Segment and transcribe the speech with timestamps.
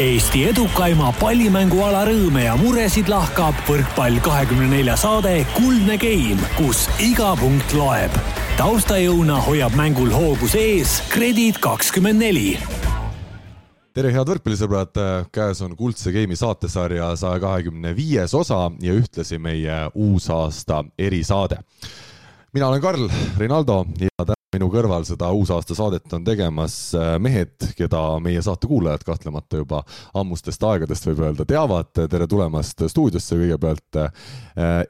[0.00, 7.34] Eesti edukaima pallimänguala rõõme ja muresid lahkab võrkpall kahekümne nelja saade Kuldne Game, kus iga
[7.36, 8.16] punkt loeb.
[8.56, 12.56] taustajõuna hoiab mängul hoogus ees Kredit kakskümmend neli
[13.92, 14.96] tere, head võrkpallisõbrad,
[15.28, 21.60] käes on Kuldse Game'i saatesarja saja kahekümne viies osa ja ühtlasi meie uusaasta erisaade.
[22.52, 27.54] mina olen Karl Rinaldo ja täna minu kõrval seda uusaasta saadet on tegemas äh, mehed,
[27.78, 29.82] keda meie saate kuulajad kahtlemata juba
[30.18, 31.92] ammustest aegadest võib öelda teavad.
[31.96, 34.12] tere tulemast stuudiosse kõigepealt äh,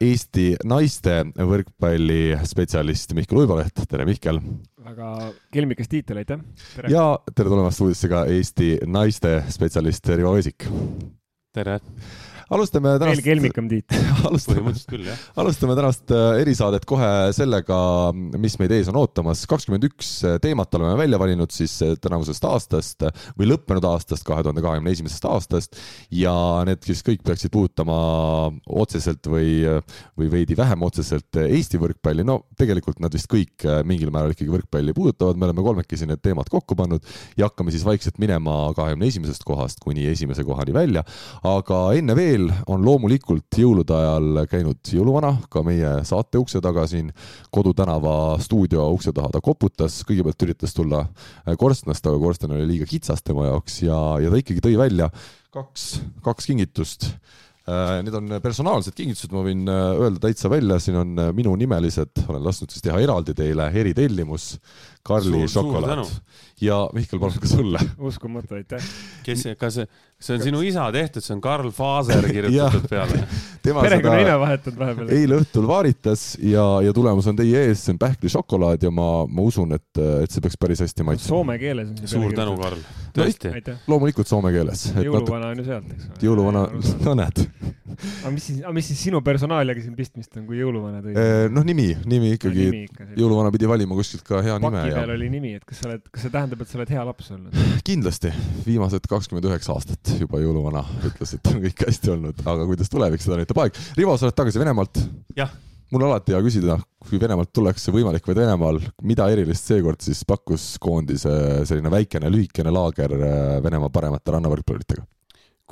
[0.01, 4.43] Eesti naiste võrkpallispetsialist Mihkel Uiboleht, tere Mihkel.
[4.83, 6.43] väga kelmikas tiitel, aitäh.
[6.91, 10.67] ja tere tulemast stuudiosse ka Eesti naiste spetsialist Rivo Vesik.
[11.55, 11.79] tere
[12.53, 13.17] alustame tänast.
[13.17, 13.95] veel kelmikam tiit
[14.29, 14.75] alustame,
[15.41, 17.79] alustame tänast äh, erisaadet kohe sellega,
[18.41, 19.45] mis meid ees on ootamas.
[19.51, 23.07] kakskümmend üks äh, teemat oleme välja valinud siis äh, tänavusest aastast
[23.39, 25.81] või lõppenud aastast, kahe tuhande kahekümne esimesest aastast
[26.13, 26.35] ja
[26.69, 27.97] need siis kõik peaksid puudutama
[28.83, 29.63] otseselt või,
[30.19, 32.27] või veidi vähem otseselt Eesti võrkpalli.
[32.27, 36.51] no tegelikult nad vist kõik mingil määral ikkagi võrkpalli puudutavad, me oleme kolmekesi need teemad
[36.53, 37.07] kokku pannud
[37.39, 41.05] ja hakkame siis vaikselt minema kahekümne esimesest kohast kuni esimese kohani välja.
[41.49, 46.87] aga enne veel veel on loomulikult jõulude ajal käinud jõuluvana ka meie saate ukse taga
[46.91, 47.13] siin
[47.53, 49.31] Kodu tänava stuudio ukse taha.
[49.33, 51.05] ta koputas, kõigepealt üritas tulla
[51.47, 55.11] äh, korstnast, aga korsten oli liiga kitsas tema jaoks ja, ja ta ikkagi tõi välja
[55.53, 57.11] kaks, kaks kingitust.
[57.69, 62.43] Äh, Need on personaalsed kingitused, ma võin äh, öelda täitsa välja, siin on minunimelised, olen
[62.43, 64.57] lasknud siis teha eraldi teile eritellimus
[65.03, 66.07] Karli šokolaad.
[66.63, 67.79] ja Mihkel, palun ka sulle.
[67.99, 68.85] uskumatu, aitäh.
[69.27, 69.87] kes, kas see,
[70.23, 73.25] see on sinu isa tehtud, see on Karl Faaser kirjutatud peale?
[73.63, 75.11] perekonnanime vahetanud vahepeal.
[75.17, 79.47] eile õhtul vaaritas ja, ja tulemus on teie ees, see on pähklišokolaad ja ma, ma
[79.49, 79.91] usun, et,
[80.23, 81.33] et see peaks päris hästi maitsema.
[81.33, 82.13] Soome keeles on see.
[82.15, 82.87] suur tänu, Karl.
[83.19, 83.77] tõesti no,.
[83.91, 84.87] loomulikult soome keeles.
[85.03, 86.23] jõuluvana on ju sealt, eks ole.
[86.29, 86.65] jõuluvana,
[87.09, 87.43] no näed.
[88.23, 91.19] aga mis siis, aga mis siis sinu personaaliaga siin pistmist on, kui jõuluvana tõi?
[91.51, 92.71] noh, nimi, nimi ikkagi
[93.19, 95.01] jõuluvana pidi valima kuskilt ka hea nime ja.
[95.01, 97.33] peal oli nimi, et kas sa oled, kas see tähendab, et sa oled hea laps
[97.35, 97.59] olnud?
[97.89, 98.33] kindlasti,
[98.67, 103.25] viimased kakskümmend üheksa aastat juba jõuluvana ütles, et on kõik hästi olnud, aga kuidas tulevik,
[103.25, 103.85] seda näitab aeg.
[103.99, 105.05] Rivo, sa oled tagasi Venemaalt?
[105.39, 105.53] jah
[105.93, 110.23] mul on alati hea küsida, kui Venemaalt tullakse võimalik vaid Venemaal, mida erilist seekord siis
[110.29, 111.33] pakkus koondise
[111.69, 115.05] selline väikene lühikene laager äh, Venemaa paremate rannavõrkpalluritega?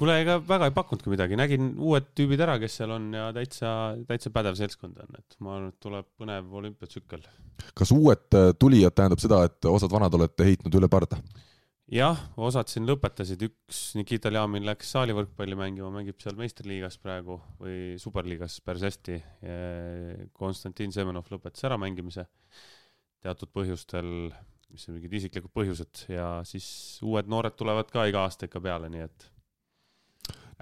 [0.00, 3.70] kuule, ega väga ei pakkunudki midagi, nägin uued tüübid ära, kes seal on ja täitsa,
[4.08, 7.26] täitsa pädev seltskond on, et ma arvan, et tuleb põnev olümpiatsükkel.
[7.76, 11.20] Kas uued äh, tulijad tähendab seda, et osad vanad olete heitnud üle parda?
[11.90, 17.96] jah, osad siin lõpetasid, üks Nikita Ljamin läks saalivõrkpalli mängima, mängib seal meistriliigas praegu või
[17.98, 19.16] superliigas päris hästi.
[20.38, 22.28] Konstantin Semenov lõpetas ära mängimise
[23.24, 24.30] teatud põhjustel,
[24.70, 26.70] mis on mingid isiklikud põhjused ja siis
[27.02, 29.26] uued noored tulevad ka iga aasta ikka peale, nii et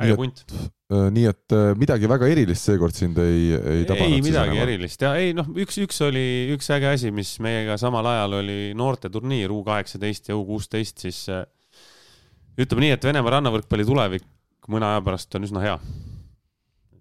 [0.04, 0.42] äge punt.
[0.88, 4.14] Äh, nii et äh, midagi väga erilist seekord sind ei, ei tabanud?
[4.16, 4.62] ei midagi enam.
[4.64, 8.58] erilist ja ei noh, üks, üks oli, üks äge asi, mis meiega samal ajal oli
[8.78, 11.44] noorteturniir U kaheksateist ja U kuusteist, siis äh,
[12.58, 14.24] ütleme nii, et Venemaa rannavõrkpalli tulevik
[14.68, 15.76] mõne aja pärast on üsna hea.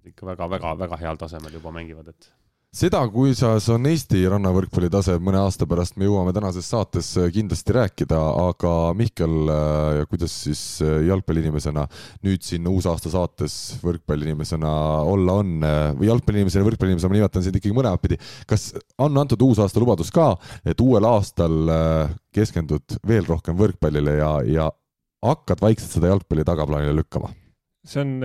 [0.07, 2.29] ikka väga-väga-väga heal tasemel juba mängivad, et
[2.77, 7.73] seda, kuidas on Eesti rannavõrkpalli tase mõne aasta pärast, me jõuame tänases saates äh, kindlasti
[7.73, 11.87] rääkida, aga Mihkel, äh, kuidas siis äh, jalgpalliinimesena
[12.25, 14.73] nüüd siin uusaasta saates võrkpalliinimesena
[15.09, 15.55] olla on
[15.97, 18.19] või jalgpalliinimesena ja võrkpalliinimesena, ma nimetan sind ikkagi mõlemat pidi.
[18.49, 18.69] kas
[19.01, 20.29] on antud uusaasta lubadus ka,
[20.65, 21.57] et uuel aastal
[22.35, 24.69] keskendud veel rohkem võrkpallile ja, ja
[25.25, 27.33] hakkad vaikselt seda jalgpalli tagaplaanile lükkama?
[27.87, 28.15] see on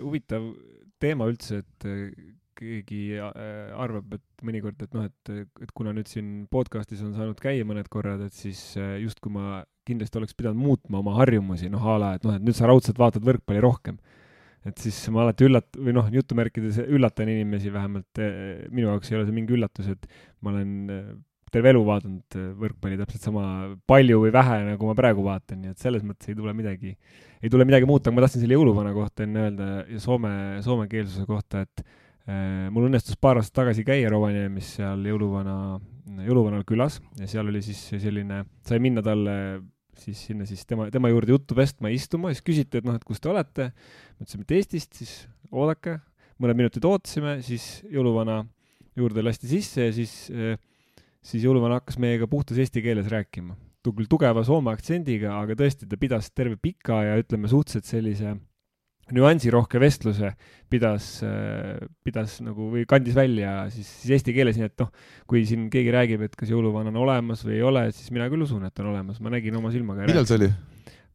[0.00, 0.48] huvitav
[1.02, 6.46] teema üldse, et keegi äh, arvab, et mõnikord, et noh, et, et kuna nüüd siin
[6.52, 11.00] podcast'is on saanud käia mõned korrad, et siis äh, justkui ma kindlasti oleks pidanud muutma
[11.00, 14.00] oma harjumusi, noh a la, et noh, et nüüd sa raudselt vaatad võrkpalli rohkem.
[14.66, 19.16] et siis ma alati üllat- või noh, jutumärkides üllatan inimesi, vähemalt äh, minu jaoks ei
[19.16, 20.10] ole see mingi üllatus, et
[20.42, 23.44] ma olen terve elu vaadanud võrkpalli täpselt sama
[23.88, 26.92] palju või vähe, nagu ma praegu vaatan, nii et selles mõttes ei tule midagi,
[27.40, 30.32] ei tule midagi muuta, aga ma tahtsin selle jõuluvana kohta enne öelda ja soome,
[30.66, 31.84] soomekeelsuse kohta, et
[32.28, 35.78] mul õnnestus paar aastat tagasi käia Rovaniemis seal jõuluvana,
[36.26, 36.98] jõuluvanal külas.
[37.16, 39.36] Ja seal oli siis selline, sai minna talle
[39.98, 43.06] siis sinna siis tema, tema juurde juttu vestma ja istuma, siis küsiti, et noh, et
[43.06, 43.70] kust te olete.
[43.72, 45.12] ma ütlesin, et Eestist, siis
[45.50, 45.98] oodake,
[46.38, 48.42] mõned minutid ootasime, siis jõuluvana
[48.98, 50.58] juurde lasti sisse ja siis, äh,
[51.22, 53.56] siis jõuluvana hakkas meiega puhtas eesti keeles rääkima.
[53.88, 58.34] küll tugeva soome aktsendiga, aga tõesti, ta pidas terve pika ja ütleme, suhteliselt sellise
[59.14, 60.32] nüansirohke vestluse
[60.70, 61.10] pidas,
[62.04, 64.90] pidas nagu või kandis välja siis, siis eesti keeles, nii et noh,
[65.30, 68.44] kui siin keegi räägib, et kas jõuluvana on olemas või ei ole, siis mina küll
[68.44, 70.08] usun, et on olemas, ma nägin oma silmaga.
[70.08, 70.50] millal see oli?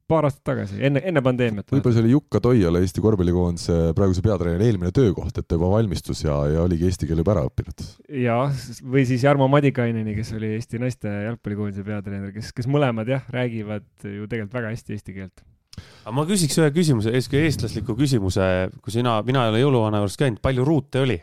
[0.09, 1.69] paar aastat tagasi, enne, enne pandeemiat.
[1.71, 6.25] võib-olla see oli Jukka Toiala, Eesti korvpallikoondise praeguse peatreeneri eelmine töökoht, et ta juba valmistus
[6.25, 7.85] ja, ja oligi eesti keele juba ära õppinud.
[8.23, 13.23] jah, või siis Jarmo Madikaineni, kes oli Eesti naiste jalgpallikoondise peatreener, kes, kes mõlemad jah,
[13.33, 15.45] räägivad ju tegelikult väga hästi eesti keelt
[16.03, 18.49] aga ma küsiks ühe küsimuse, eestlasliku küsimuse,
[18.83, 21.19] kui sina, mina ei ole jõuluvana juures käinud, palju ruute oli?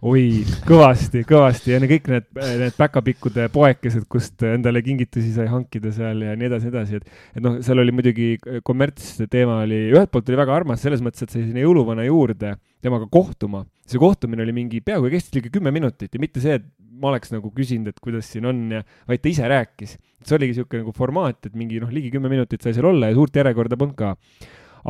[0.00, 0.22] oi,
[0.64, 2.28] kõvasti, kõvasti ja kõik need,
[2.62, 7.18] need päkapikkude poekesed, kust endale kingitusi sai hankida seal ja nii edasi, nii edasi, et,
[7.36, 8.30] et noh, seal oli muidugi
[8.64, 13.10] kommertsteema oli, ühelt poolt oli väga armas selles mõttes, et sai sinna jõuluvana juurde temaga
[13.12, 13.66] kohtuma.
[13.90, 16.64] see kohtumine oli mingi, peaaegu kestis ligi kümme minutit ja mitte see, et
[17.00, 19.98] ma oleks nagu küsinud, et kuidas siin on ja, vaid ta ise rääkis.
[20.20, 23.16] see oligi niisugune nagu formaat, et mingi noh, ligi kümme minutit sai seal olla ja
[23.16, 24.14] suurt järjekorda polnud ka.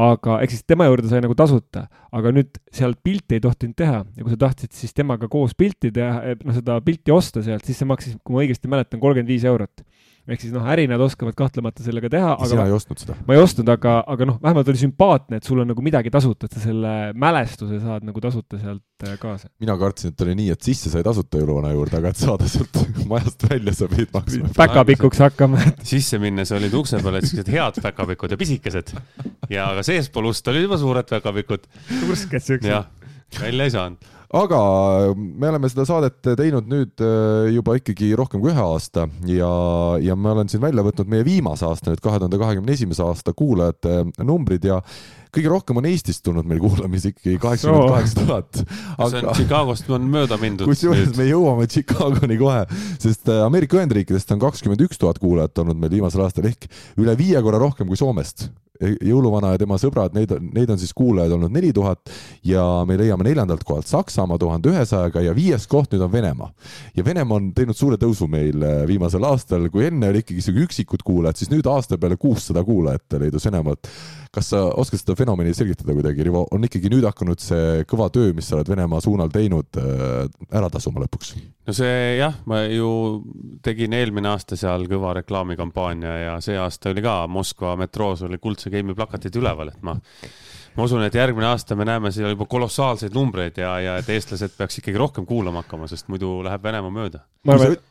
[0.01, 4.05] Aga ehk siis tema juurde sai nagu tasuta, aga nüüd sealt pilti ei tohtinud teha.
[4.15, 7.67] Ja kui sa tahtsid siis temaga koos pilti teha, eh, noh, seda pilti osta sealt,
[7.67, 9.83] siis see maksis, kui ma õigesti mäletan, kolmkümmend viis eurot
[10.31, 12.35] ehk siis noh, ärinad oskavad kahtlemata sellega teha.
[12.51, 13.17] sina ei ostnud seda?
[13.27, 16.49] ma ei ostnud, aga, aga noh, vähemalt oli sümpaatne, et sul on nagu midagi tasuta,
[16.49, 19.51] et sa selle mälestuse saad nagu tasuta sealt äh, kaasa.
[19.63, 22.81] mina kartsin, et oli nii, et sisse sai tasuta jõuluvana juurde, aga et saada sealt
[23.11, 24.53] majast välja, sa pidid maksma.
[24.59, 28.95] päkapikuks hakkama sisse minnes olid ukse peal siuksed head päkapikud ja pisikesed
[29.51, 31.69] ja aga seespool ust olid juba suured päkapikud.
[31.99, 32.71] tursked siuksed.
[32.71, 32.89] jah,
[33.41, 34.59] välja ei saanud aga
[35.17, 39.51] me oleme seda saadet teinud nüüd äh, juba ikkagi rohkem kui ühe aasta ja,
[39.99, 43.35] ja ma olen siin välja võtnud meie viimase aasta, nüüd kahe tuhande kahekümne esimese aasta
[43.35, 44.79] kuulajate numbrid ja
[45.35, 48.63] kõige rohkem on Eestist tulnud meil kuulamisi ikkagi kaheksakümmend kaheksa tuhat.
[48.63, 50.71] see on Chicagost on mööda mindud.
[50.71, 52.65] kusjuures me jõuame Chicagoni kohe,
[53.03, 56.71] sest äh, Ameerika Ühendriikidest on kakskümmend üks tuhat kuulajat olnud meil viimasel aastal ehk
[57.03, 58.47] üle viie korra rohkem kui Soomest
[58.81, 62.11] jõuluvana ja tema sõbrad, neid, neid on siis kuulajaid olnud neli tuhat
[62.47, 66.51] ja me leiame neljandalt kohalt Saksamaa tuhande ühesajaga ja viies koht nüüd on Venemaa.
[66.97, 70.69] ja Venemaa on teinud suure tõusu meil äh, viimasel aastal, kui enne oli ikkagi sihuke
[70.69, 73.93] üksikud kuulajad, siis nüüd aasta peale kuussada kuulajat leidus Venemaalt.
[74.35, 78.31] Kas sa oskad seda fenomeni selgitada kuidagi, Rivo, on ikkagi nüüd hakanud see kõva töö,
[78.37, 81.35] mis sa oled Venemaa suunal teinud, äh, ära tasuma lõpuks?
[81.67, 82.91] no see jah, ma ju
[83.67, 88.71] tegin eelmine aasta seal kõva reklaamikampaania ja see aasta oli ka Moskva metroos oli kuldse
[88.71, 89.97] Game'i plakatid üleval, et ma,
[90.77, 94.55] ma usun, et järgmine aasta me näeme seal juba kolossaalseid numbreid ja, ja et eestlased
[94.59, 97.23] peaks ikkagi rohkem kuulama hakkama, sest muidu läheb Venemaa mööda.
[97.47, 97.83] ma arvan, et,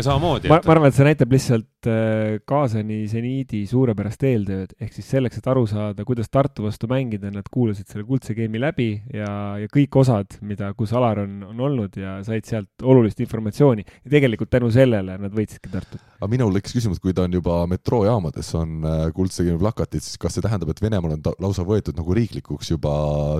[0.00, 5.10] see, ma, ma arvan, et see näitab lihtsalt äh, Kaasani seniidi suurepärast eeltööd, ehk siis
[5.16, 9.30] selleks, et aru saada, kuidas Tartu vastu mängida, nad kuulasid selle Kuldse Game'i läbi ja,
[9.62, 14.12] ja kõik osad, mida, kus Alar on, on olnud ja said sealt olulist informatsiooni ja
[14.18, 18.48] tegelikult tänu sellele nad võitsidki Tartut aga minul tekkis küsimus, kui ta on juba metroojaamades
[18.58, 21.96] on äh, Kuldse Game'i plakatid, siis kas see tähendab, et Venemaal on ta lausa võetud
[21.98, 22.92] nagu riiklikuks juba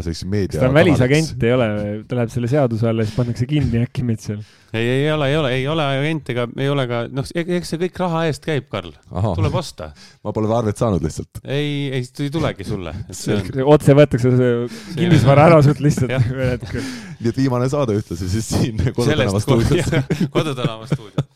[0.02, 1.68] selliseks meedia kas ta on välisagent, ei ole,
[2.08, 4.40] ta läheb selle seaduse alla ja siis pannakse kinni äkki meid seal?
[4.72, 7.80] ei, ei ole, ei ole, ei ole agent ega ei ole ka, noh, eks see
[7.84, 8.92] kõik raha eest käib, Karl.
[9.10, 9.90] tuleb osta.
[10.26, 11.42] ma pole arvet saanud lihtsalt.
[11.44, 12.94] ei, ei, ei tulegi sulle.
[13.36, 13.48] On...
[13.76, 14.52] otse võetakse see
[14.98, 16.84] kinnisvara ära sult lihtsalt ühel hetkel.
[17.20, 19.90] nii et viimane saade ühtlasi siis siin Kodutänava stuudios.
[20.34, 21.35] kodutänava stuudios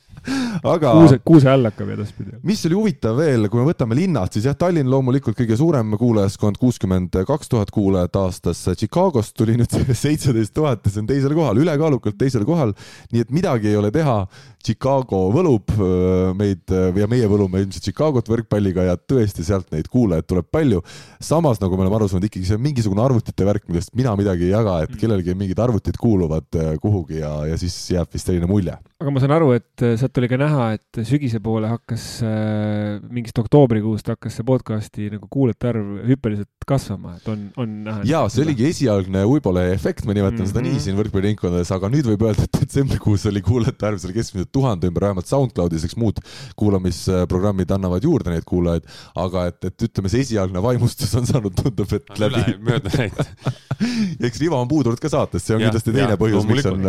[0.66, 2.36] aga kuuse, kuuse all hakkab edaspidi.
[2.46, 6.60] mis oli huvitav veel, kui me võtame linnad, siis jah, Tallinn loomulikult kõige suurem kuulajaskond,
[6.60, 8.62] kuuskümmend kaks tuhat kuulajat aastas.
[8.76, 9.72] Chicagost tuli nüüd
[10.04, 12.74] seitseteist tuhat ja see on teisel kohal, ülekaalukalt teisel kohal.
[13.12, 14.22] nii et midagi ei ole teha.
[14.60, 15.72] Chicago võlub
[16.36, 20.82] meid ja meie võlume ilmselt Chicagot võrkpalliga ja tõesti sealt neid kuulajaid tuleb palju.
[21.20, 24.50] samas, nagu me oleme aru saanud, ikkagi see on mingisugune arvutite värk, millest mina midagi
[24.50, 28.76] ei jaga, et kellelgi mingid arvutid kuuluvad kuhugi ja, ja siis jääb vist selline mulje.
[29.00, 33.38] Aga ma saan aru, et sealt oli ka näha, et sügise poole hakkas äh,, mingist
[33.40, 38.04] oktoobrikuust hakkas see podcast'i nagu kuulajate arv hüppeliselt kasvama, et on, on näha.
[38.08, 40.52] jaa, see oligi esialgne Uibole efekt, ma nimetan mm -hmm.
[40.52, 40.84] seda nii mhm.
[40.86, 45.08] siin võrkpalliringkondades, aga nüüd võib öelda, et detsembrikuus oli kuulajate arv seal keskmiselt tuhande ümber,
[45.08, 46.20] vähemalt SoundCloudis, eks muud
[46.56, 48.86] kuulamisprogrammid annavad juurde neid kuulajaid,
[49.24, 52.56] aga et, et ütleme, see esialgne vaimustus on saanud, tundub, et on läbi.
[52.70, 53.60] mööda läinud
[54.26, 56.88] eks Rivo on puudunud ka saatest, see on ja, kindlasti teine ja, põhjus, miks on.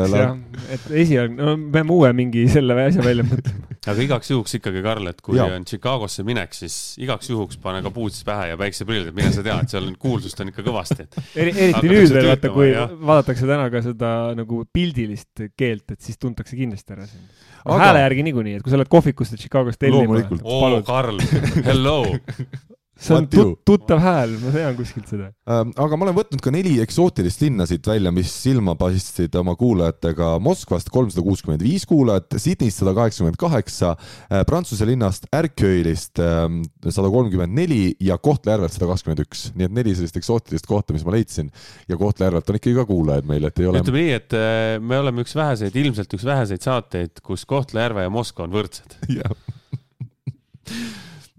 [0.69, 4.81] et esialgne, no me peame uue mingi selle asja välja mõtlema aga igaks juhuks ikkagi,
[4.85, 5.47] Karl, et kui ja.
[5.55, 9.43] on Chicagosse minek, siis igaks juhuks pane ka boots pähe ja päikseprillid, et mine sa
[9.45, 12.87] tea, et seal kuulsust on ikka kõvasti, et Eri, eriti nüüd veel, vaata, kui ja.
[12.91, 17.79] vaadatakse täna ka seda nagu pildilist keelt, et siis tuntakse kindlasti ära sind aga...
[17.85, 20.21] hääle järgi niikuinii, et kui sa oled kohvikust Chicagost tellima.
[20.43, 21.21] oo, Karl,
[21.67, 22.03] hello
[23.01, 25.29] see on tut tuttav hääl, ma tean kuskilt seda.
[25.49, 29.55] Ähm, aga ma olen võtnud ka neli eksootilist linna siit välja, mis silma paistsid oma
[29.59, 30.33] kuulajatega.
[30.43, 33.95] Moskvast kolmsada kuuskümmend viis kuulajat, Sydneyst sada kaheksakümmend kaheksa,
[34.29, 39.47] äh, Prantsuse linnast Ärköilist ähm, sada kolmkümmend neli ja Kohtla-Järvelt sada kakskümmend üks.
[39.57, 41.51] nii et neli sellist eksootilist kohta, mis ma leidsin.
[41.89, 43.81] ja Kohtla-Järvelt on ikkagi ka kuulajaid meil, et ei ole.
[43.81, 48.13] ütleme nii, et äh, me oleme üks väheseid, ilmselt üks väheseid saateid, kus Kohtla-Järve ja
[48.13, 48.99] Moskva on võrdsed.
[49.19, 49.33] jah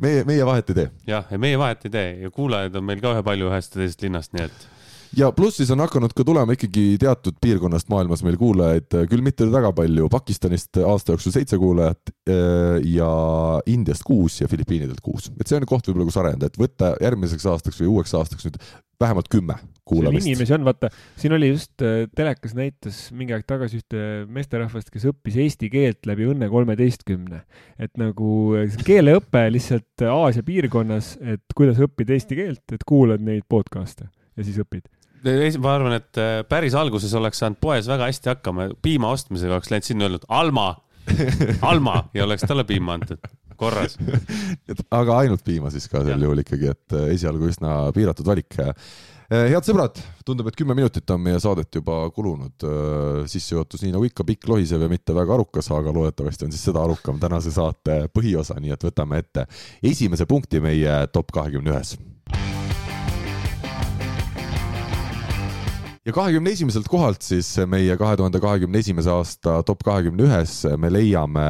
[0.03, 0.91] meie, meie vahet ei tee.
[1.07, 3.83] jah, ja meie vahet ei tee ja kuulajaid on meil ka ühe palju ühest ja
[3.83, 4.69] teisest linnast, nii et
[5.17, 9.49] ja pluss siis on hakanud ka tulema ikkagi teatud piirkonnast maailmas meil kuulajaid, küll mitte
[9.53, 13.11] väga palju, Pakistanist aasta jooksul seitse kuulajat eh, ja
[13.73, 17.47] Indiast kuus ja Filipiinidelt kuus, et see on koht võib-olla, kus areneda, et võtta järgmiseks
[17.53, 18.61] aastaks või uueks aastaks nüüd
[19.03, 20.27] vähemalt kümme kuulamist.
[20.27, 25.09] inimesi on, vaata, siin oli just äh, telekas näitas mingi aeg tagasi ühte meesterahvast, kes
[25.11, 27.43] õppis eesti keelt läbi Õnne kolmeteistkümne.
[27.79, 33.47] et nagu äh, keeleõpe lihtsalt Aasia piirkonnas, et kuidas õppida eesti keelt, et kuulad neid
[33.51, 34.89] podcast'e ja siis õpid.
[35.23, 39.71] Ma arvan, et äh, päris alguses oleks saanud poes väga hästi hakkama, piima ostmisega oleks
[39.71, 40.73] läinud sinna öelnud Alma,
[41.71, 42.09] Alma!
[42.15, 43.23] Ja oleks talle piima antud,
[43.59, 43.97] korras.
[45.01, 48.59] Aga ainult piima siis ka sel juhul ikkagi, et äh, esialgu üsna piiratud valik.
[49.33, 49.97] Äh, head sõbrad,
[50.29, 52.67] tundub, et kümme minutit on meie saadet juba kulunud.
[53.33, 56.85] sissejuhatus, nii nagu ikka, pikk, lohisev ja mitte väga arukas, aga loodetavasti on siis seda
[56.85, 59.47] arukam tänase saate põhiosa, nii et võtame ette
[59.83, 61.97] esimese punkti meie top kahekümne ühes
[66.03, 70.91] ja kahekümne esimeselt kohalt siis meie kahe tuhande kahekümne esimese aasta top kahekümne ühes me
[70.91, 71.45] leiame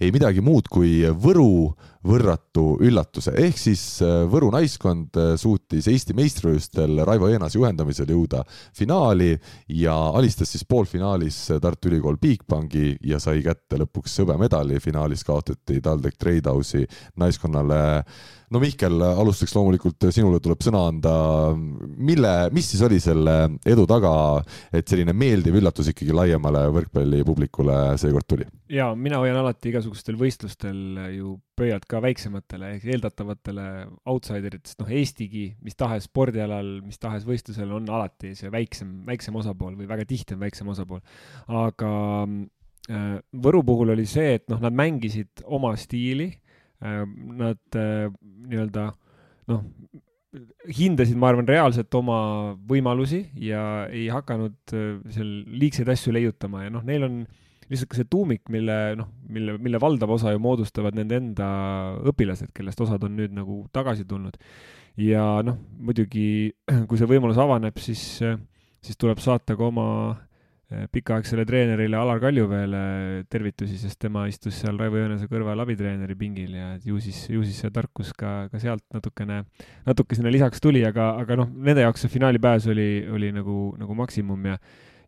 [0.00, 1.72] ei midagi muud kui Võru
[2.06, 8.40] võrratu üllatuse, ehk siis äh, Võru naiskond äh, suutis Eesti meistrivõistlustel Raivo Eenase juhendamisel jõuda
[8.48, 9.34] finaali
[9.76, 16.16] ja alistas siis poolfinaalis Tartu Ülikool Bigbanki ja sai kätte lõpuks hõbemedali, finaalis kaotati TalTech
[16.16, 16.88] Tradehouse'i
[17.20, 17.82] naiskonnale
[18.50, 21.12] no Mihkel, alustuseks loomulikult sinule tuleb sõna anda,
[21.54, 23.36] mille, mis siis oli selle
[23.68, 24.12] edu taga,
[24.74, 28.48] et selline meeldiv üllatus ikkagi laiemale võrkpallipublikule seekord tuli?
[28.70, 30.80] ja mina hoian alati igasugustel võistlustel
[31.14, 33.66] ju pöialt ka väiksematele ehk eeldatavatele
[34.10, 39.78] outsideritest, noh Eestigi mis tahes spordialal, mis tahes võistlusel on alati see väiksem, väiksem osapool
[39.78, 41.02] või väga tihti on väiksem osapool.
[41.46, 41.94] aga
[42.90, 46.49] äh, Võru puhul oli see, et noh, nad mängisid oma stiili Äh,
[46.80, 48.08] nad äh,
[48.50, 48.86] nii-öelda
[49.50, 49.64] noh,
[50.70, 52.20] hindasid, ma arvan, reaalselt oma
[52.70, 57.22] võimalusi ja ei hakanud äh, seal liigseid asju leiutama ja noh, neil on
[57.70, 61.50] lihtsalt ka see tuumik, mille noh, mille, mille valdav osa ju moodustavad nende enda
[62.10, 64.38] õpilased, kellest osad on nüüd nagu tagasi tulnud.
[64.98, 66.50] ja noh, muidugi
[66.88, 68.02] kui see võimalus avaneb, siis,
[68.82, 70.29] siis tuleb saata ka oma Eh,
[70.70, 72.82] pikaaegsele treenerile Alar Kaljuveele
[73.30, 77.58] tervitusi, sest tema istus seal Raivo Jõnese kõrval abitreeneri pingil ja ju siis, ju siis
[77.64, 79.42] see tarkus ka, ka sealt natukene,
[79.88, 83.98] natuke sinna lisaks tuli, aga, aga noh, nende jaoks see finaalipääs oli, oli nagu, nagu
[83.98, 84.60] maksimum ja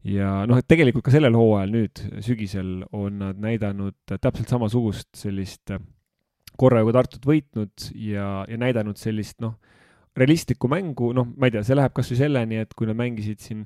[0.02, 5.76] ja noh, et tegelikult ka sellel hooajal nüüd sügisel on nad näidanud täpselt samasugust sellist
[6.58, 9.60] korra juba Tartut võitnud ja, ja näidanud sellist noh,
[10.18, 13.40] realistlikku mängu, noh, ma ei tea, see läheb kas või selleni, et kui nad mängisid
[13.40, 13.62] siin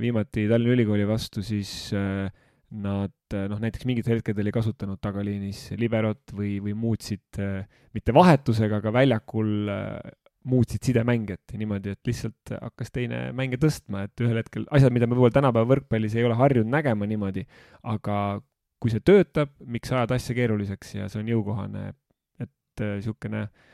[0.00, 2.28] viimati Tallinna Ülikooli vastu, siis äh,
[2.70, 7.40] nad äh, noh, näiteks mingitel hetkedel ei kasutanud tagaliinis liberot või, või muutsid
[7.96, 9.70] mitte vahetusega, aga väljakul
[10.50, 15.16] muutsid sidemängijat niimoodi, et lihtsalt hakkas teine mänge tõstma, et ühel hetkel asjad, mida me
[15.16, 17.44] võib-olla tänapäeva võrkpallis ei ole harjunud nägema niimoodi,
[17.92, 18.40] aga
[18.80, 21.90] kui see töötab, miks ajada asja keeruliseks ja see on jõukohane,
[22.40, 23.68] et niisugune äh,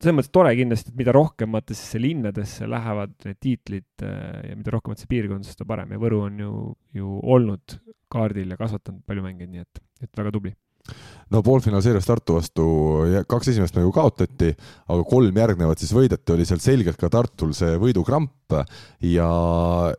[0.00, 5.10] selles mõttes tore kindlasti, et mida rohkematesse linnadesse lähevad need tiitlid äh, ja mida rohkematesse
[5.10, 5.94] piirkondadesse, seda parem.
[5.94, 6.52] Ja Võru on ju,
[6.96, 7.78] ju olnud
[8.12, 10.54] kaardil ja kasvatanud palju mängijaid, nii et, et väga tubli
[11.34, 12.64] no poolfinaalseerias Tartu vastu
[13.30, 14.52] kaks esimest mängu kaotati,
[14.90, 18.32] aga kolm järgnevat siis võideti, oli seal selgelt ka Tartul see võidukramp.
[19.02, 19.26] Ja,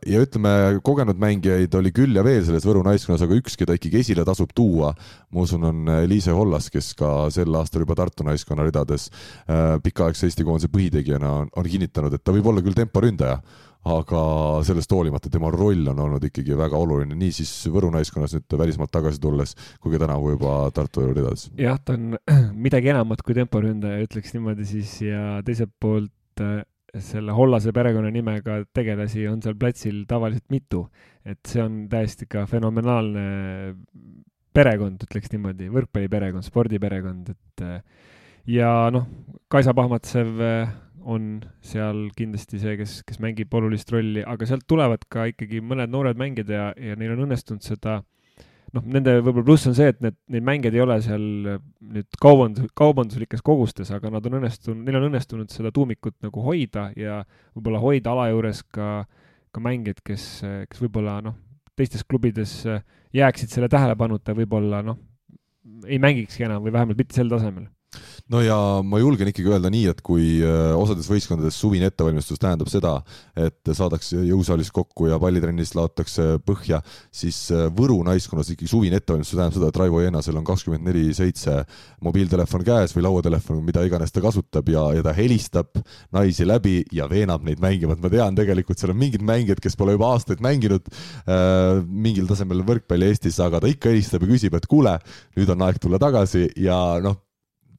[0.06, 4.00] ja ütleme, kogenud mängijaid oli küll ja veel selles Võru naiskonnas, aga üks, keda ikkagi
[4.00, 4.92] esile tasub tuua,
[5.34, 10.30] ma usun, on Liise Hollas, kes ka sel aastal juba Tartu naiskonna ridades äh, pikaaegse
[10.30, 13.40] Eesti koondise põhitegijana on, on kinnitanud, et ta võib olla küll temporündaja
[13.86, 14.20] aga
[14.66, 18.92] sellest hoolimata tema roll on olnud ikkagi väga oluline, nii siis Võru naiskonnas nüüd välismaalt
[18.94, 21.48] tagasi tulles, kui ka tänavu juba Tartu ridades.
[21.60, 22.16] jah, ta on
[22.66, 26.64] midagi enamat kui temporündaja, ütleks niimoodi siis, ja teiselt poolt äh,
[27.02, 30.86] selle Hollase perekonnanimega tegelasi on seal platsil tavaliselt mitu,
[31.26, 33.26] et see on täiesti ka fenomenaalne
[34.56, 37.78] perekond, ütleks niimoodi, võrkpalliperekond, spordiperekond, et äh,
[38.50, 39.06] ja noh,
[39.52, 40.74] Kaisa Pahmatsev äh,
[41.06, 45.92] on seal kindlasti see, kes, kes mängib olulist rolli, aga sealt tulevad ka ikkagi mõned
[45.92, 48.00] noored mängijad ja, ja neil on õnnestunud seda
[48.74, 52.66] noh, nende võib-olla pluss on see, et need, neid mängijaid ei ole seal nüüd kaubandus,
[52.78, 57.20] kaubanduslikes kogustes, aga nad on õnnestunud, neil on õnnestunud seda tuumikut nagu hoida ja
[57.54, 58.90] võib-olla hoida ala juures ka,
[59.54, 60.26] ka mängijaid, kes,
[60.72, 61.38] kes võib-olla noh,
[61.78, 62.58] teistes klubides
[63.16, 64.98] jääksid selle tähelepanuta, võib-olla noh,
[65.86, 67.70] ei mängikski enam või vähemalt mitte sel tasemel
[68.32, 72.70] no ja ma julgen ikkagi öelda nii, et kui äh, osades võistkondades suvine ettevalmistus tähendab
[72.70, 72.96] seda,
[73.38, 76.80] et saadakse jõusaalis kokku ja pallitrennis laotakse põhja,
[77.14, 81.10] siis äh, Võru naiskonnas ikkagi suvine ettevalmistus tähendab seda, et Raivo Jeenasel on kakskümmend neli
[81.16, 81.60] seitse
[82.04, 85.78] mobiiltelefon käes või lauatelefon, mida iganes ta kasutab ja, ja ta helistab
[86.14, 89.78] naisi läbi ja veenab neid mängima, et ma tean tegelikult seal on mingid mängijad, kes
[89.78, 94.58] pole juba aastaid mänginud äh, mingil tasemel võrkpalli Eestis, aga ta ikka helistab ja küsib,
[94.58, 94.96] et kuule,
[95.38, 97.20] nüüd on aeg tulla tagasi ja noh,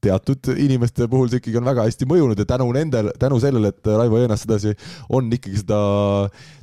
[0.04, 3.90] teatud inimeste puhul see ikkagi on väga hästi mõjunud ja tänu nendele, tänu sellele, et
[3.90, 4.74] Raivo Jõenas sedasi
[5.14, 5.80] on ikkagi seda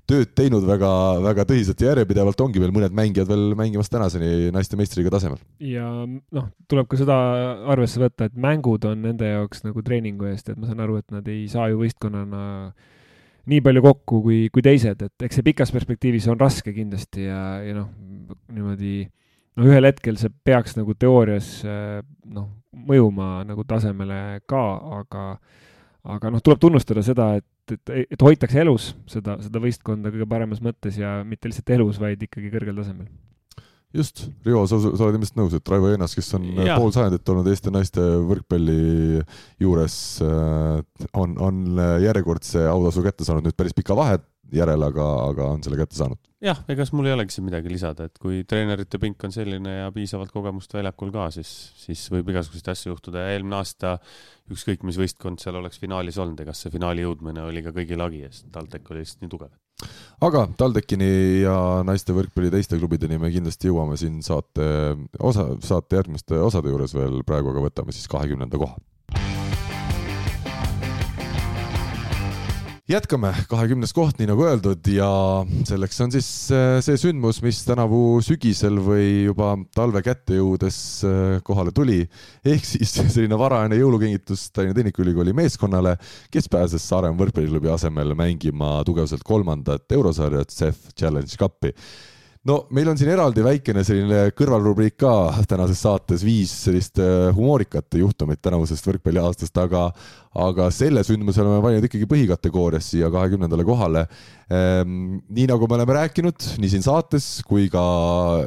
[0.09, 5.13] tööd teinud väga-väga tõsiselt ja järjepidevalt, ongi veel mõned mängijad veel mängimas tänaseni naiste meistriga
[5.15, 5.41] tasemel.
[5.65, 7.17] ja noh, tuleb ka seda
[7.73, 11.15] arvesse võtta, et mängud on nende jaoks nagu treeningu eest, et ma saan aru, et
[11.15, 12.45] nad ei saa ju võistkonnana
[13.51, 17.41] nii palju kokku kui, kui teised, et eks see pikas perspektiivis on raske kindlasti ja,
[17.65, 17.91] ja noh,
[18.53, 19.05] niimoodi
[19.57, 24.63] no ühel hetkel see peaks nagu teoorias noh, mõjuma nagu tasemele ka,
[25.01, 25.27] aga,
[26.17, 30.63] aga noh, tuleb tunnustada seda, et, et, et hoitakse elus seda, seda võistkonda kõige paremas
[30.65, 33.09] mõttes ja mitte lihtsalt elus, vaid ikkagi kõrgel tasemel.
[33.95, 36.75] Just, Rivo, sa, sa oled ilmselt nõus, et Raivo Eenas, kes on ja.
[36.75, 39.21] pool sajandit olnud Eesti naiste võrkpalli
[39.63, 40.81] juures, äh,
[41.15, 41.61] on, on
[42.03, 43.47] järjekordse autasu kätte saanud.
[43.47, 44.19] Nüüd päris pika vahe
[44.53, 46.21] järel, aga, aga on selle kätte saanud.
[46.45, 49.91] jah, ega mul ei olegi siin midagi lisada, et kui treenerite pink on selline ja
[49.95, 53.97] piisavalt kogemust väljakul ka, siis, siis võib igasuguseid asju juhtuda ja eelmine aasta
[54.53, 58.25] ükskõik mis võistkond seal oleks finaalis olnud, ega see finaali jõudmine oli ka kõigi lagi,
[58.31, 59.53] sest TalTech oli lihtsalt nii tugev.
[60.29, 61.13] aga TalTechini
[61.45, 64.67] ja naiste võrkpalli teiste klubideni me kindlasti jõuame siin saate
[65.19, 68.77] osa, saate järgmiste osade juures veel, praegu aga võtame siis kahekümnenda koha
[72.89, 75.09] jätkame, kahekümnes koht, nii nagu öeldud ja
[75.65, 81.39] selleks on siis äh, see sündmus, mis tänavu sügisel või juba talve kätte jõudes äh,
[81.47, 82.03] kohale tuli.
[82.45, 85.97] ehk siis selline varajane jõulukingitus Tallinna Tehnikaülikooli meeskonnale,
[86.31, 91.73] kes pääses Saaremaa võrkpalliklubi asemel mängima tugevalt kolmandat eurosarjat CEF Challenge Cupi
[92.49, 95.13] no meil on siin eraldi väikene selline kõrvalrubriik ka
[95.49, 99.89] tänases saates, viis sellist äh, humoorikat juhtumit tänavusest võrkpalliaastast, aga
[100.45, 104.03] aga selle sündmuse oleme valinud ikkagi põhikategoorias siia kahekümnendale kohale.
[104.51, 107.85] Ehm, nii nagu me oleme rääkinud nii siin saates kui ka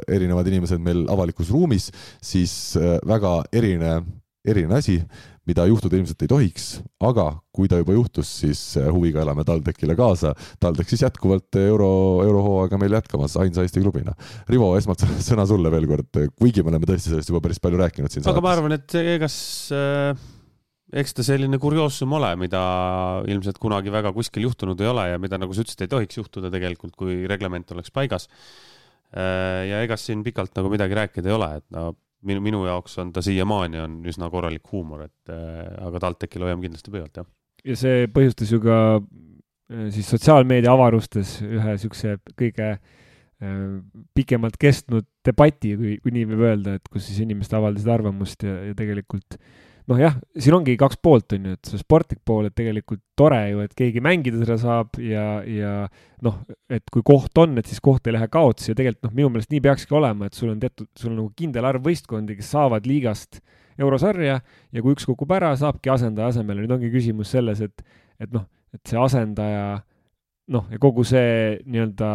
[0.04, 1.88] erinevad inimesed meil avalikus ruumis,
[2.20, 4.04] siis äh, väga erinev,
[4.48, 4.98] eriline asi
[5.48, 6.68] mida juhtuda ilmselt ei tohiks,
[7.04, 10.34] aga kui ta juba juhtus, siis äh, huviga elame TalTechile kaasa.
[10.60, 11.90] TalTech siis jätkuvalt euro,
[12.26, 14.14] eurohooaega meil jätkamas ainsa Eesti klubina.
[14.52, 18.12] Rivo, esmalt sõna sulle veel kord, kuigi me oleme tõesti sellest juba päris palju rääkinud
[18.12, 18.44] siin aga saates.
[18.44, 19.38] ma arvan, et egas
[19.74, 20.26] äh,
[21.02, 22.60] eks ta selline kurioosum ole, mida
[23.28, 26.52] ilmselt kunagi väga kuskil juhtunud ei ole ja mida, nagu sa ütlesid, ei tohiks juhtuda
[26.52, 28.28] tegelikult, kui reglement oleks paigas
[29.12, 29.68] äh,.
[29.68, 31.90] ja ega siin pikalt nagu midagi rääkida ei ole, et no
[32.26, 36.66] minu, minu jaoks on ta siiamaani on üsna korralik huumor, et äh, aga TalTechil hoiame
[36.66, 37.28] kindlasti pöialt, jah.
[37.66, 43.62] ja see põhjustas ju ka äh, siis sotsiaalmeedia avarustes ühe niisuguse kõige äh,
[44.18, 48.58] pikemalt kestnud debati, kui, kui nii võib öelda, et kus siis inimesed avaldasid arvamust ja,
[48.70, 49.56] ja tegelikult äh,
[49.88, 53.40] noh jah, siin ongi kaks poolt, on ju, et see sportlik pool, et tegelikult tore
[53.50, 55.72] ju, et keegi mängida seda saab ja, ja
[56.24, 56.40] noh,
[56.72, 59.54] et kui koht on, et siis koht ei lähe kaotsi ja tegelikult noh, minu meelest
[59.54, 62.88] nii peakski olema, et sul on teatud, sul on nagu kindel arv võistkondi, kes saavad
[62.88, 63.40] liigast
[63.80, 66.64] eurosarja ja kui üks kukub ära, saabki asendaja asemele.
[66.64, 67.84] nüüd ongi küsimus selles, et,
[68.20, 69.78] et noh, et see asendaja
[70.52, 72.10] noh, ja kogu see nii-öelda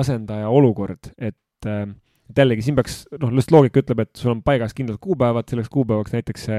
[0.00, 1.88] asendaja olukord, et äh,
[2.28, 5.70] et jällegi siin peaks, noh, lihtsalt loogika ütleb, et sul on paigas kindlad kuupäevad, selleks
[5.72, 6.58] kuupäevaks näiteks see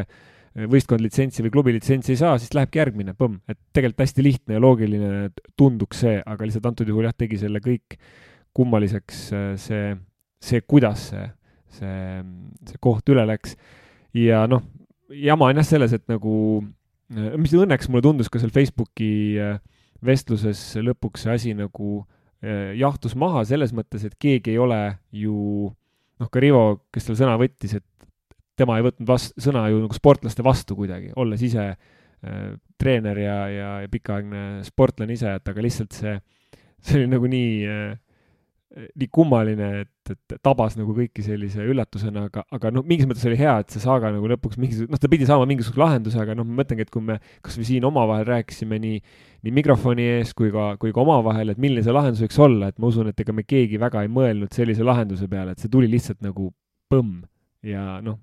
[0.56, 3.40] võistkond litsentsi või klubi litsentsi ei saa, siis lähebki järgmine, põmm.
[3.48, 7.62] et tegelikult hästi lihtne ja loogiline tunduks see, aga lihtsalt antud juhul jah, tegi selle
[7.64, 8.00] kõik
[8.58, 9.94] kummaliseks äh, see,
[10.42, 11.26] see, kuidas see,
[11.80, 11.96] see,
[12.68, 13.56] see koht üle läks.
[14.18, 14.64] ja noh,
[15.14, 16.36] jama on jah selles, et nagu,
[17.14, 19.60] äh, mis õnneks mulle tundus ka seal Facebooki äh,
[20.06, 22.06] vestluses lõpuks see asi nagu
[22.40, 24.78] jahtus maha selles mõttes, et keegi ei ole
[25.12, 25.34] ju
[25.68, 27.84] noh, ka Rivo, kes seal sõna võttis, et
[28.60, 33.40] tema ei võtnud vast-, sõna ju nagu sportlaste vastu kuidagi, olles ise äh, treener ja,
[33.54, 36.20] ja, ja pikaaegne sportlane ise, et aga lihtsalt see,
[36.84, 37.98] see oli nagu nii äh,,
[38.70, 43.40] nii kummaline, et, et tabas nagu kõiki sellise üllatusena, aga, aga noh, mingis mõttes oli
[43.40, 46.46] hea, et see saaga nagu lõpuks mingisuguse, noh, ta pidi saama mingisuguse lahenduse, aga noh,
[46.46, 49.02] ma mõtlengi, et kui me kas või siin omavahel rääkisime nii,
[49.48, 52.78] nii mikrofoni ees kui ka, kui ka omavahel, et milline see lahendus võiks olla, et
[52.78, 55.90] ma usun, et ega me keegi väga ei mõelnud sellise lahenduse peale, et see tuli
[55.90, 56.52] lihtsalt nagu
[56.94, 57.24] põmm.
[57.66, 58.22] Ja noh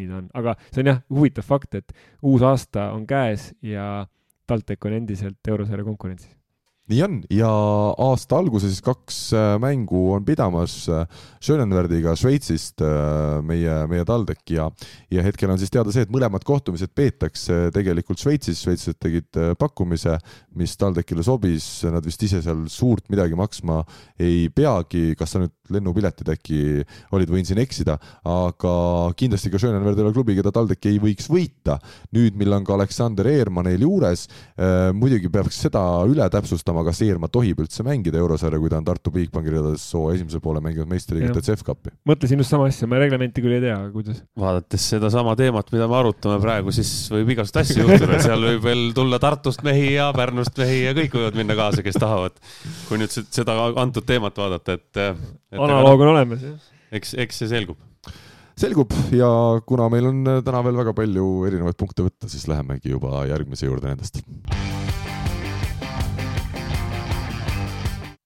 [0.00, 4.06] nii ta on, aga see on jah, huvitav fakt, et uus aasta on käes ja
[4.48, 6.32] TalTech on endiselt eurosarja konkurentsis.
[6.90, 7.20] nii on.
[7.30, 7.48] Ja
[8.04, 11.06] aasta alguses siis kaks äh, mängu on pidamas äh,
[11.40, 14.66] Schönenwerdiga Šveitsist äh, meie, meie TalTech ja,
[15.14, 20.18] ja hetkel on siis teada see, et mõlemad kohtumised peetakse tegelikult Šveitsis, šveitslased tegid pakkumise,
[20.58, 23.84] mis TalTechile sobis, nad vist ise seal suurt midagi maksma
[24.20, 26.60] ei peagi, kas sa nüüd lennupiletid äkki
[27.14, 27.98] olid, võin siin eksida,
[28.28, 28.74] aga
[29.18, 31.78] kindlasti ka ole klubi, keda TalTech ei võiks võita.
[32.12, 34.26] nüüd, mil on ka Aleksander Eerma neil juures,
[34.96, 39.12] muidugi peaks seda üle täpsustama, kas Eerma tohib üldse mängida eurosarja, kui ta on Tartu
[39.14, 41.94] Bigbanki ridades soo esimesel poole mänginud meistriliigat ja CEF-kapi.
[42.08, 44.22] mõtlesin just sama asja, ma reglementi küll ei tea, kuidas.
[44.38, 48.84] vaadates sedasama teemat, mida me arutame praegu, siis võib igasuguseid asju juhtuda, seal võib veel
[48.96, 52.36] tulla Tartust mehi ja Pärnust mehi ja kõik võivad minna kaasa, kes tahavad.
[52.88, 55.02] kui nüüd seda antud teemat vaadata, et,
[55.52, 55.61] et.
[55.68, 56.60] Analoog on olemas, jah.
[56.92, 57.80] eks, eks see selgub.
[58.58, 58.92] Selgub.
[59.16, 59.30] Ja
[59.66, 63.90] kuna meil on täna veel väga palju erinevaid punkte võtta, siis lähemegi juba järgmise juurde
[63.90, 64.20] nendest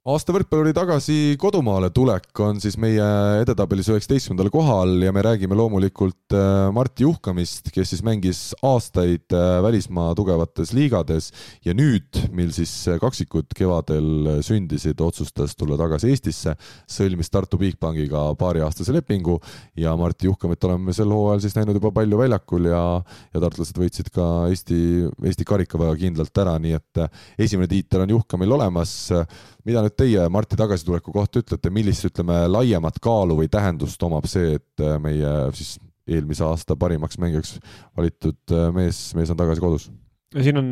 [0.07, 3.03] aasta võrkpalluri tagasi kodumaale tulek on siis meie
[3.41, 9.57] edetabelis üheksateistkümnendal kohal ja me räägime loomulikult äh, Martti Juhkamist, kes siis mängis aastaid äh,
[9.65, 11.33] välismaa tugevates liigades
[11.67, 12.71] ja nüüd, mil siis
[13.03, 16.55] kaksikud kevadel sündisid, otsustas tulla tagasi Eestisse,
[16.87, 19.41] sõlmis Tartu Bigbankiga paariaastase lepingu
[19.75, 22.85] ja Martti Juhkamit oleme sel hooajal siis näinud juba palju väljakul ja,
[23.35, 24.79] ja tartlased võitsid ka Eesti,
[25.27, 27.05] Eesti karika väga kindlalt ära, nii et
[27.49, 28.95] esimene tiitel on Juhkamil olemas
[29.67, 34.57] mida nüüd teie Marti tagasituleku kohta ütlete, millist, ütleme, laiemat kaalu või tähendust omab see,
[34.61, 35.77] et äh, meie siis
[36.07, 37.57] eelmise aasta parimaks mängijaks
[37.99, 39.89] valitud äh, mees, mees on tagasi kodus?
[40.37, 40.69] no siin on,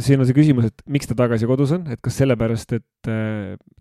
[0.00, 3.10] siin on see küsimus, et miks ta tagasi kodus on, et kas sellepärast, et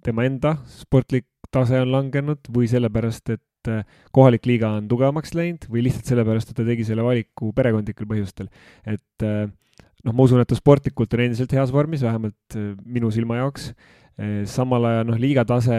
[0.03, 3.71] tema enda sportlik tase on langenud või sellepärast, et
[4.11, 8.49] kohalik liiga on tugevamaks läinud või lihtsalt sellepärast, et ta tegi selle valiku perekondlikel põhjustel.
[8.89, 13.69] et noh, ma usun, et ta sportlikult on endiselt heas vormis, vähemalt minu silma jaoks
[14.45, 15.77] samal ajal noh, liiga tase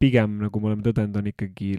[0.00, 1.70] pigem, nagu me oleme tõdenud, on ikkagi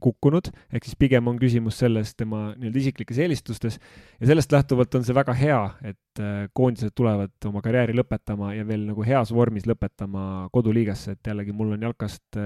[0.00, 3.76] kukkunud, ehk siis pigem on küsimus selles tema nii-öelda isiklikes eelistustes.
[4.20, 8.64] Ja sellest lähtuvalt on see väga hea, et eh, koondised tulevad oma karjääri lõpetama ja
[8.68, 12.40] veel nagu heas vormis lõpetama koduliigasse, et jällegi mul on jalkast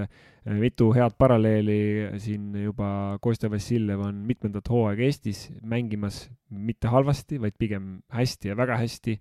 [0.45, 6.27] mitu head paralleeli siin juba Kostja Vassiljev on mitmendat hooaega Eestis mängimas.
[6.49, 9.19] Mitte halvasti, vaid pigem hästi ja väga hästi.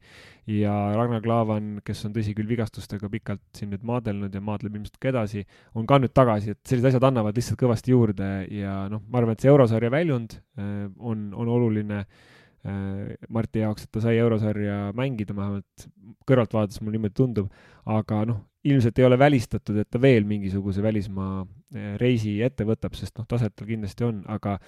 [0.49, 4.97] ja Ragnar Klavan, kes on tõsi küll vigastustega pikalt siin nüüd maadelnud ja maadleb ilmselt
[5.01, 5.45] ka edasi,
[5.77, 9.37] on ka nüüd tagasi, et sellised asjad annavad lihtsalt kõvasti juurde ja noh, ma arvan,
[9.37, 14.93] et see eurosarja väljund äh, on, on oluline äh, Marti jaoks, et ta sai eurosarja
[14.99, 15.89] mängida, vähemalt
[16.29, 17.53] kõrvalt vaadates mulle niimoodi tundub,
[17.89, 22.97] aga noh, ilmselt ei ole välistatud, et ta veel mingisuguse välismaa äh, reisi ette võtab,
[22.99, 24.59] sest noh, taset tal kindlasti on, aga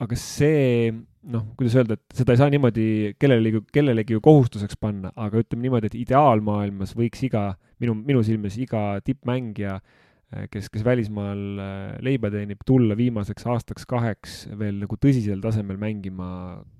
[0.00, 0.92] aga see,
[1.32, 2.86] noh, kuidas öelda, et seda ei saa niimoodi
[3.20, 7.50] kellelegi, kellelegi ju kohustuseks panna, aga ütleme niimoodi, et ideaalmaailmas võiks iga,
[7.82, 10.10] minu, minu silmis iga tippmängija, eh,
[10.52, 16.28] kes, kes välismaal eh, leiba teenib, tulla viimaseks aastaks-kaheks veel nagu tõsisel tasemel mängima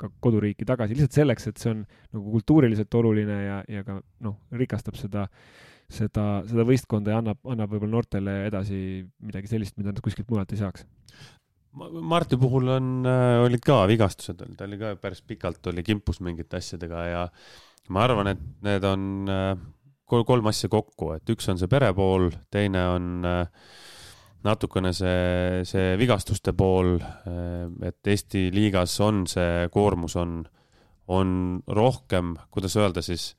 [0.00, 4.38] ka koduriiki tagasi, lihtsalt selleks, et see on nagu kultuuriliselt oluline ja, ja ka noh,
[4.56, 5.28] rikastab seda
[5.92, 8.78] seda, seda võistkonda ja annab, annab võib-olla noortele edasi
[9.24, 10.86] midagi sellist, mida nad kuskilt mujalt ei saaks.
[11.72, 16.58] Marti puhul on, äh, olid ka vigastused, ta oli ka päris pikalt oli kimpus mingite
[16.60, 17.22] asjadega ja
[17.92, 19.54] ma arvan, et need on äh,
[20.28, 23.68] kolm, asja kokku, et üks on see pere pool, teine on äh,
[24.44, 26.96] natukene see, see vigastuste pool,
[27.86, 30.40] et Eesti liigas on see koormus on,
[31.14, 31.36] on
[31.70, 33.32] rohkem, kuidas öelda siis,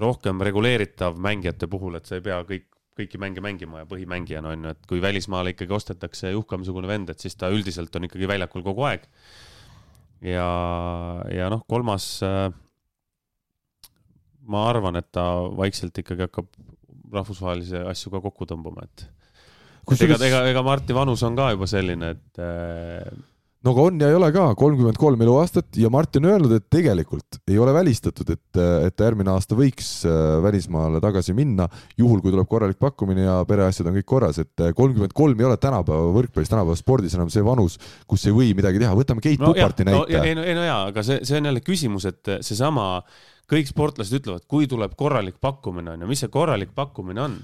[0.00, 4.64] rohkem reguleeritav mängijate puhul, et sa ei pea kõik kõiki mänge mängima ja põhimängijana on
[4.66, 8.64] ju, et kui välismaale ikkagi ostetakse Juhkami-sugune vend, et siis ta üldiselt on ikkagi väljakul
[8.66, 9.06] kogu aeg.
[10.26, 10.48] ja,
[11.32, 12.50] ja noh, kolmas äh,
[14.50, 15.24] ma arvan, et ta
[15.56, 16.50] vaikselt ikkagi hakkab
[17.14, 19.08] rahvusvahelisi asju ka kokku tõmbama, et
[20.04, 23.10] ega, ega, ega Marti vanus on ka juba selline, et äh,
[23.64, 26.66] no aga on ja ei ole ka, kolmkümmend kolm eluaastat ja Martin on öelnud, et
[26.72, 31.66] tegelikult ei ole välistatud, et, et ta järgmine aasta võiks äh, välismaale tagasi minna,
[32.00, 35.48] juhul kui tuleb korralik pakkumine ja pereasjad on kõik korras, et äh, kolmkümmend kolm ei
[35.50, 37.76] ole tänapäeva võrkpallis, tänapäeva spordis enam see vanus,
[38.08, 40.46] kus ei või midagi teha, võtame Keit no, Tuparti näite no,.
[40.46, 42.94] ei no, jaa, aga see, see on jälle küsimus, et seesama,
[43.50, 47.40] kõik sportlased ütlevad, kui tuleb korralik pakkumine on ju, mis see korralik pakkumine on?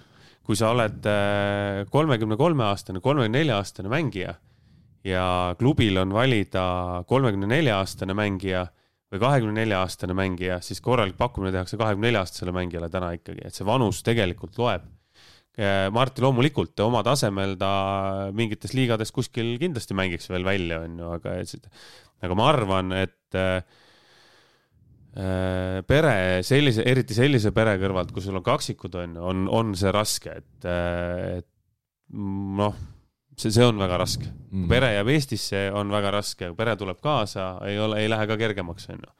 [0.46, 4.36] kui sa oled äh, kolmekümne kolme aastane, kolmekümne nelja aastane mängija
[5.06, 5.24] ja
[5.58, 6.66] klubil on valida
[7.10, 8.62] kolmekümne nelja aastane mängija
[9.10, 13.42] või kahekümne nelja aastane mängija, siis korralik pakkumine tehakse kahekümne nelja aastasele mängijale täna ikkagi,
[13.46, 14.86] et see vanus tegelikult loeb.
[15.94, 17.70] Marti loomulikult oma tasemel ta
[18.36, 21.36] mingites liigades kuskil kindlasti mängiks veel välja, on ju, aga,
[22.26, 23.62] aga ma arvan, et Äh,
[25.16, 29.92] pere sellise, eriti sellise pere kõrvalt, kus sul on kaksikud, on ju, on, on see
[29.94, 31.48] raske, et, äh, et
[32.60, 32.76] noh,
[33.36, 34.28] see, see on väga raske.
[34.50, 34.68] Mm..
[34.70, 38.90] pere jääb Eestisse, on väga raske, pere tuleb kaasa, ei ole, ei lähe ka kergemaks,
[38.92, 39.14] on ju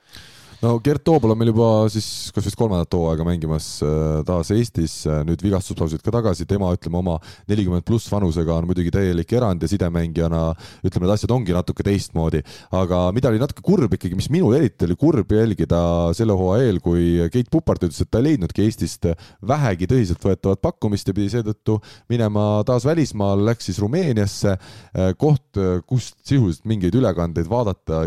[0.63, 4.95] no Gert Toobal on meil juba siis kas vist kolmandat hooaega mängimas äh, taas Eestis,
[5.09, 7.17] äh, nüüd vigastuspausilt ka tagasi, tema ütleme oma
[7.51, 10.43] nelikümmend pluss vanusega on muidugi täielik erand ja sidemängijana
[10.87, 12.43] ütleme, need asjad ongi natuke teistmoodi.
[12.77, 15.81] aga mida oli natuke kurb ikkagi, mis minul eriti oli kurb jälgida
[16.17, 19.11] selle hooaja eel, kui Keit Pupart ütles, et ta ei leidnudki Eestist
[19.47, 21.79] vähegi tõsiseltvõetavat pakkumist ja pidi seetõttu
[22.13, 25.45] minema taas välismaal, läks siis Rumeeniasse, äh, koht,
[25.87, 28.07] kust sisuliselt mingeid ülekandeid vaadata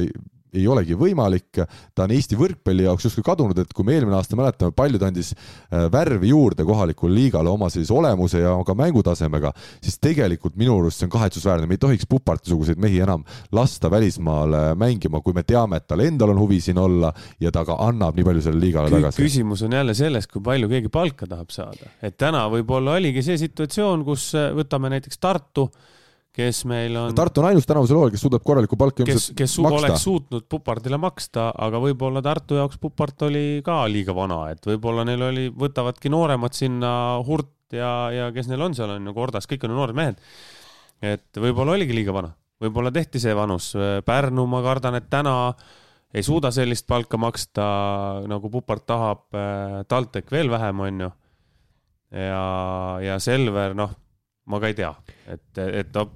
[0.53, 1.61] ei olegi võimalik,
[1.95, 5.09] ta on Eesti võrkpalli jaoks justkui kadunud, et kui me eelmine aasta mäletame, palju ta
[5.09, 9.51] andis äh, värvi juurde kohalikule liigale oma sellise olemuse ja ka mängutasemega,
[9.83, 14.73] siis tegelikult minu arust see on kahetsusväärne, me ei tohiks Puparti-suguseid mehi enam lasta välismaale
[14.79, 18.17] mängima, kui me teame, et tal endal on huvi siin olla ja ta ka annab
[18.17, 19.21] nii palju sellele liigale tagasi.
[19.21, 23.37] küsimus on jälle selles, kui palju keegi palka tahab saada, et täna võib-olla oligi see
[23.45, 25.69] situatsioon, kus äh, võtame näiteks Tartu
[26.35, 27.13] kes meil on.
[27.17, 29.79] Tartu on ainus tänavusel hooajal, kes suudab korralikku palka ilmselt kes, kes maksta.
[29.79, 35.05] oleks suutnud Pupardile maksta, aga võib-olla Tartu jaoks Pupart oli ka liiga vana, et võib-olla
[35.07, 36.91] neil oli, võtavadki nooremad sinna,
[37.25, 40.21] Hurt ja, ja kes neil on seal on ju, Kordas, kõik on ju noored mehed.
[41.01, 43.71] et võib-olla oligi liiga vana, võib-olla tehti see vanus.
[44.05, 45.53] Pärnu, ma kardan, et täna
[46.13, 47.65] ei suuda sellist palka maksta,
[48.29, 49.25] nagu Pupart tahab.
[49.89, 51.09] TalTech veel vähem, on ju.
[52.13, 52.45] ja,
[53.05, 53.97] ja Selver, noh
[54.49, 54.93] ma ka ei tea,
[55.29, 56.09] et, et no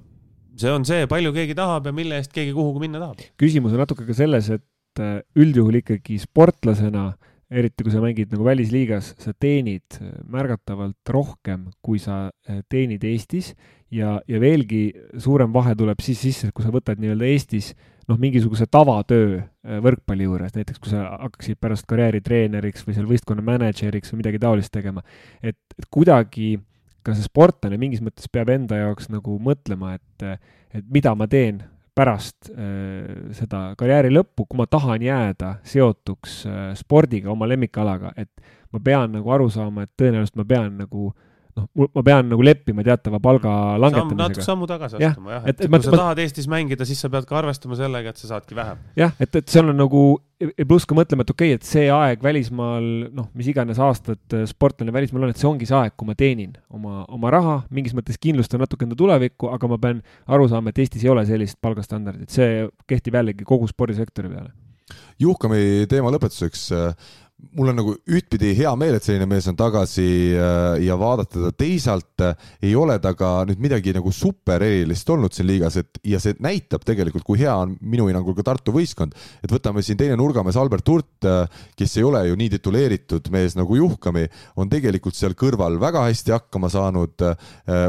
[0.60, 3.22] see on see, palju keegi tahab ja mille eest keegi kuhugi minna tahab.
[3.40, 7.12] küsimus on natuke ka selles, et äh, üldjuhul ikkagi sportlasena,
[7.54, 13.04] eriti kui sa mängid nagu välisliigas, sa teenid äh, märgatavalt rohkem, kui sa äh, teenid
[13.06, 13.54] Eestis.
[13.94, 14.88] Ja, ja veelgi
[15.22, 17.68] suurem vahe tuleb siis sisse, kui sa võtad nii-öelda Eestis
[18.08, 19.36] noh, mingisuguse tavatöö
[19.84, 24.40] võrkpalli juures, näiteks kui sa hakkaksid pärast karjääri treeneriks või seal võistkonna mänedžeriks või midagi
[24.42, 25.04] taolist tegema,
[25.38, 26.64] et, et kuidagi äh,
[27.04, 30.40] ka see sportlane mingis mõttes peab enda jaoks nagu mõtlema, et,
[30.74, 31.62] et mida ma teen
[31.94, 38.32] pärast äh, seda karjääri lõppu, kui ma tahan jääda seotuks äh, spordiga, oma lemmikalaga, et
[38.74, 42.44] ma pean nagu aru saama, et tõenäoliselt ma pean nagu äh, noh, ma pean nagu
[42.44, 44.20] leppima teatava palga langetamisega.
[44.20, 46.86] natuke sammu tagasi astuma jah, et, et, et kui ma, sa ma, tahad Eestis mängida,
[46.88, 48.80] siis sa pead ka arvestama sellega, et sa saadki vähem.
[48.98, 50.02] jah, et, et seal on nagu,
[50.66, 54.94] pluss ka mõtlema, et okei okay,, et see aeg välismaal, noh, mis iganes aastad sportlane
[54.94, 58.18] välismaal on, et see ongi see aeg, kui ma teenin oma, oma raha, mingis mõttes
[58.20, 62.30] kindlustan natuke enda tulevikku, aga ma pean aru saama, et Eestis ei ole sellist palgastandardit,
[62.34, 64.50] see kehtib jällegi kogu spordisektori peale.
[65.22, 66.66] Juhkami teema lõpetuseks
[67.54, 70.06] mul on nagu ühtpidi hea meel, et selline mees on tagasi
[70.38, 75.08] äh, ja vaadata teda, teisalt äh, ei ole ta ka nüüd midagi nagu super erilist
[75.10, 78.74] olnud siin liigas, et ja see näitab tegelikult, kui hea on minu hinnangul ka Tartu
[78.74, 79.14] võistkond.
[79.42, 83.58] et võtame siin teine nurgamees Albert Hurt, äh, kes ei ole ju nii tituleeritud mees
[83.58, 84.26] nagu Juhkami,
[84.60, 87.22] on tegelikult seal kõrval väga hästi hakkama saanud.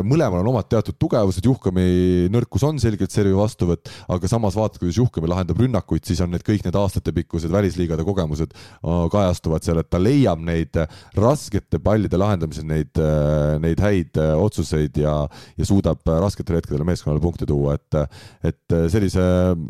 [0.06, 4.98] mõlemal on omad teatud tugevused, Juhkami nõrkus on selgelt servi vastuvõtt, aga samas vaatad, kuidas
[5.00, 9.90] Juhkami lahendab rünnakuid, siis on need kõik need aastatepikkused välisliigade kogemused kajastunud kajastuvad seal, et
[9.90, 15.28] ta leiab neid äh, raskete pallide lahendamisel neid, äh, neid häid äh, otsuseid ja,
[15.58, 18.00] ja suudab rasketel hetkedel meeskonnale punkte tuua, et,
[18.44, 19.22] et sellise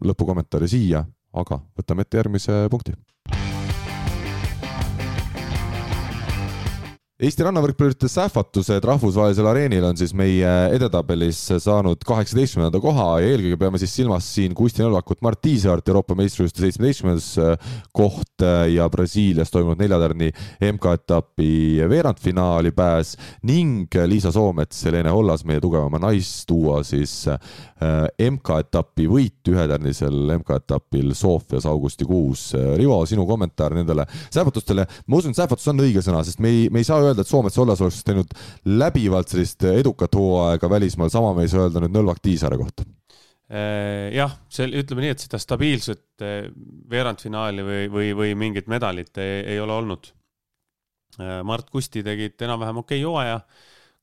[0.06, 2.96] lõpukommentaari siia, aga võtame ette järgmise punkti
[7.16, 13.80] Eesti rannavõrkpallurite sähvatused rahvusvahelisel areenil on siis meie edetabelis saanud kaheksateistkümnenda koha ja eelkõige peame
[13.80, 19.54] siis silmas siin Kusti Nõlvakut, Mart Tiisaart, Euroopa meistrivõistluste seitsmeteistkümnendas äh, koht äh, ja Brasiilias
[19.54, 20.28] toimunud neljatärni
[20.74, 21.54] MK-etapi
[21.88, 23.14] veerandfinaali pääs
[23.48, 27.40] ning Liisa Soomets, Helene Hollas, meie tugevama naisduo siis äh,
[28.28, 32.50] MK-etapi võit ühetärnisel MK-etapil Sofias augustikuus.
[32.76, 36.68] Rivo, sinu kommentaar nendele sähvatustele, ma usun, et sähvatus on õige sõna, sest me ei,
[36.68, 41.34] me ei saa öelda, et Soomets olles oleks teinud läbivalt sellist edukat hooaega välismaal, sama
[41.38, 45.42] me ei saa öelda nüüd Nõlvak Tiisaare kohta äh, jah, see, ütleme nii, et seda
[45.42, 46.50] stabiilset äh,
[46.92, 50.12] veerandfinaali või, või, või mingit medalit ei, ei ole olnud.
[51.20, 53.40] Äh, Mart Kusti tegid enam-vähem okei okay hooaja,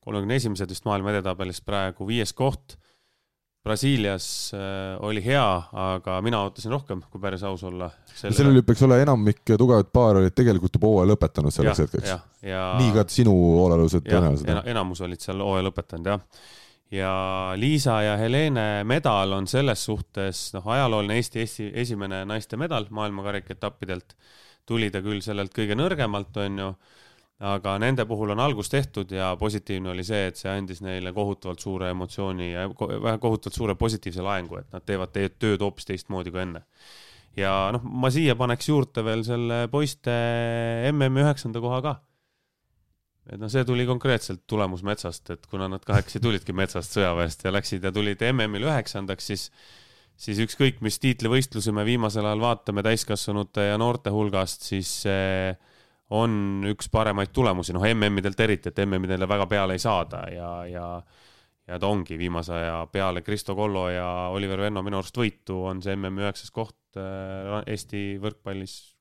[0.03, 2.79] kolmekümne esimesed vist maailma edetabelis praegu viies koht
[3.63, 7.87] Brasiilias äh, oli hea, aga mina ootasin rohkem, kui päris aus olla.
[8.11, 12.11] seal oli, peaks olla enamik tugevat paari olid tegelikult juba hooaja lõpetanud selleks hetkeks.
[12.43, 12.65] Ja...
[12.81, 14.63] nii ka sinu hoolealused tõenäoliselt en.
[14.75, 16.25] enamus olid seal hooaja lõpetanud jah.
[16.91, 17.13] ja
[17.55, 24.17] Liisa ja Helene medal on selles suhtes noh, ajalooline Eesti, Eesti esimene naiste medal maailmakarikaetappidelt.
[24.67, 26.73] tuli ta küll sellelt kõige nõrgemalt, onju
[27.43, 31.63] aga nende puhul on algus tehtud ja positiivne oli see, et see andis neile kohutavalt
[31.63, 36.63] suure emotsiooni ja kohutavalt suure positiivse laengu, et nad teevad tööd hoopis teistmoodi kui enne.
[37.37, 40.15] ja noh, ma siia paneks juurde veel selle poiste
[40.93, 41.97] MM-i üheksanda koha ka.
[43.33, 47.83] et noh, see tuli konkreetselt tulemusmetsast, et kuna nad kahekesi tulidki metsast sõjaväest ja läksid
[47.83, 49.51] ja tulid MM-il üheksandaks, siis
[50.23, 55.55] siis ükskõik, mis tiitlivõistlusi me viimasel ajal vaatame täiskasvanute ja noorte hulgast, siis see
[56.13, 60.87] on üks paremaid tulemusi, noh MM-idelt eriti, et MM-idele väga peale ei saada ja, ja
[61.69, 65.83] ja ta ongi viimase aja peale Kristo Kollo ja Oliver Venno minu arust võitu, on
[65.83, 68.92] see MM-i üheksas koht äh, Eesti võrkpallis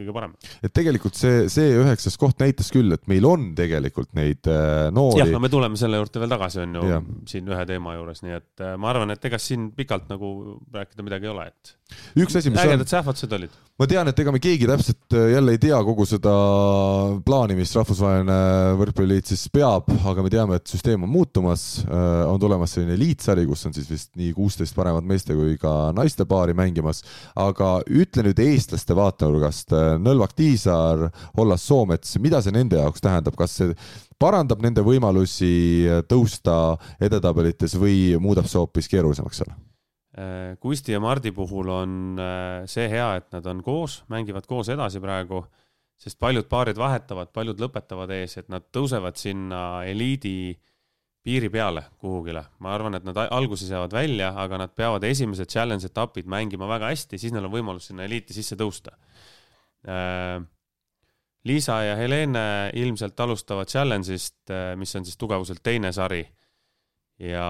[0.00, 0.34] kõige parem.
[0.64, 5.22] et tegelikult see, see üheksas koht näitas küll, et meil on tegelikult neid äh, noori.
[5.22, 8.36] jah, no me tuleme selle juurde veel tagasi, on ju, siin ühe teema juures, nii
[8.38, 10.32] et äh, ma arvan, et ega siin pikalt nagu
[10.74, 11.74] rääkida midagi ei ole, et.
[12.24, 13.56] üks asi, mis ägedad sähvatused olid.
[13.80, 16.34] ma tean, et ega me keegi täpselt äh, jälle ei tea kogu seda
[17.26, 18.40] plaani, mis rahvusvaheline
[18.80, 23.66] võrkpalliliit siis peab, aga me teame, et süsteem on muutumas, on tulemas selline eliitsari, kus
[23.68, 27.02] on siis vist nii kuusteist paremat meeste kui ka naiste paari mängimas,
[27.38, 33.56] aga ütle nüüd eestlaste vaatenurgast Nõlvak Tiisaar, Hollas Soomets, mida see nende jaoks tähendab, kas
[33.58, 33.74] see
[34.20, 39.52] parandab nende võimalusi tõusta edetabelites või muudab see hoopis keerulisemaks seal?
[40.20, 44.68] Äh, Kusti ja Mardi puhul on äh, see hea, et nad on koos, mängivad koos
[44.72, 45.44] edasi praegu,
[46.00, 50.58] sest paljud paarid vahetavad, paljud lõpetavad ees, et nad tõusevad sinna eliidi
[51.22, 52.42] piiri peale kuhugile.
[52.58, 56.90] ma arvan, et nad alguses jäävad välja, aga nad peavad esimesed challenge etapid mängima väga
[56.90, 58.96] hästi, siis neil on võimalus sinna eliiti sisse tõusta
[61.48, 66.26] Liisa ja Helene ilmselt alustavad Challenge'ist, äh, mis on siis tugevuselt teine sari.
[67.20, 67.44] ja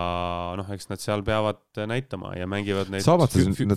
[0.58, 3.04] noh, eks nad seal peavad näitama ja mängivad neid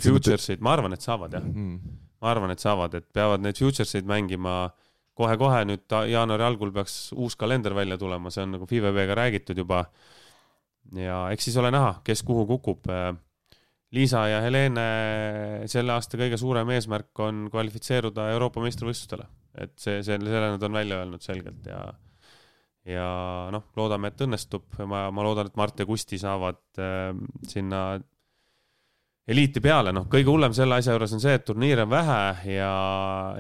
[0.02, 1.44] futures'id, ma arvan, et saavad jah.
[1.46, 2.00] Mm..
[2.22, 4.72] ma arvan, et saavad, et peavad neid futures'id mängima
[5.18, 5.60] kohe-kohe.
[5.70, 9.86] Nüüd jaanuari algul peaks uus kalender välja tulema, see on nagu FIVB-ga räägitud juba.
[10.98, 12.90] ja eks siis ole näha, kes kuhu kukub.
[12.90, 13.14] Äh,
[13.94, 14.86] Liisa ja Helene
[15.70, 19.28] selle aasta kõige suurem eesmärk on kvalifitseeruda Euroopa meistrivõistlustele,
[19.62, 21.84] et see, see, selle nad on välja öelnud selgelt ja
[22.90, 23.06] ja
[23.54, 27.14] noh, loodame, et õnnestub, ma, ma loodan, et Mart ja Kusti saavad äh,
[27.48, 27.84] sinna
[29.30, 32.74] eliiti peale, noh, kõige hullem selle asja juures on see, et turniire on vähe ja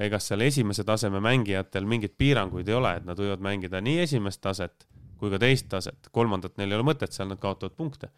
[0.06, 4.40] ega seal esimese taseme mängijatel mingeid piiranguid ei ole, et nad võivad mängida nii esimest
[4.46, 4.88] taset
[5.20, 8.10] kui ka teist taset, kolmandat neil ei ole mõtet, seal nad kaotavad punkte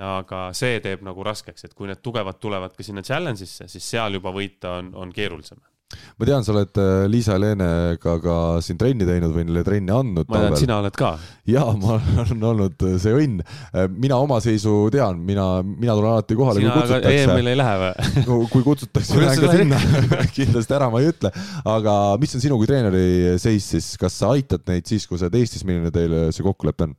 [0.00, 4.16] aga see teeb nagu raskeks, et kui need tugevad tulevad ka sinna challenge'isse, siis seal
[4.18, 5.60] juba võita on, on keerulisem
[5.90, 8.34] ma tean, sa oled äh, Liisa Heleenega ka
[8.64, 10.28] siin trenni teinud või neile trenni andnud.
[10.30, 11.12] ma tean, sina oled ka.
[11.50, 13.42] jaa, ma olen olnud äh, see õnn.
[13.72, 17.24] Äh, mina oma seisu tean, mina, mina tulen alati kohale, kui kutsutakse.
[17.24, 18.24] EM-ile ei lähe või?
[18.54, 19.82] kui kutsutakse, lähen ka sinna
[20.38, 21.34] kindlasti ära ma ei ütle.
[21.74, 25.28] aga mis on sinu kui treeneri seis siis, kas sa aitad neid siis, kui sa
[25.28, 26.98] oled Eestis, milline teil see kokkulepe on?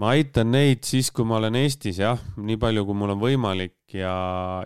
[0.00, 3.96] Ma aitan neid siis, kui ma olen Eestis jah, nii palju, kui mul on võimalik
[3.96, 4.12] ja,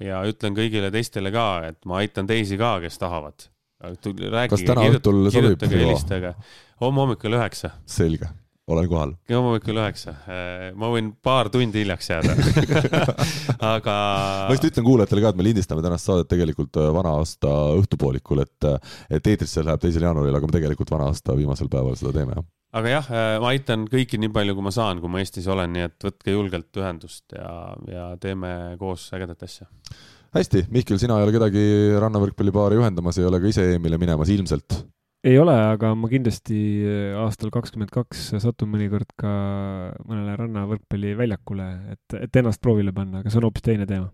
[0.02, 3.46] ja ütlen kõigile teistele ka, et ma aitan teisi ka, kes tahavad.
[3.80, 5.64] kas täna õhtul sobib?
[5.70, 6.34] helistage.
[6.82, 7.72] homme hommikul üheksa.
[7.86, 8.26] selge,
[8.66, 9.14] olen kohal.
[9.30, 10.18] homme hommikul üheksa.
[10.26, 12.34] Äh, ma võin paar tundi hiljaks jääda
[13.74, 13.96] aga.
[14.50, 18.42] ma just ütlen kuulajatele ka, et me lindistame tänast saadet tegelikult äh, vana aasta õhtupoolikul,
[18.48, 22.18] et, äh, et eetrisse läheb teisel jaanuaril, aga me tegelikult vana aasta viimasel päeval seda
[22.18, 25.22] teeme, jah aga jah, äh, ma aitan kõiki nii palju, kui ma saan, kui ma
[25.22, 27.50] Eestis olen, nii et võtke julgelt ühendust ja,
[27.90, 29.66] ja teeme koos ägedat asja.
[30.36, 31.66] hästi, Mihkel, sina ei ole kedagi
[32.02, 34.78] rannavõrkpallipaari juhendamas, ei ole ka ise EM-ile minemas ilmselt?
[35.26, 39.34] ei ole, aga ma kindlasti äh, aastal kakskümmend kaks satun mõnikord ka
[40.06, 44.08] mõnele rannavõrkpalliväljakule, et, et ennast proovile panna, aga see on hoopis teine teema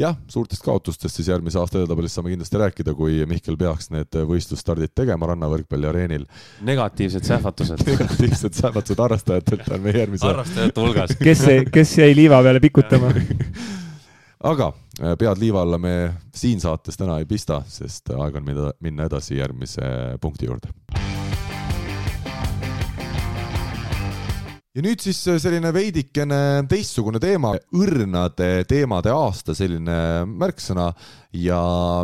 [0.00, 4.94] jah, suurtest kaotustest siis järgmise aasta edetabelis saame kindlasti rääkida, kui Mihkel peaks need võistlusstardid
[4.96, 6.26] tegema rannavõrkpalliareenil.
[6.66, 7.84] negatiivsed sähvatused.
[7.90, 11.16] Negatiivsed sähvatused harrastajatelt on meie järgmise harrastajate hulgas.
[11.26, 13.12] Kes, kes jäi liiva peale pikutama?
[14.50, 14.70] Aga
[15.02, 15.94] äh, pead liiva alla me
[16.34, 18.48] siin saates täna ei pista, sest aeg on
[18.80, 20.72] minna edasi järgmise punkti juurde
[24.74, 29.96] ja nüüd siis äh, selline veidikene teistsugune teema, õrnade teemade aasta selline
[30.30, 30.90] märksõna
[31.32, 31.60] ja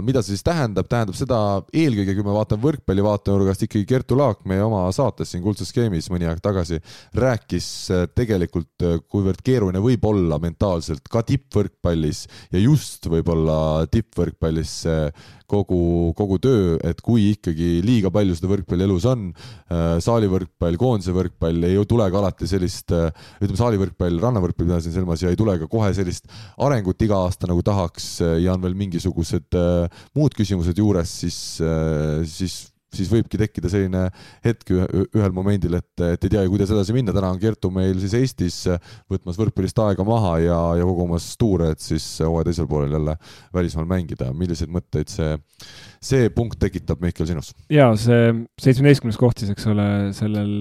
[0.06, 1.38] mida see siis tähendab, tähendab seda
[1.74, 6.06] eelkõige, kui me vaatame võrkpalli vaatenurgast, ikkagi Kertu Laak meie oma saates siin Kuldses Skeemis
[6.12, 6.78] mõni aeg tagasi
[7.16, 13.58] rääkis äh, tegelikult, äh, kuivõrd keeruline võib olla mentaalselt ka tippvõrkpallis ja just võib-olla
[13.90, 15.00] tippvõrkpallis see
[15.50, 19.28] kogu, kogu töö, et kui ikkagi liiga palju seda võrkpalli elus on,
[19.70, 23.10] äh, saalivõrkpall, koondise võrkpall, ei tule ka alati sellist, äh,
[23.40, 26.26] ütleme, saalivõrkpall, rannavõrkpall pidasin silmas ja ei tule ka kohe sellist
[26.58, 28.76] arengut iga aasta nagu tahaks äh, ja on veel
[29.16, 29.58] mingisugused
[30.16, 31.38] muud küsimused juures, siis,
[32.36, 32.64] siis
[32.96, 34.06] siis võibki tekkida selline
[34.44, 37.12] hetk ühel momendil, et, et ei teagi, kuidas edasi minna.
[37.12, 38.58] täna on Kertu meil siis Eestis
[39.10, 43.16] võtmas võrkpallist aega maha ja, ja kogumas tuure, et siis hooaja teisel poolel jälle
[43.54, 44.30] välismaal mängida.
[44.32, 45.36] milliseid mõtteid see,
[46.00, 47.52] see punkt tekitab Mihkel sinus?
[47.72, 50.54] ja see seitsmeteistkümnes koht siis, eks ole, sellel,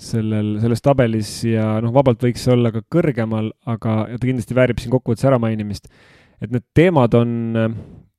[0.00, 4.94] sellel, selles tabelis ja noh, vabalt võiks olla ka kõrgemal, aga ta kindlasti väärib siin
[4.94, 5.90] kokkuvõttes äramainimist.
[6.40, 7.32] Et need teemad on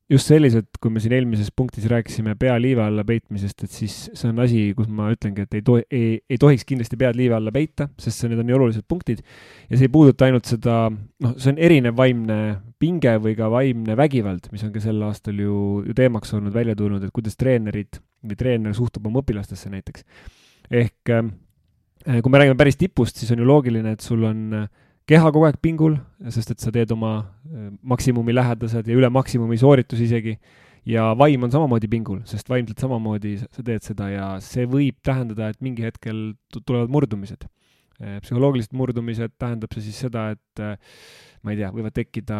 [0.08, 4.30] just sellised, kui me siin eelmises punktis rääkisime pea liiva alla peitmisest, et siis see
[4.30, 7.52] on asi, kus ma ütlengi, et ei tohi, ei, ei tohiks kindlasti pead liiva alla
[7.52, 9.20] peita, sest need on nii olulised punktid.
[9.68, 12.38] ja see ei puuduta ainult seda, noh, see on erinev vaimne
[12.80, 16.76] pinge või ka vaimne vägivald, mis on ka sel aastal ju, ju teemaks olnud, välja
[16.78, 20.08] tulnud, et kuidas treenerid või treener suhtub oma õpilastesse näiteks.
[20.72, 21.28] ehk äh,
[22.22, 24.68] kui me räägime päris tipust, siis on ju loogiline, et sul on äh,
[25.08, 25.98] keha kogu aeg pingul,
[26.32, 30.38] sest et sa teed oma äh, maksimumi lähedased ja üle maksimumi sooritusi isegi,
[30.88, 35.50] ja vaim on samamoodi pingul, sest vaimselt samamoodi sa teed seda ja see võib tähendada,
[35.52, 37.48] et mingi hetkel tulevad murdumised.
[37.98, 40.76] Äh, psühholoogilised murdumised tähendab see siis seda, et äh,
[41.42, 42.38] ma ei tea, võivad tekkida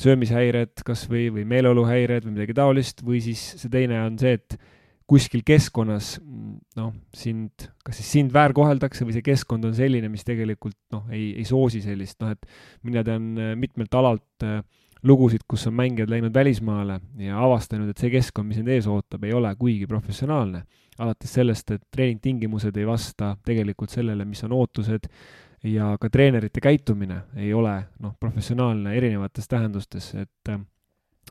[0.00, 4.58] söömishäired kas või, või meeleoluhäired või midagi taolist, või siis see teine on see, et
[5.10, 6.14] kuskil keskkonnas
[6.78, 11.34] noh, sind, kas siis sind väärkoheldakse või see keskkond on selline, mis tegelikult noh, ei,
[11.38, 12.46] ei soosi sellist, noh et
[12.86, 14.62] mina tean äh, mitmelt alalt äh,
[15.04, 19.26] lugusid, kus on mängijad läinud välismaale ja avastanud, et see keskkond, mis neid ees ootab,
[19.28, 20.64] ei ole kuigi professionaalne.
[20.98, 25.08] alates sellest, et treeningtingimused ei vasta tegelikult sellele, mis on ootused
[25.66, 30.54] ja ka treenerite käitumine ei ole noh, professionaalne erinevates tähendustes, et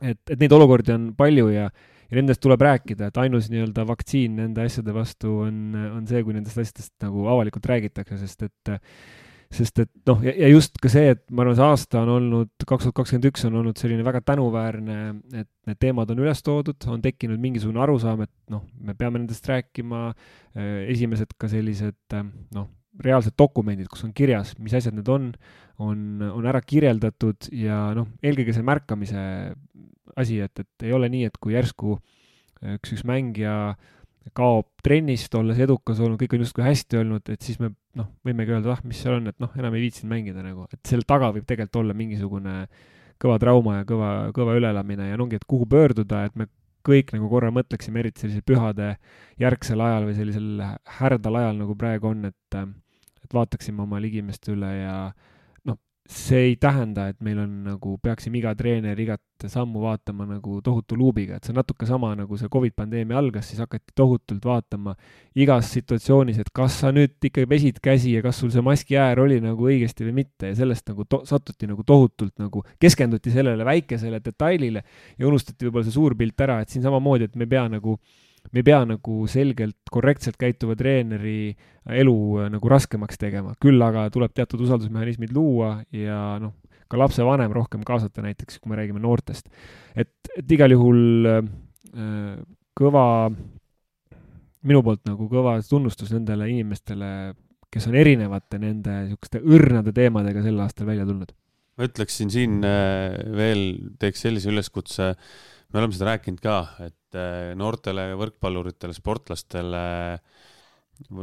[0.02, 1.68] et, et neid olukordi on palju ja
[2.10, 5.60] ja nendest tuleb rääkida, et ainus nii-öelda vaktsiin nende asjade vastu on,
[5.98, 8.74] on see, kui nendest asjadest nagu avalikult räägitakse, sest et
[9.54, 12.86] sest et noh, ja just ka see, et ma arvan, see aasta on olnud, kaks
[12.86, 14.96] tuhat kakskümmend üks on olnud selline väga tänuväärne,
[15.30, 19.46] et need teemad on üles toodud, on tekkinud mingisugune arusaam, et noh, me peame nendest
[19.50, 20.08] rääkima,
[20.90, 22.18] esimesed ka sellised
[22.56, 22.66] noh,
[23.02, 25.32] reaalsed dokumendid, kus on kirjas, mis asjad need on,
[25.82, 29.24] on, on ära kirjeldatud ja noh, eelkõige see märkamise
[30.20, 31.96] asi, et, et ei ole nii, et kui järsku
[32.76, 33.74] üks, üks mängija
[34.36, 38.54] kaob trennist, olles edukas olnud, kõik on justkui hästi olnud, et siis me noh, võimegi
[38.54, 41.28] öelda, ah, mis seal on, et noh, enam ei viitsinud mängida nagu, et selle taga
[41.34, 42.54] võib tegelikult olla mingisugune
[43.20, 46.48] kõva trauma ja kõva, kõva üleelamine ja no ongi, et kuhu pöörduda, et me
[46.84, 48.94] kõik nagu korra mõtleksime, eriti sellisel pühade
[49.40, 50.64] järgsel ajal või sellisel
[50.98, 52.58] härdal ajal, nagu praegu on, et
[53.24, 54.98] et vaataksime oma ligimeste üle ja
[56.04, 60.98] see ei tähenda, et meil on nagu, peaksime iga treener igat sammu vaatama nagu tohutu
[61.00, 64.92] luubiga, et see on natuke sama, nagu see Covid pandeemia algas, siis hakati tohutult vaatama
[65.40, 69.22] igas situatsioonis, et kas sa nüüd ikka pesid käsi ja kas sul see maski äär
[69.24, 70.52] oli nagu õigesti või mitte.
[70.52, 74.84] Ja sellest nagu to-, satuti nagu tohutult nagu, keskenduti sellele väikesele detailile
[75.16, 77.96] ja unustati võib-olla see suur pilt ära, et siin samamoodi, et me ei pea nagu
[77.96, 78.20] äh,
[78.52, 81.54] me ei pea nagu selgelt korrektselt käituva treeneri
[82.02, 86.56] elu äh, nagu raskemaks tegema, küll aga tuleb teatud usaldusmehhanismid luua ja noh,
[86.90, 89.48] ka lapsevanem rohkem kaasata näiteks, kui me räägime noortest.
[89.96, 91.40] et, et igal juhul äh,
[92.78, 93.06] kõva,
[94.64, 97.08] minu poolt nagu kõva tunnustus nendele inimestele,
[97.72, 101.34] kes on erinevate nende niisuguste õrnade teemadega sel aastal välja tulnud.
[101.74, 103.64] ma ütleksin siin äh, veel,
[103.98, 105.14] teeks sellise üleskutse,
[105.74, 109.84] me oleme seda rääkinud ka, et eh, noortele võrkpalluritele, sportlastele,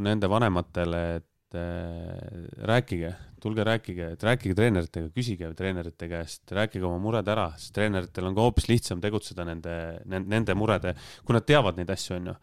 [0.04, 7.00] nende vanematele, et äh, rääkige, tulge rääkige, et rääkige treeneritega, küsige treenerite käest, rääkige oma
[7.00, 11.80] mured ära, sest treeneritel on ka hoopis lihtsam tegutseda nende, nende, murede, kui nad teavad
[11.80, 12.36] neid asju, onju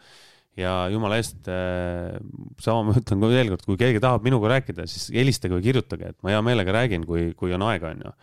[0.58, 2.16] ja jumala eest äh,,
[2.64, 6.18] sama ma ütlen veel kord, kui keegi tahab minuga rääkida, siis helistage või kirjutage, et
[6.24, 8.14] ma hea meelega räägin, kui, kui on aega, onju.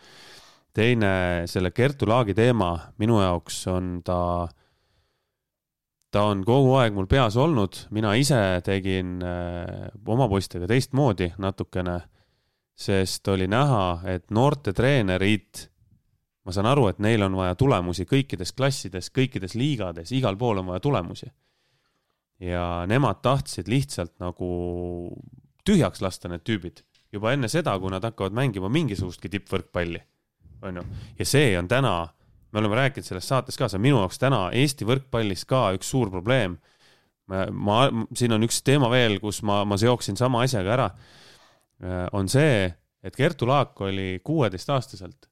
[0.76, 1.10] Teine,
[1.48, 4.18] selle Kertu Laagi teema minu jaoks on ta
[6.16, 11.98] ta on kogu aeg mul peas olnud, mina ise tegin äh, oma poistega teistmoodi natukene,
[12.76, 15.66] sest oli näha, et noortetreenerid,
[16.46, 20.72] ma saan aru, et neil on vaja tulemusi kõikides klassides, kõikides liigades, igal pool on
[20.72, 21.32] vaja tulemusi.
[22.40, 24.48] ja nemad tahtsid lihtsalt nagu
[25.64, 26.82] tühjaks lasta need tüübid.
[27.12, 30.02] Juba enne seda, kui nad hakkavad mängima mingisugustki tippvõrkpalli,
[30.70, 30.84] onju.
[31.18, 31.96] ja see on täna
[32.56, 35.90] me oleme rääkinud selles saates ka, see on minu jaoks täna Eesti võrkpallis ka üks
[35.92, 36.56] suur probleem.
[37.28, 37.78] ma,
[38.14, 40.88] siin on üks teema veel, kus ma, ma seoksin sama asjaga ära.
[42.16, 42.70] on see,
[43.02, 45.28] et Kertu Laak oli kuueteistaastaselt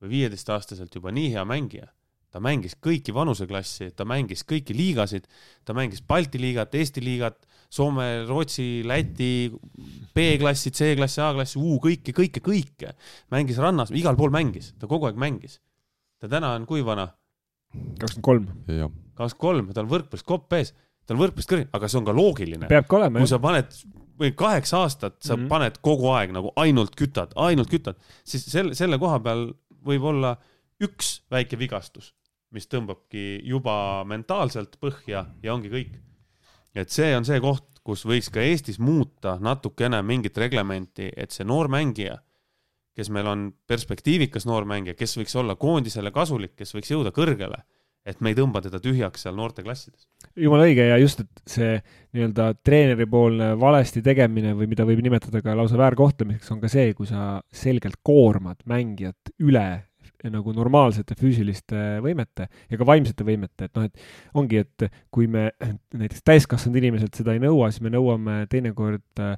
[0.00, 1.86] või viieteistaastaselt juba nii hea mängija.
[2.30, 5.26] ta mängis kõiki vanuseklassi, ta mängis kõiki liigasid,
[5.64, 9.46] ta mängis Balti liigat, Eesti liigat, Soome, Rootsi, Läti,
[10.14, 12.94] B-klassi, C-klassi, A-klassi, U kõike, kõike, kõike.
[13.30, 15.60] mängis rannas, igal pool mängis, ta kogu aeg mängis
[16.20, 17.08] ta täna on kui vana?
[18.00, 18.46] kakskümmend kolm.
[19.16, 20.74] kakskümmend kolm, tal võrkpallis kopp ees.
[21.06, 22.70] ta on võrkpallist kõrgem, aga see on ka loogiline.
[22.70, 23.76] peabki olema kui sa paned
[24.20, 25.42] või kaheksa aastat, sa mm.
[25.42, 25.48] -hmm.
[25.48, 29.46] paned kogu aeg nagu ainult kütad, ainult kütad, siis selle, selle koha peal
[29.86, 30.34] võib olla
[30.84, 32.12] üks väike vigastus,
[32.52, 35.96] mis tõmbabki juba mentaalselt põhja ja ongi kõik.
[36.74, 41.46] Et see on see koht, kus võiks ka Eestis muuta natukene mingit reglementi, et see
[41.48, 42.18] noor mängija,
[42.96, 47.62] kes meil on perspektiivikas noor mängija, kes võiks olla koondisele kasulik, kes võiks jõuda kõrgele,
[48.06, 50.06] et me ei tõmba teda tühjaks seal noorteklassides.
[50.36, 51.74] jumala õige ja just, et see
[52.16, 57.08] nii-öelda treeneripoolne valesti tegemine või mida võib nimetada ka lausa väärkohtlemiseks, on ka see, kui
[57.08, 59.68] sa selgelt koormad mängijat üle
[60.28, 65.48] nagu normaalsete füüsiliste võimete ja ka vaimsete võimete, et noh, et ongi, et kui me
[65.96, 69.36] näiteks täiskasvanud inimeselt seda ei nõua, siis me nõuame teinekord äh,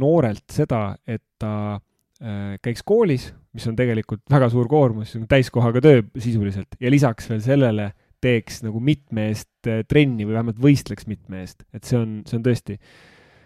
[0.00, 5.28] noorelt seda, et ta äh, käiks koolis, mis on tegelikult väga suur koormus, see on
[5.30, 7.92] täiskohaga töö sisuliselt ja lisaks veel sellele
[8.24, 12.40] teeks nagu mitme eest äh, trenni või vähemalt võistleks mitme eest, et see on, see
[12.40, 12.78] on tõesti,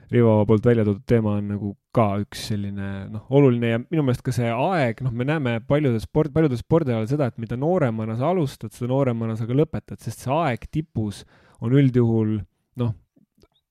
[0.09, 4.23] Rivo poolt välja toodud teema on nagu ka üks selline noh, oluline ja minu meelest
[4.27, 8.31] ka see aeg, noh, me näeme paljudes sport, paljudel spordialal seda, et mida nooremana sa
[8.31, 11.25] alustad, seda nooremana sa ka lõpetad, sest see aeg tipus
[11.65, 12.37] on üldjuhul
[12.83, 12.95] noh,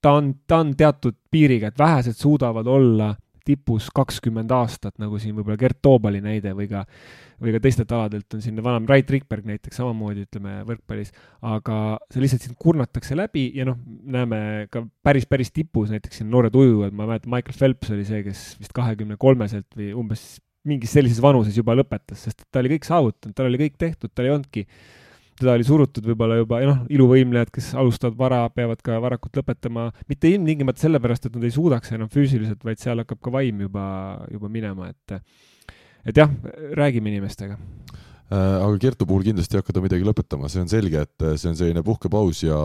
[0.03, 3.13] ta on, ta on teatud piiriga, et vähesed suudavad olla
[3.48, 6.84] tipus kakskümmend aastat, nagu siin võib-olla Gert Toobali näide või ka,
[7.43, 11.14] või ka teistelt aladelt on siin vanem Rait Rikberg näiteks samamoodi, ütleme võrkpallis,
[11.48, 11.80] aga
[12.12, 13.80] see lihtsalt sind kurnatakse läbi ja noh,
[14.18, 14.41] näeme
[14.74, 18.43] ka päris, päris tipus näiteks siin noored ujujad, ma mäletan, Michael Phelps oli see, kes
[18.62, 20.28] vist kahekümne kolmeselt või umbes
[20.68, 24.28] mingis sellises vanuses juba lõpetas, sest ta oli kõik saavutanud, tal oli kõik tehtud, tal
[24.28, 24.66] ei olnudki
[25.38, 30.31] teda oli surutud võib-olla juba, noh, iluvõimlejad, kes alustavad vara, peavad ka varakult lõpetama, mitte
[30.31, 33.85] ilmtingimata sellepärast, et nad ei suudaks enam füüsiliselt, vaid seal hakkab ka vaim juba,
[34.33, 35.19] juba minema, et
[36.07, 36.31] et jah,
[36.77, 37.57] räägime inimestega.
[38.27, 41.38] Äh, aga Kertu puhul kindlasti ei hakka ta midagi lõpetama, see on selge, et äh,
[41.39, 42.59] see on selline puhkepaus ja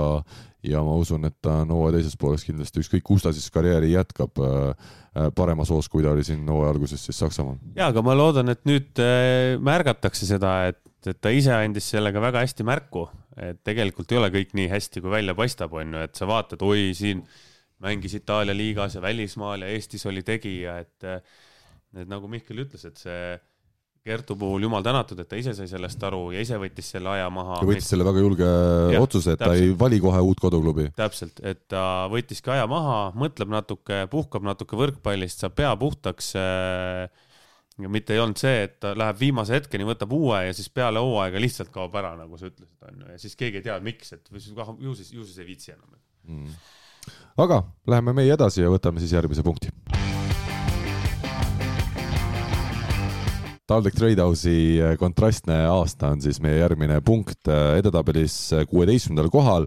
[0.67, 3.93] ja ma usun, et ta on hooaja teises pooles kindlasti ükskõik, kus ta siis karjääri
[3.97, 4.39] jätkab,
[5.35, 7.59] paremas hoos, kui ta oli siin hooaja alguses siis Saksamaal.
[7.75, 10.79] ja, aga ma loodan, et nüüd äh, märgatakse seda, et,
[11.11, 15.03] et ta ise andis sellega väga hästi märku, et tegelikult ei ole kõik nii hästi,
[15.03, 17.25] kui välja paistab, on ju, et sa vaatad, oi, siin
[17.83, 21.09] mängis Itaalia liigas ja välismaal ja Eestis oli tegija, et
[21.93, 23.35] et nagu Mihkel ütles, et see
[24.03, 27.29] Kertu puhul jumal tänatud, et ta ise sai sellest aru ja ise võttis selle aja
[27.31, 27.61] maha.
[27.61, 29.79] ta võttis selle väga julge Jah, otsuse, et ta ei täpselt.
[29.79, 30.89] vali kohe uut koduklubi.
[30.99, 36.33] täpselt, et ta võttiski aja maha, mõtleb natuke, puhkab natuke võrkpallist, saab pea puhtaks.
[37.81, 41.01] Ja mitte ei olnud see, et ta läheb viimase hetkeni, võtab uue ja siis peale
[41.03, 44.29] hooaega lihtsalt kaob ära, nagu sa ütlesid, onju, ja siis keegi ei tea, miks, et
[44.33, 45.99] ju siis, ju siis ei viitsi enam.
[46.23, 46.53] Mm.
[47.43, 49.73] aga läheme meie edasi ja võtame siis järgmise punkti.
[53.67, 58.35] TalTech Tradehouse'i kontrastne aasta on siis meie järgmine punkt äh, edetabelis
[58.69, 59.67] kuueteistkümnendal kohal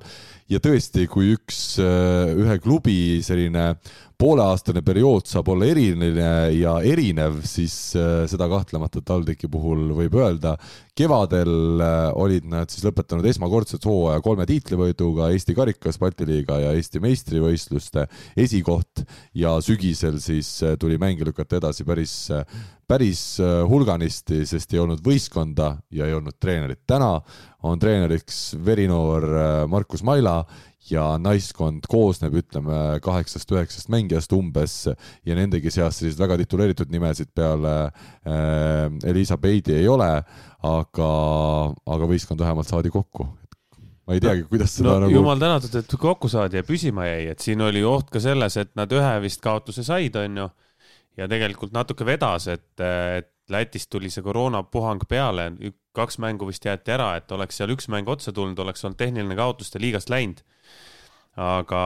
[0.52, 3.72] ja tõesti, kui üks, ühe klubi selline
[4.18, 10.56] pooleaastane periood saab olla eriline ja erinev, siis äh, seda kahtlemata TalTechi puhul võib öelda.
[10.96, 16.72] kevadel äh, olid nad siis lõpetanud esmakordselt hooaja kolme tiitlivõiduga Eesti karikas, Balti liiga ja
[16.78, 18.08] Eesti meistrivõistluste
[18.38, 19.04] esikoht
[19.36, 22.16] ja sügisel siis äh, tuli mänge lükata edasi päris,
[22.88, 23.26] päris
[23.68, 26.86] hulganisti, sest ei olnud võistkonda ja ei olnud treenerit.
[26.88, 27.20] täna
[27.66, 29.26] on treeneriks verinoor
[29.68, 30.44] Markus Maila
[30.92, 37.74] ja naiskond koosneb, ütleme, kaheksast-üheksast mängijast umbes ja nendegi seas selliseid väga tituleeritud nimesid peale
[37.86, 40.12] äh, Elisa Beidi ei ole,
[40.66, 41.10] aga,
[41.98, 43.28] aga võistkond vähemalt saadi kokku.
[44.06, 47.32] ma ei teagi, kuidas seda no nagu jumal tänatud, et kokku saadi ja püsima jäi,
[47.34, 50.50] et siin oli oht ka selles, et nad ühe vist kaotuse said, onju.
[51.18, 55.52] ja tegelikult natuke vedas, et, et Lätist tuli see koroonapuhang peale,
[55.96, 59.38] kaks mängu vist jäeti ära, et oleks seal üks mäng otsa tulnud, oleks olnud tehniline
[59.38, 60.42] kaotuste liigast läinud.
[61.36, 61.82] Aga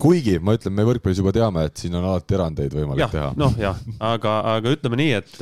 [0.00, 3.32] kuigi ma ütlen, me võrkpallis juba teame, et siin on alati erandeid võimalik jah teha,
[3.38, 5.36] noh jah, aga, aga ütleme nii, et,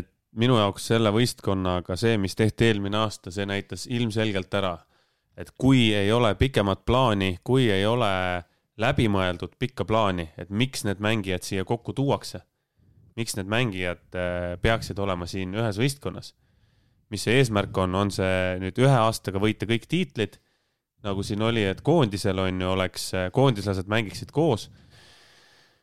[0.00, 4.76] et minu jaoks selle võistkonnaga see, mis tehti eelmine aasta, see näitas ilmselgelt ära,
[5.36, 8.12] et kui ei ole pikemat plaani, kui ei ole
[8.80, 12.42] läbimõeldud pikka plaani, et miks need mängijad siia kokku tuuakse,
[13.16, 16.32] miks need mängijad äh, peaksid olema siin ühes võistkonnas,
[17.12, 20.38] mis see eesmärk on, on see nüüd ühe aastaga võita kõik tiitlid,
[21.02, 24.68] nagu siin oli, et koondisel on ju, oleks, koondislased mängiksid koos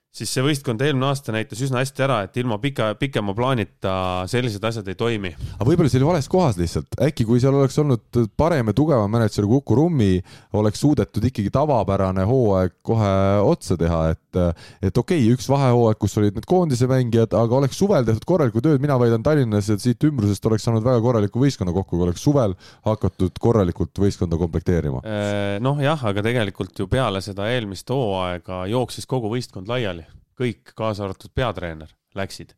[0.09, 3.93] siis see võistkond eelmine aasta näitas üsna hästi ära, et ilma pika, pikema plaanita
[4.29, 5.31] sellised asjad ei toimi.
[5.55, 9.11] aga võib-olla see oli vales kohas lihtsalt, äkki kui seal oleks olnud parem ja tugevam
[9.13, 10.11] mänedžer kui Uku Rummi,
[10.57, 13.13] oleks suudetud ikkagi tavapärane hooaeg kohe
[13.45, 17.79] otsa teha, et et okei okay,, üks vahehooaeg, kus olid need koondise mängijad, aga oleks
[17.79, 21.73] suvel tehtud korralikku tööd, mina väidan Tallinnas, et siit ümbrusest oleks saanud väga korraliku võistkonna
[21.75, 22.55] kokku, kui oleks suvel
[22.87, 25.03] hakatud korralikult võistkonda komplekteerima.
[25.07, 30.05] Äh, noh jah, aga tegelikult ju peale seda eelmist hooaega jooksis kogu võistkond laiali
[30.39, 32.55] kõik, kaasa arvatud peatreener, läksid.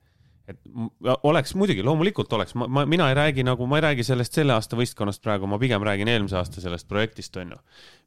[0.51, 4.37] Et oleks muidugi, loomulikult oleks, ma, ma, mina ei räägi nagu, ma ei räägi sellest
[4.37, 7.59] selle aasta võistkonnast praegu, ma pigem räägin eelmise aasta sellest projektist, on ju.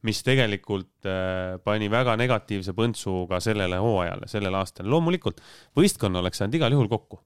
[0.05, 4.91] mis tegelikult äh, pani väga negatiivse põntsu ka sellele hooajale, sellel aastal.
[4.91, 5.41] loomulikult
[5.77, 7.23] võistkonna oleks saanud igal juhul kokku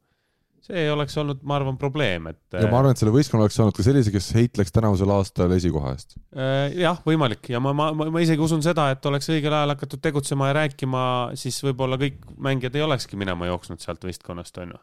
[0.69, 2.41] see ei oleks olnud, ma arvan, probleem, et.
[2.53, 5.95] ja ma arvan, et selle võistkonna oleks saanud ka sellise, kes heitleks tänavusel aastal esikoha
[5.95, 6.19] eest.
[6.37, 10.03] Äh, jah, võimalik ja ma, ma, ma isegi usun seda, et oleks õigel ajal hakatud
[10.05, 11.05] tegutsema ja rääkima,
[11.41, 14.83] siis võib-olla kõik mängijad ei olekski minema jooksnud sealt võistkonnast, on ju.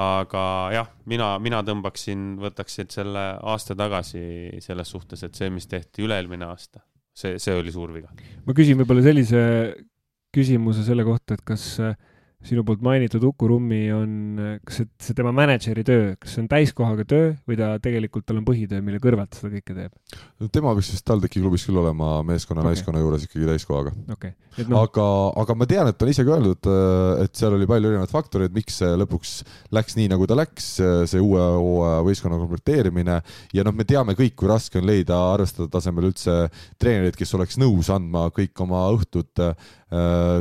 [0.00, 0.44] aga
[0.74, 4.24] jah, mina, mina tõmbaksin, võtaksin selle aasta tagasi
[4.64, 6.80] selles suhtes, et see, mis tehti üle-eelmine aasta,
[7.12, 8.08] see, see oli suur viga.
[8.48, 9.44] ma küsin võib-olla sellise
[10.34, 11.92] küsimuse selle kohta, et kas äh,
[12.44, 14.12] sinu poolt mainitud Uku Rummi on,
[14.66, 18.40] kas see, see tema mänedžeri töö, kas see on täiskohaga töö või ta tegelikult, tal
[18.40, 20.18] on põhitöö, mille kõrvalt seda kõike teeb?
[20.42, 24.34] no tema võiks vist TalTechi klubis küll olema meeskonna okay., naiskonna juures ikkagi täiskohaga okay..
[24.68, 24.84] No...
[24.84, 25.06] aga,
[25.42, 26.68] aga ma tean, et ta on isegi öeldud,
[27.24, 29.32] et seal oli palju erinevaid faktoreid, miks see lõpuks
[29.74, 30.68] läks nii, nagu ta läks,
[31.10, 33.18] see uue hooaja võistkonna komplekteerimine
[33.56, 36.44] ja noh, me teame kõik, kui raske on leida arvestada tasemel üldse
[36.78, 39.42] treenereid, kes oleks nõus andma kõik oma õhtud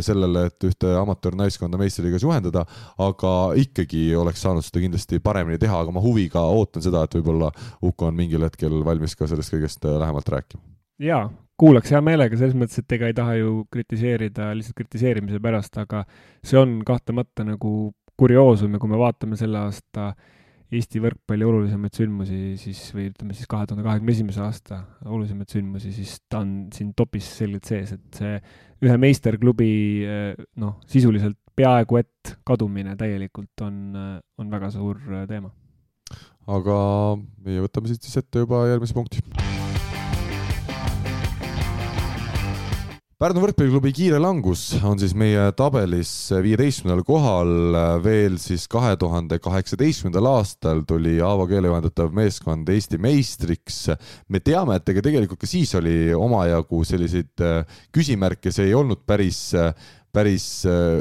[0.05, 2.65] sellele, et ühte amatöörnaiskonda meistriliigas juhendada,
[3.01, 7.51] aga ikkagi oleks saanud seda kindlasti paremini teha, aga ma huviga ootan seda, et võib-olla
[7.83, 10.61] Uko on mingil hetkel valmis ka sellest kõigest äh, lähemalt rääkima.
[11.03, 11.25] jaa,
[11.59, 16.05] kuulaks hea meelega, selles mõttes, et ega ei taha ju kritiseerida lihtsalt kritiseerimise pärast, aga
[16.45, 20.31] see on kahtlemata nagu kurioosum ja kui me vaatame selle aasta äh,
[20.73, 25.93] Eesti võrkpalli olulisemaid sündmusi siis või ütleme siis kahe tuhande kahekümne esimese aasta olulisemaid sündmusi,
[25.93, 28.39] siis ta on siin topis selgelt sees, et see
[28.83, 29.71] ühe meisterklubi
[30.63, 33.79] noh, sisuliselt peaaegu et kadumine täielikult on,
[34.41, 34.99] on väga suur
[35.29, 35.53] teema.
[36.49, 36.77] aga
[37.45, 39.21] meie võtame siit siis ette juba järgmise punkti
[43.23, 46.09] Pärnu võrkpalliklubi kiire langus on siis meie tabelis
[46.43, 47.53] viieteistkümnendal kohal.
[48.03, 53.77] veel siis kahe tuhande kaheksateistkümnendal aastal tuli Aavo keele juhendatav meeskond Eesti meistriks.
[54.27, 57.47] me teame, et ega tegelikult ka siis oli omajagu selliseid
[57.95, 59.53] küsimärke, see ei olnud päris
[60.13, 60.45] päris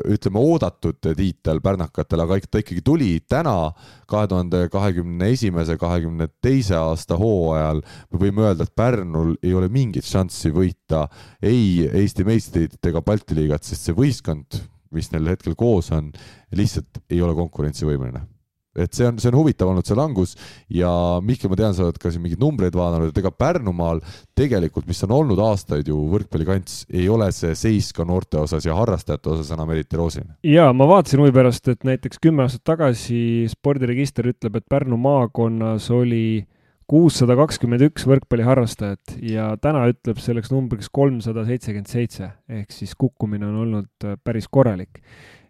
[0.08, 3.72] ütleme oodatud tiitel pärnakatel, aga ta ikkagi tuli täna,
[4.08, 7.82] kahe tuhande kahekümne esimese, kahekümne teise aasta hooajal.
[8.10, 11.06] me võime öelda, et Pärnul ei ole mingit šanssi võita
[11.42, 14.60] ei Eesti meistritiitlit ega Balti liigat, sest see võistkond,
[14.92, 16.12] mis neil hetkel koos on,
[16.56, 18.32] lihtsalt ei ole konkurentsivõimeline
[18.77, 20.35] et see on, see on huvitav olnud, see langus
[20.73, 20.91] ja
[21.25, 24.01] Mihkel, ma tean, sa oled ka siin mingeid numbreid vaadanud, et ega Pärnumaal
[24.39, 28.77] tegelikult, mis on olnud aastaid ju võrkpallikants, ei ole see seis ka noorte osas ja
[28.79, 30.39] harrastajate osas enam eriti roosiline.
[30.47, 33.20] ja ma vaatasin huvi pärast, et näiteks kümme aastat tagasi
[33.53, 36.47] spordiregister ütleb, et Pärnu maakonnas oli
[36.93, 43.47] kuussada kakskümmend üks võrkpalliharrastajat ja täna ütleb selleks numbriks kolmsada seitsekümmend seitse ehk siis kukkumine
[43.49, 45.01] on olnud päris korralik.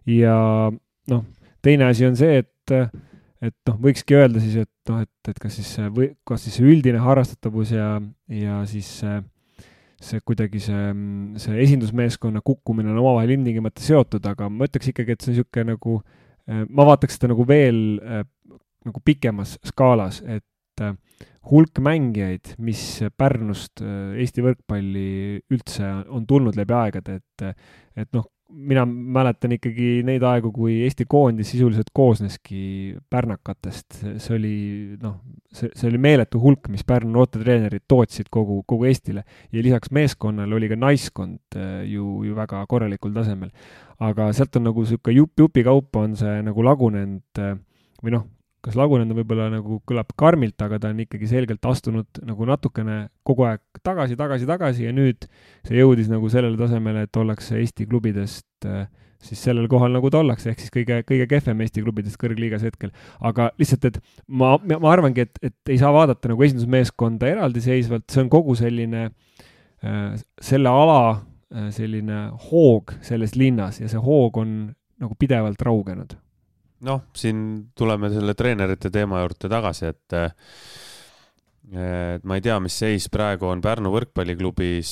[0.07, 0.35] ja
[1.11, 1.25] noh,
[1.61, 2.75] teine asi on see, et
[3.43, 6.67] et noh, võikski öelda siis, et noh, et, et kas siis või kas siis see
[6.69, 7.87] üldine harrastatavus ja,
[8.31, 9.19] ja siis see,
[10.03, 10.83] see kuidagi see,
[11.43, 15.75] see esindusmeeskonna kukkumine on omavahel ilmtingimata seotud, aga ma ütleks ikkagi, et see on niisugune
[15.75, 15.99] nagu,
[16.69, 17.81] ma vaataks seda nagu veel
[18.83, 20.83] nagu pikemas skaalas, et
[21.51, 22.81] hulk mängijaid, mis
[23.19, 25.07] Pärnust Eesti võrkpalli
[25.51, 27.65] üldse on tulnud läbi aegade, et,
[27.99, 34.55] et noh, mina mäletan ikkagi neid aegu, kui Eesti koondis sisuliselt koosneski pärnakatest, see oli
[35.01, 35.17] noh,
[35.53, 39.23] see, see oli meeletu hulk, mis Pärnu noortetreenerid tootsid kogu, kogu Eestile.
[39.51, 43.51] ja lisaks meeskonnale oli ka naiskond äh, ju, ju väga korralikul tasemel.
[43.99, 47.57] aga sealt on nagu niisugune jupp jupi kaupa on see nagu lagunenud äh,
[48.03, 48.27] või noh,
[48.63, 52.97] kas lagunenud on võib-olla nagu kõlab karmilt, aga ta on ikkagi selgelt astunud nagu natukene
[53.27, 55.27] kogu aeg tagasi, tagasi, tagasi ja nüüd
[55.67, 58.85] see jõudis nagu sellele tasemele, et ollakse Eesti klubidest äh,
[59.23, 62.93] siis sellel kohal, nagu ta ollakse, ehk siis kõige, kõige kehvem Eesti klubidest kõrgliigas hetkel.
[63.19, 68.23] aga lihtsalt, et ma, ma arvangi, et, et ei saa vaadata nagu esindusmeeskonda eraldiseisvalt, see
[68.23, 74.59] on kogu selline äh,, selle ala äh, selline hoog selles linnas ja see hoog on
[75.03, 76.15] nagu pidevalt raugenud
[76.83, 77.37] noh, siin
[77.77, 80.17] tuleme selle treenerite teema juurde tagasi, et
[81.73, 84.91] et ma ei tea, mis seis praegu on Pärnu võrkpalliklubis,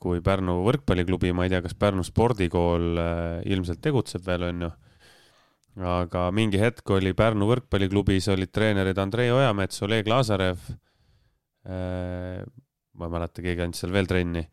[0.00, 3.00] kui Pärnu võrkpalliklubi, ma ei tea, kas Pärnu spordikool
[3.50, 4.70] ilmselt tegutseb veel, on ju.
[5.90, 10.62] aga mingi hetk oli Pärnu võrkpalliklubis olid treenerid Andrei Ojamets, Oleg Lazarev.
[11.66, 14.44] ma ei mäleta, keegi andis seal veel trenni.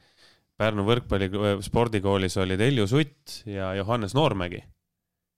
[0.57, 1.29] Pärnu võrkpalli
[1.61, 4.63] spordikoolis olid Helju Sutt ja Johannes Noormägi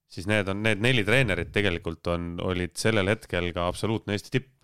[0.10, 4.55] siis need on, need neli treenerit tegelikult on, olid sellel hetkel ka absoluutne Eesti tipp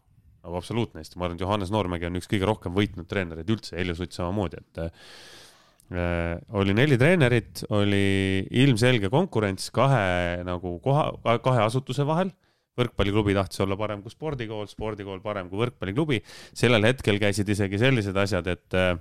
[0.46, 3.76] nagu absoluutne Eesti, ma arvan, et Johannes Noormägi on üks kõige rohkem võitnud treenereid üldse,
[3.80, 11.12] Heljo Sutt samamoodi, et äh, oli neli treenerit, oli ilmselge konkurents kahe nagu koha,
[11.46, 12.34] kahe asutuse vahel.
[12.76, 16.22] võrkpalliklubi tahtis olla parem kui spordikool, spordikool parem kui võrkpalliklubi.
[16.54, 18.98] sellel hetkel käisid isegi sellised asjad, et äh,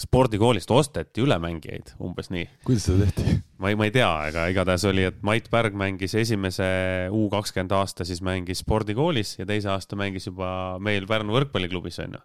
[0.00, 2.46] spordikoolist osteti ülemängijaid, umbes nii.
[2.66, 3.36] kuidas seda tehti?
[3.62, 6.66] ma ei, ma ei tea, aga igatahes oli, et Mait Pärg mängis esimese
[7.14, 10.48] U kakskümmend aasta, siis mängis spordikoolis ja teise aasta mängis juba
[10.82, 12.22] meil Pärnu võrkpalliklubis, onju.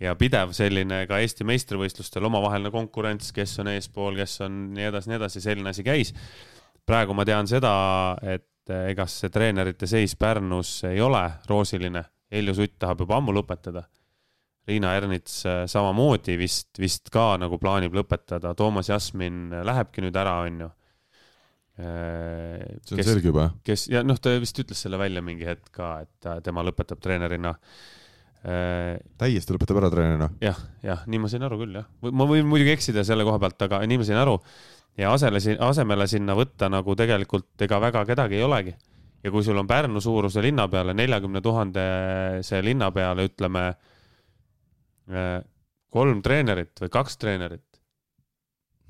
[0.00, 5.12] ja pidev selline ka Eesti meistrivõistlustel omavaheline konkurents, kes on eespool, kes on nii edasi,
[5.12, 6.14] nii edasi, selline asi käis.
[6.86, 7.74] praegu ma tean seda,
[8.22, 12.06] et ega see treenerite seis Pärnus ei ole roosiline.
[12.32, 13.84] Heljo Sutt tahab juba ammu lõpetada
[14.66, 20.40] Riina Ernits äh, samamoodi vist, vist ka nagu plaanib lõpetada, Toomas Jasmin lähebki nüüd ära,
[20.46, 20.70] onju.
[21.76, 23.50] Äh, see on kes, selge juba?
[23.66, 27.54] kes, ja noh, ta vist ütles selle välja mingi hetk ka, et tema lõpetab treenerina.
[28.46, 30.32] Äh, täiesti lõpetab ära treenerina?
[30.42, 31.86] jah, jah, nii ma sain aru küll, jah.
[32.10, 34.38] ma võin muidugi eksida selle koha pealt, aga nii ma sain aru.
[34.98, 38.74] ja asele, asemele sinna võtta nagu tegelikult ega väga kedagi ei olegi.
[39.22, 43.95] ja kui sul on Pärnu suuruse linna peale, neljakümne tuhandese linna peale, ütleme Äh,
[45.96, 47.64] kolm treenerit või kaks treenerit,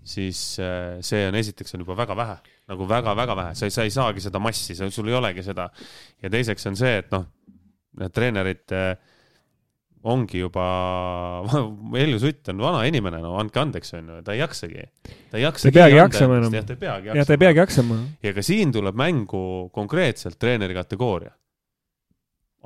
[0.07, 2.37] siis äh, see on esiteks on juba väga vähe,
[2.71, 5.69] nagu väga-väga vähe, sa ei, sa ei saagi seda massi, sul ei olegi seda.
[6.23, 7.27] ja teiseks on see, et noh,
[8.01, 8.93] need treenerid äh,
[10.07, 10.67] ongi juba,
[12.01, 14.87] Helju Sutt on vana inimene, no andke andeks, onju, ta ei jaksagi.
[15.33, 15.67] ta ei jaksa.
[15.67, 16.55] ta ei peagi jaksama enam.
[16.55, 17.19] jah, ta ei peagi jaksama.
[17.19, 17.99] jah, ta ei peagi jaksama.
[18.29, 19.43] ja ka siin tuleb mängu
[19.75, 21.35] konkreetselt treeneri kategooria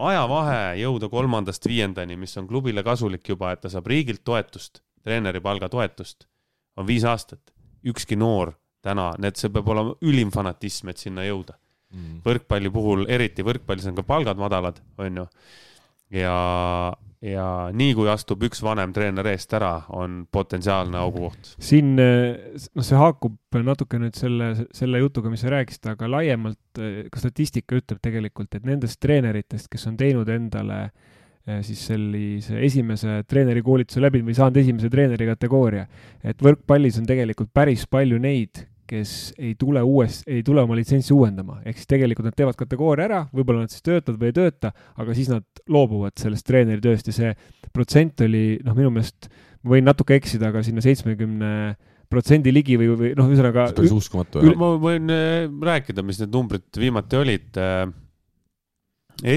[0.09, 5.41] ajavahe jõuda kolmandast viiendani, mis on klubile kasulik juba, et ta saab riigilt toetust, treeneri
[5.45, 6.27] palgatoetust,
[6.77, 7.53] on viis aastat.
[7.85, 8.53] ükski noor
[8.85, 11.55] täna, need, see peab olema ülim fanatism, et sinna jõuda
[11.95, 12.21] mm..
[12.25, 15.27] võrkpalli puhul, eriti võrkpallis on ka palgad madalad, on ju.
[16.21, 16.37] ja,
[17.25, 17.45] ja
[17.77, 21.53] nii kui astub üks vanem treener eest ära, on potentsiaalne augukoht.
[21.61, 26.81] siin, noh, see haakub natuke nüüd selle, selle jutuga, mis sa rääkisid, aga laiemalt
[27.13, 33.21] ka statistika ütleb tegelikult, et nendest treeneritest, kes on teinud endale eh, siis sellise esimese
[33.29, 35.87] treenerikoolituse läbinud või saanud esimese treeneri kategooria,
[36.25, 41.15] et võrkpallis on tegelikult päris palju neid, kes ei tule uues, ei tule oma litsentsi
[41.15, 44.73] uuendama, ehk siis tegelikult nad teevad kategooria ära, võib-olla nad siis töötavad või ei tööta,
[44.99, 47.31] aga siis nad loobuvad sellest treeneritööst ja see
[47.75, 49.31] protsent oli, noh, minu meelest,
[49.63, 51.53] ma võin natuke eksida, aga sinna seitsmekümne
[52.11, 53.69] protsendi ligi või, või noh, ühesõnaga.
[53.77, 54.43] päris uskumatu.
[54.59, 57.61] ma võin äh, rääkida, mis need numbrid viimati olid.
[57.61, 57.85] Äh,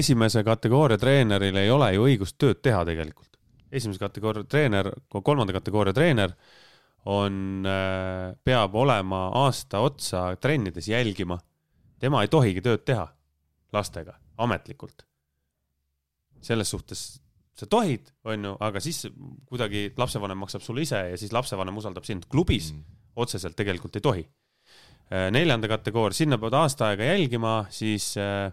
[0.00, 3.30] esimese kategooria treeneril ei ole ju õigust tööd teha tegelikult.
[3.74, 6.34] esimese kategooria treener, kolmanda kategooria treener
[7.04, 11.38] on, äh, peab olema aasta otsa trennides jälgima.
[11.98, 13.08] tema ei tohigi tööd teha
[13.72, 15.06] lastega ametlikult.
[16.40, 17.20] selles suhtes
[17.54, 19.06] sa tohid, onju, aga siis
[19.46, 22.26] kuidagi lapsevanem maksab sulle ise ja siis lapsevanem usaldab sind.
[22.28, 22.82] klubis mm.
[23.16, 24.24] otseselt tegelikult ei tohi.
[25.12, 28.50] Äh, neljanda kategooria, sinna pead aasta aega jälgima, siis äh,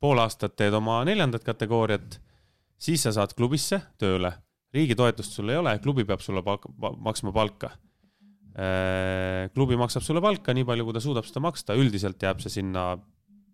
[0.00, 2.20] pool aastat teed oma neljandat kategooriat,
[2.78, 4.32] siis sa saad klubisse tööle
[4.74, 7.72] riigi toetust sul ei ole, klubi peab sulle palka, maksma palka.
[8.58, 12.58] Äh, klubi maksab sulle palka nii palju, kui ta suudab seda maksta, üldiselt jääb see
[12.58, 12.90] sinna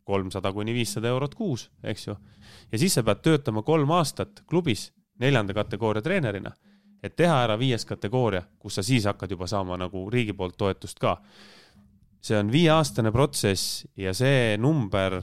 [0.05, 2.17] kolmsada kuni viissada eurot kuus, eks ju.
[2.73, 4.91] ja siis sa pead töötama kolm aastat klubis
[5.21, 6.53] neljanda kategooria treenerina,
[7.03, 11.01] et teha ära viies kategooria, kus sa siis hakkad juba saama nagu riigi poolt toetust
[11.01, 11.19] ka.
[12.25, 15.21] see on viieaastane protsess ja see number,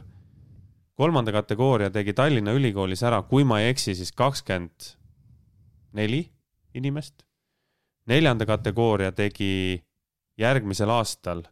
[0.93, 5.00] kolmanda kategooria tegi Tallinna Ülikoolis ära, kui ma ei eksi, siis kakskümmend
[5.97, 6.23] neli
[6.73, 7.25] inimest.
[8.07, 9.81] neljanda kategooria tegi
[10.39, 11.43] järgmisel aastal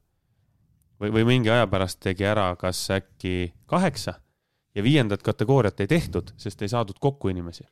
[0.99, 4.17] või, või mingi aja pärast tegi ära kas äkki kaheksa
[4.75, 7.67] ja viiendat kategooriat ei tehtud, sest ei saadud kokku inimesi.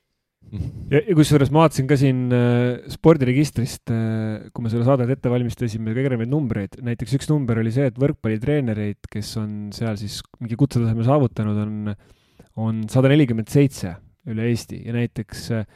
[0.88, 5.28] Ja, ja kusjuures ma vaatasin ka siin äh, spordiregistrist äh,, kui me seda saadet ette
[5.28, 10.22] valmistasime, ka erinevaid numbreid, näiteks üks number oli see, et võrkpallitreenereid, kes on seal siis
[10.40, 11.92] mingi kutsetaseme saavutanud, on,
[12.64, 13.98] on sada nelikümmend seitse
[14.32, 14.80] üle Eesti.
[14.88, 15.68] Ja näiteks Äh,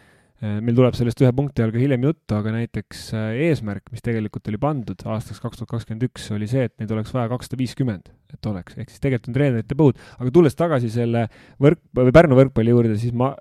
[0.41, 4.49] meil tuleb sellest ühe punkti all ka hiljem juttu, aga näiteks äh, eesmärk, mis tegelikult
[4.49, 8.09] oli pandud aastaks kaks tuhat kakskümmend üks, oli see, et neid oleks vaja kakssada viiskümmend.
[8.33, 11.25] Et oleks, ehk siis tegelikult on treenerite põud, aga tulles tagasi selle
[11.61, 13.33] võrk- või Pärnu võrkpalli juurde, siis ma,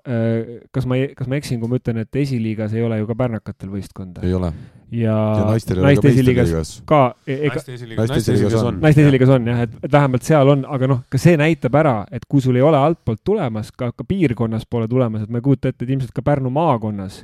[0.75, 3.71] kas ma, kas ma eksin, kui ma ütlen, et esiliigas ei ole ju ka pärnakatel
[3.73, 4.23] võistkonda?
[4.27, 4.51] ei ole.
[4.91, 8.81] ja, ja naistel ei ole ka ka, e-, naiste esiliigas on.
[8.83, 11.95] naiste esiliigas on jah, et, et vähemalt seal on, aga noh, ka see näitab ära,
[12.11, 15.47] et kui sul ei ole altpoolt tulemas, ka, ka piirkonnas pole tulemas, et ma ei
[15.49, 17.23] kujuta ette, et ilmselt ka Pärnu maakonnas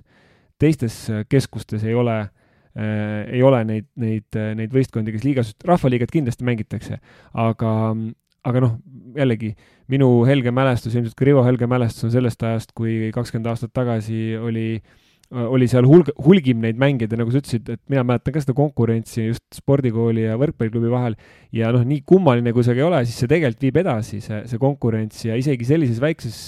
[0.58, 2.34] teistes keskustes ei ole äh,
[2.78, 7.00] ei ole neid, neid, neid võistkondi, kes liigas, rahvaliigat kindlasti mängitakse,
[7.34, 7.72] aga,
[8.46, 8.78] aga noh,
[9.18, 9.56] jällegi
[9.90, 14.38] minu helge mälestus, ilmselt ka Rivo helge mälestus on sellest ajast, kui kakskümmend aastat tagasi
[14.38, 14.70] oli
[15.28, 18.54] oli seal hulg, hulgim neid mängijaid ja nagu sa ütlesid, et mina mäletan ka seda
[18.56, 21.18] konkurentsi just spordikooli ja võrkpalliklubi vahel
[21.56, 24.40] ja noh, nii kummaline kui see ka ei ole, siis see tegelikult viib edasi, see,
[24.48, 26.40] see konkurents ja isegi sellises väikses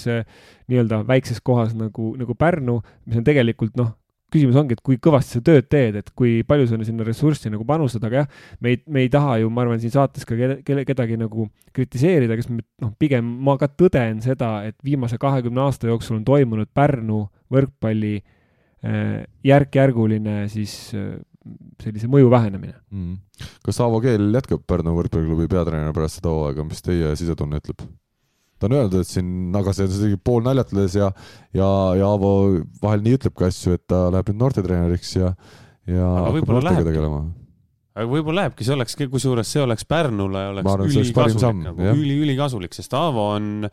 [0.70, 3.92] nii-öelda väikses kohas nagu, nagu Pärnu, mis on tegelikult noh,
[4.32, 7.66] küsimus ongi, et kui kõvasti sa tööd teed, et kui palju sa sinna ressurssi nagu
[7.68, 10.60] panustad, aga jah, me ei, me ei taha ju, ma arvan, siin saates ka kelle,
[10.66, 15.90] kelle, kedagi nagu kritiseerida, kes noh, pigem ma ka tõden seda, et viimase kahekümne aasta
[15.90, 21.18] jooksul on toimunud Pärnu võrkpalli äh, järk-järguline siis äh,
[21.80, 23.16] sellise mõju vähenemine mm..
[23.64, 27.86] kas Aavo Keel jätkab Pärnu võrkpalliklubi peatreener pärast seda hooaega, mis teie sisetunne ütleb?
[28.60, 31.08] Ta on öeldud, et siin, aga see on isegi pool naljatades ja,
[31.56, 32.32] ja, ja Aavo
[32.82, 35.32] vahel nii ütlebki asju, et ta läheb nüüd noortetreeneriks ja,
[35.88, 37.22] ja hakkab noortega tegelema.
[37.96, 42.94] Aga võib-olla lähebki, see olekski, kusjuures see oleks Pärnule oleks ülikasulik nagu, üli, ülikasulik, sest
[42.96, 43.66] Aavo on,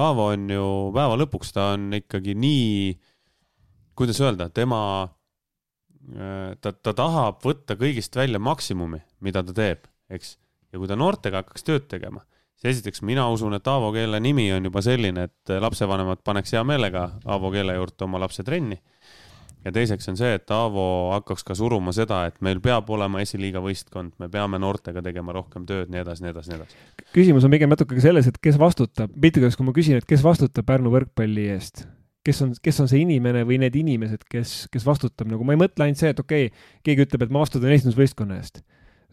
[0.00, 0.66] Aavo on ju
[0.96, 2.94] päeva lõpuks, ta on ikkagi nii,
[3.98, 4.80] kuidas öelda, tema,
[6.62, 10.36] ta, ta tahab võtta kõigist välja maksimumi, mida ta teeb, eks.
[10.70, 12.24] ja kui ta noortega hakkaks tööd tegema
[12.60, 16.64] siis esiteks mina usun, et Aavo Keele nimi on juba selline, et lapsevanemad paneks hea
[16.66, 18.80] meelega Aavo Keele juurde oma lapse trenni.
[19.64, 23.60] ja teiseks on see, et Aavo hakkaks ka suruma seda, et meil peab olema esiliiga
[23.60, 26.76] võistkond, me peame noortega tegema rohkem tööd, nii edasi, nii edasi, nii edasi.
[27.12, 30.08] küsimus on pigem natuke ka selles, et kes vastutab, piltlikult öeldes, kui ma küsin, et
[30.08, 31.84] kes vastutab Pärnu võrkpalli eest,
[32.24, 35.60] kes on, kes on see inimene või need inimesed, kes, kes vastutab, nagu ma ei
[35.60, 38.64] mõtle ainult see, et okei okay,, keegi ütleb, et ma vastutan esindusvõistkonna eest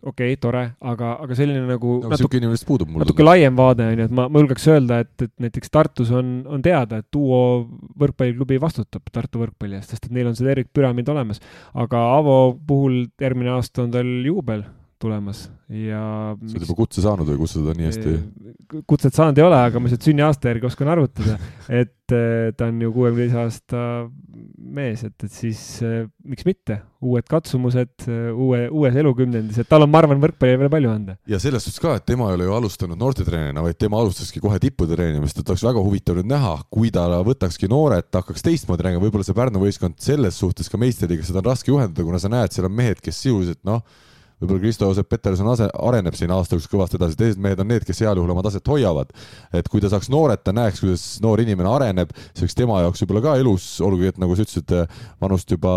[0.03, 3.03] okei okay,, tore, aga, aga selline nagu no, natuke, inimest puudub mul.
[3.03, 6.39] natuke laiem vaade on ju, et ma, ma julgeks öelda, et, et näiteks Tartus on,
[6.47, 7.41] on teada, et Duo
[7.99, 11.41] võrkpalliklubi vastutab Tartu võrkpalli eest, sest et neil on see tervikpüramiid olemas.
[11.77, 12.37] aga Avo
[12.67, 14.65] puhul järgmine aasta on tal juubel
[15.01, 15.47] tulemas.
[15.67, 15.99] Ja
[16.31, 18.11] sa oled juba kutse saanud või kus sa seda nii hästi?
[18.87, 21.35] Kutset saanud ei ole, aga ma lihtsalt sünniaasta järgi oskan arvutada,
[21.67, 23.81] et äh, ta on ju kuuekümne teise aasta
[24.77, 29.83] mees, et, et siis äh, miks mitte, uued katsumused äh, uue, uues elukümnendis, et tal
[29.83, 31.17] on, ma arvan, võrkpalli veel palju anda.
[31.27, 34.63] ja selles suhtes ka, et tema ei ole ju alustanud noortetreenerina, vaid tema alustaski kohe
[34.63, 39.03] tippude treenimist, et oleks väga huvitav nüüd näha, kui ta võtakski noored, hakkaks teistmoodi treenima,
[39.03, 42.55] võib-olla see Pärnu võistkond selles suhtes ka meistriga, seda on raske juhendada, kuna sa näed,
[42.55, 43.83] seal on mehed, kes sisuliselt noh,
[44.41, 48.01] võib-olla Kristo-Joosep Peterson ase-, areneb siin aasta jooksul kõvasti edasi, teised mehed on need, kes
[48.03, 49.13] heal juhul oma taset hoiavad.
[49.53, 53.23] et kui ta saaks nooreta, näeks, kuidas noor inimene areneb, see oleks tema jaoks võib-olla
[53.25, 54.75] ka elus, olgugi et nagu sa ütlesid,
[55.23, 55.73] vanust juba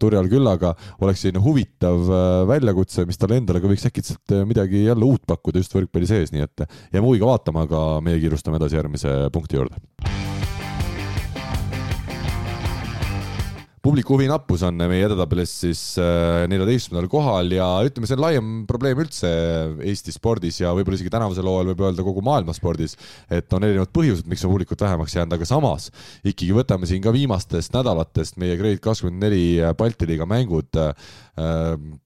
[0.00, 0.74] turjal küllaga,
[1.04, 5.24] oleks selline huvitav äh, väljakutse, mis talle endale ka võiks äkitselt äh, midagi jälle uut
[5.26, 9.60] pakkuda just võrkpalli sees, nii et jääme huviga vaatama, aga meie kiirustame edasi järgmise punkti
[9.60, 10.33] juurde
[13.84, 18.52] publiku huvi nappus on meie edetabelis siis äh, neljateistkümnendal kohal ja ütleme, see on laiem
[18.68, 19.28] probleem üldse
[19.84, 22.96] Eesti spordis ja võib-olla isegi tänavusel hooajal võib öelda kogu maailma spordis,
[23.28, 25.90] et on erinevad põhjused, miks on publikut vähemaks jäänud, aga samas
[26.22, 29.44] ikkagi võtame siin ka viimastest nädalatest meie Grade kakskümmend neli
[29.76, 30.80] Balti liiga mängud.
[30.80, 30.96] Äh,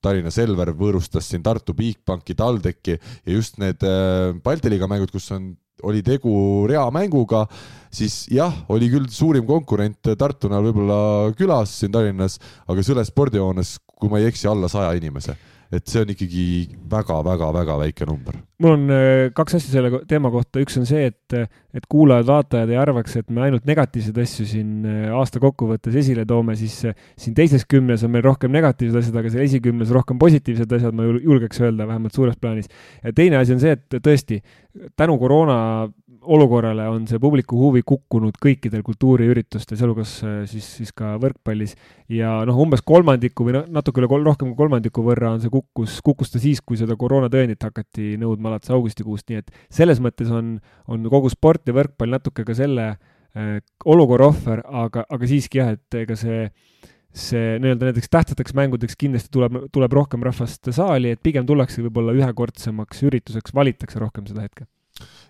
[0.03, 5.31] Tallinna Selver võõrustas siin Tartu Bigbanki, TalTechi ja just need äh, Balti liiga mängud, kus
[5.35, 5.53] on
[5.83, 7.45] oli tegu reamänguga,
[7.91, 10.99] siis jah, oli küll suurim konkurent Tartu näol võib-olla
[11.37, 15.37] külas siin Tallinnas, aga selles spordihoones, kui ma ei eksi, alla saja inimese
[15.71, 16.45] et see on ikkagi
[16.89, 18.39] väga-väga-väga väike number.
[18.59, 21.35] Mul on äh, kaks asja selle teema kohta, üks on see, et,
[21.75, 26.57] et kuulajad-vaatajad ei arvaks, et me ainult negatiivseid asju siin äh, aasta kokkuvõttes esile toome,
[26.59, 30.75] siis äh, siin teises kümnes on meil rohkem negatiivsed asjad, aga seal esikümnes rohkem positiivsed
[30.79, 32.67] asjad, ma julgeks öelda, vähemalt suures plaanis.
[33.03, 34.41] ja teine asi on see, et tõesti,
[34.99, 35.59] tänu koroona
[36.29, 40.17] olukorrale on see publiku huvi kukkunud kõikidel kultuuriüritustel, sealhulgas
[40.51, 41.75] siis, siis ka võrkpallis.
[42.11, 45.99] ja noh, umbes kolmandiku või natuke üle kol rohkem kui kolmandiku võrra on see kukkus,
[46.05, 50.57] kukkus ta siis, kui seda koroonatõendit hakati nõudma alates augustikuust, nii et selles mõttes on,
[50.89, 55.75] on kogu sport ja võrkpall natuke ka selle äh, olukorra ohver, aga, aga siiski jah,
[55.77, 56.47] et ega see
[57.19, 62.13] see nii-öelda näiteks tähtsateks mängudeks kindlasti tuleb, tuleb rohkem rahvast saali, et pigem tullakse võib-olla
[62.13, 64.67] ühekordsemaks ürituseks, valitakse rohkem seda hetke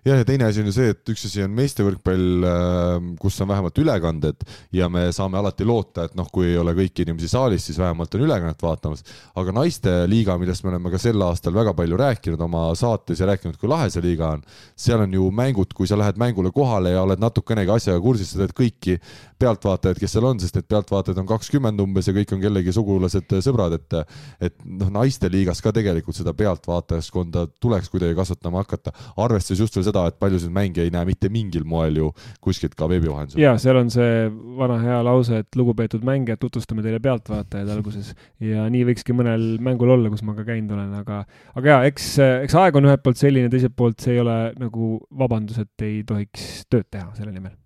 [0.06, 3.50] jah, ja teine asi on ju see, et üks asi on meistrivõrkpall, ähm, kus on
[3.52, 4.46] vähemalt ülekanded
[4.76, 8.16] ja me saame alati loota, et noh, kui ei ole kõiki inimesi saalis, siis vähemalt
[8.16, 9.04] on ülekannet vaatamas.
[9.36, 13.30] aga naiste liiga, millest me oleme ka sel aastal väga palju rääkinud oma saates ja
[13.30, 14.44] rääkinud, kui lahe see liiga on,
[14.76, 18.44] seal on ju mängud, kui sa lähed mängule kohale ja oled natukenegi asjaga kursis, sa
[18.44, 19.00] tead kõiki
[19.40, 23.36] pealtvaatajaid, kes seal on, sest need pealtvaatajaid on kakskümmend umbes ja kõik on kellegi sugulased,
[23.46, 23.98] sõbrad, et
[24.40, 29.89] et noh, naiste liigas ka tegelikult seda pealtvaatajaskonda tuleks kuidagi kasvatama hakata, arvestades just veel
[29.90, 32.10] seda, et paljusid mänge ei näe mitte mingil moel ju
[32.44, 33.42] kuskilt ka veebi vahendusel.
[33.42, 34.28] ja seal on see
[34.60, 38.14] vana hea lause, et lugupeetud mängijad, tutvustame teile pealtvaatajaid alguses
[38.44, 41.24] ja nii võikski mõnel mängul olla, kus ma ka käinud olen, aga,
[41.60, 42.12] aga ja eks,
[42.46, 46.04] eks aeg on ühelt poolt selline, teiselt poolt see ei ole nagu vabandus, et ei
[46.08, 47.58] tohiks tööd teha selle nimel.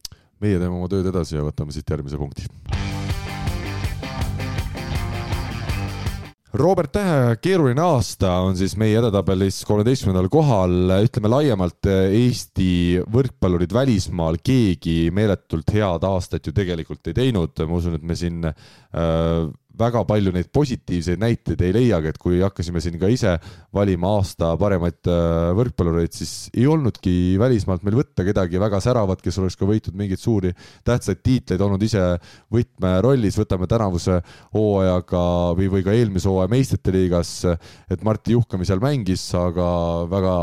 [0.43, 2.49] meie teeme oma tööd edasi ja võtame siit järgmise punkti
[6.53, 14.37] Robert Tähe keeruline aasta on siis meie edetabelis kolmeteistkümnendal kohal, ütleme laiemalt Eesti võrkpallurid välismaal,
[14.37, 18.53] keegi meeletult head aastat ju tegelikult ei teinud, ma usun, et me siin äh,
[19.79, 23.33] väga palju neid positiivseid näiteid ei leiagi, et kui hakkasime siin ka ise
[23.73, 29.39] valima aasta paremaid äh, võrkpallureid, siis ei olnudki välismaalt meil võtta kedagi väga säravat, kes
[29.41, 30.53] oleks ka võitnud mingeid suuri
[30.85, 32.03] tähtsaid tiitleid, olnud ise
[32.53, 34.19] võtmerollis, võtame tänavuse
[34.53, 35.23] hooajaga
[35.57, 37.33] või, või ka eelmise hooaja meistrite liigas,
[37.89, 39.67] et Martti Juhkami seal mängis, aga
[40.11, 40.35] väga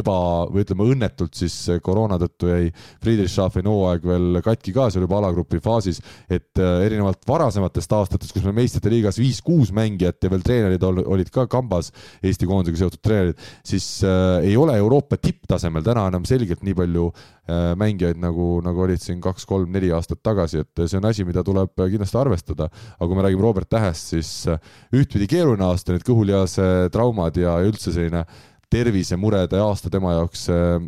[0.00, 0.18] eba,
[0.48, 2.72] või ütleme õnnetult siis koroona tõttu jäi
[3.02, 8.48] Friedrichshafeni hooaeg veel katki ka seal juba alagrupi faasis, et äh, erinevalt varasematest aastatest, kus
[8.48, 11.90] me meistrite meistrite liigas viis-kuus mängijat ja veel treenerid olid ka kambas,
[12.22, 17.08] Eesti koondisega seotud treenerid, siis äh, ei ole Euroopa tipptasemel täna enam selgelt nii palju
[17.10, 21.74] äh, mängijaid, nagu, nagu olid siin kaks-kolm-neli aastat tagasi, et see on asi, mida tuleb
[21.78, 22.68] kindlasti arvestada.
[22.98, 24.60] aga kui me räägime Robert Tähest, siis äh,
[24.94, 28.24] ühtpidi keeruline aasta, need kõhulihase traumad ja üldse selline
[28.70, 30.78] tervisemurede aasta tema jaoks äh,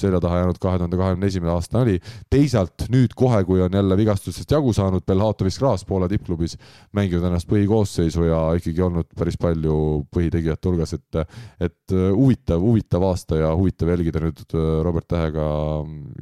[0.00, 1.98] selja taha jäänud kahe tuhande kahekümne esimene aasta oli.
[2.30, 6.56] teisalt nüüd kohe, kui on jälle vigastustest jagu saanud, Belhatovis Graz Poola tippklubis
[6.96, 9.78] mänginud ennast põhikoosseisu ja ikkagi olnud päris palju
[10.14, 11.22] põhitegijate hulgas, et,
[11.60, 15.46] et äh, huvitav, huvitav aasta ja huvitav jälgida nüüd äh, Robert Tähega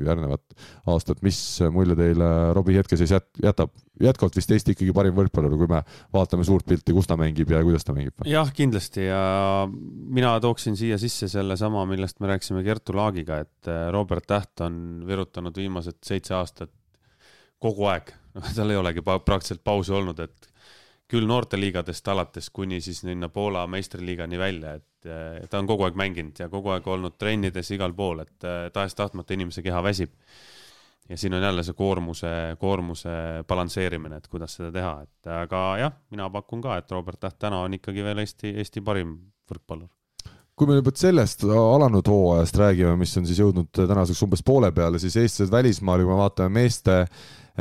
[0.04, 1.22] järgnevat aastat.
[1.22, 1.40] mis
[1.72, 3.74] mulje teile Robbie hetkeseis jätab?
[4.02, 5.82] Jätkuvalt vist Eesti ikkagi parim võrkpallur, kui me
[6.14, 8.24] vaatame suurt pilti, kus ta mängib ja kuidas ta mängib.
[8.28, 9.20] jah, kindlasti ja
[9.70, 15.04] mina tooksin siia sisse sellesama, millest me rääkisime Kertu Laagiga, et äh, Robert Täht on
[15.06, 16.72] virutanud viimased seitse aastat
[17.62, 18.10] kogu aeg,
[18.56, 20.50] tal ei olegi praktiliselt pausi olnud, et
[21.10, 25.98] küll noorteliigadest alates kuni siis sinna Poola meistriliigani välja, et äh, ta on kogu aeg
[26.00, 30.14] mänginud ja kogu aeg olnud trennides igal pool, et äh, tahes-tahtmata inimese keha väsib.
[31.08, 32.30] Ja siin on jälle see koormuse,
[32.60, 33.10] koormuse
[33.48, 37.60] balansseerimine, et kuidas seda teha, et aga jah, mina pakun ka, et Robert Täht täna
[37.66, 39.14] on ikkagi veel Eesti, Eesti parim
[39.50, 39.90] võrkpallur.
[40.54, 45.00] Kui me juba sellest alanud hooajast räägime, mis on siis jõudnud tänaseks umbes poole peale,
[45.02, 47.00] siis eestlased välismaal, kui me vaatame meeste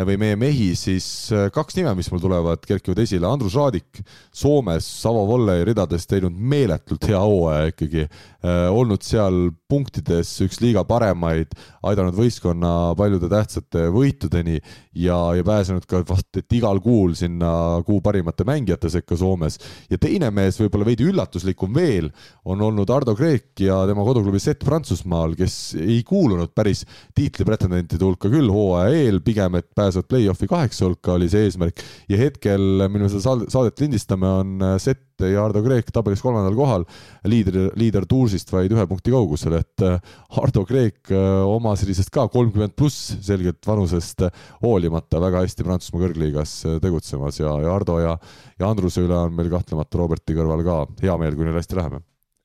[0.01, 4.01] või meie mehi, siis äh, kaks nime, mis mul tulevad, kerkivad esile, Andrus Raadik
[4.33, 8.07] Soomes Savo Volley ridades teinud meeletult hea hooaja ikkagi,
[8.41, 11.53] äh, olnud seal punktides üks liiga paremaid,
[11.85, 17.51] aidanud võistkonna paljude tähtsate võitudeni ja, ja pääsenud ka vast et igal kuul sinna
[17.85, 19.59] kuu parimate mängijate sekka Soomes.
[19.93, 22.09] ja teine mees, võib-olla veidi üllatuslikum veel,
[22.49, 26.81] on olnud Ardo Kreek ja tema koduklubi Sett Prantsusmaal, kes ei kuulunud päris
[27.13, 31.81] tiitlipretendentide hulka küll hooaja eel, pigem et pääsevad play-off'i kaheksa hulka, oli see eesmärk.
[32.09, 36.55] ja hetkel, mil me seda saadet lindistame, on äh, Sett ja Ardo Kreek tabelis kolmandal
[36.57, 36.86] kohal,
[37.29, 39.99] liider, liider Tuusist vaid ühe punkti kaugusel, et äh,
[40.41, 44.25] Ardo Kreek äh, oma sellisest ka kolmkümmend pluss selgelt vanusest
[44.63, 48.17] hoolimata väga hästi Prantsusmaa kõrgliigas tegutsemas ja, ja Ardo ja,
[48.59, 52.01] ja Andruse üle on meil kahtlemata Roberti kõrval ka hea meel, kui neil hästi läheb.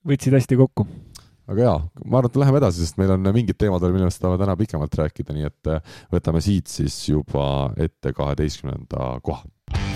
[0.07, 0.87] võtsid hästi kokku
[1.49, 4.39] aga jaa, ma arvan, et läheme edasi, sest meil on mingid teemad veel, millest tahame
[4.41, 7.45] täna pikemalt rääkida, nii et äh, võtame siit siis juba
[7.77, 9.88] ette kaheteistkümnenda koha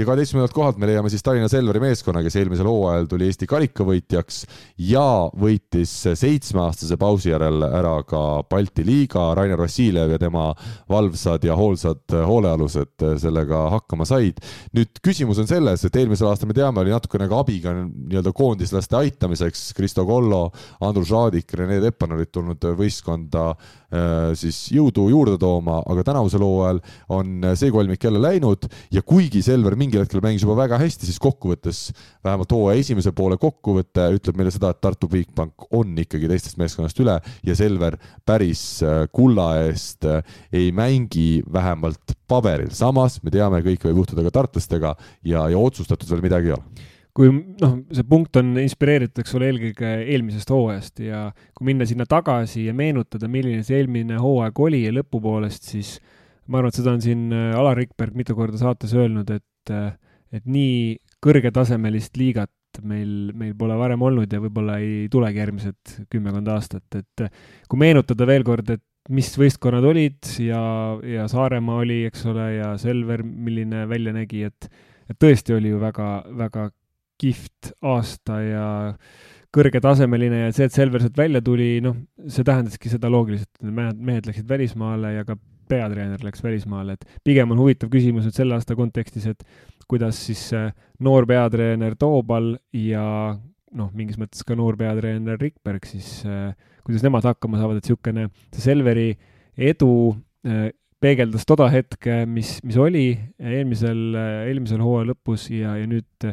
[0.00, 4.38] ja kaheteistkümnendalt kohalt me leiame siis Tallinna Selveri meeskonna, kes eelmisel hooajal tuli Eesti karikavõitjaks
[4.88, 5.04] ja
[5.36, 9.26] võitis seitsmeaastase pausi järel ära ka Balti liiga.
[9.36, 10.46] Rainer Vassiljev ja tema
[10.88, 14.40] valvsad ja hoolsad hoolealused sellega hakkama said.
[14.76, 18.96] nüüd küsimus on selles, et eelmisel aastal me teame, oli natukene ka abiga nii-öelda koondislaste
[18.96, 19.70] aitamiseks.
[19.76, 20.46] Kristo Kollo,
[20.80, 23.50] Andrus Raadik, Rene Teppan olid tulnud võistkonda
[24.38, 26.78] siis jõudu juurde tooma, aga tänavusel hooajal
[27.16, 31.18] on see kolmik jälle läinud ja kuigi Selver mingil hetkel mängis juba väga hästi, siis
[31.22, 31.80] kokkuvõttes
[32.24, 37.02] vähemalt hooaja esimese poole kokkuvõte ütleb meile seda, et Tartu Bigbank on ikkagi teistest meeskonnast
[37.02, 37.16] üle
[37.46, 40.22] ja Selver päris äh, kulla eest äh,
[40.52, 44.94] ei mängi vähemalt paberil, samas me teame, kõik võib juhtuda ka tartlastega
[45.26, 49.50] ja, ja otsustatud veel midagi ei ole kui noh, see punkt on inspireeritud, eks ole,
[49.50, 51.24] eelkõige eelmisest hooajast ja
[51.56, 55.96] kui minna sinna tagasi ja meenutada, milline see eelmine hooaeg oli ja lõpupoolest, siis
[56.50, 59.92] ma arvan, et seda on siin äh, Alar Rikberg mitu korda saates öelnud, et, äh,
[60.34, 66.50] et nii kõrgetasemelist liigat meil, meil pole varem olnud ja võib-olla ei tulegi järgmised kümmekond
[66.54, 67.34] aastat, et äh,
[67.68, 70.60] kui meenutada veel kord, et mis võistkonnad olid ja,
[71.02, 74.70] ja Saaremaa oli, eks ole, ja Selver, milline välja nägi, et
[75.10, 76.08] et tõesti oli ju väga,
[76.38, 76.68] väga
[77.20, 78.66] kihvt aasta ja
[79.54, 81.96] kõrgetasemeline ja see, et Selver sealt välja tuli, noh,
[82.30, 85.36] see tähendaski seda loogiliselt, et mehed, mehed läksid välismaale ja ka
[85.70, 89.44] peatreener läks välismaale, et pigem on huvitav küsimus nüüd selle aasta kontekstis, et
[89.90, 90.48] kuidas siis
[91.02, 93.04] noor peatreener Toobal ja
[93.76, 96.20] noh, mingis mõttes ka noor peatreener Rikberg siis,
[96.86, 99.08] kuidas nemad hakkama saavad, et niisugune see Selveri
[99.70, 99.92] edu
[101.00, 103.06] peegeldas toda hetke, mis, mis oli
[103.38, 104.00] eelmisel,
[104.46, 106.30] eelmisel hooaja lõpus ja, ja nüüd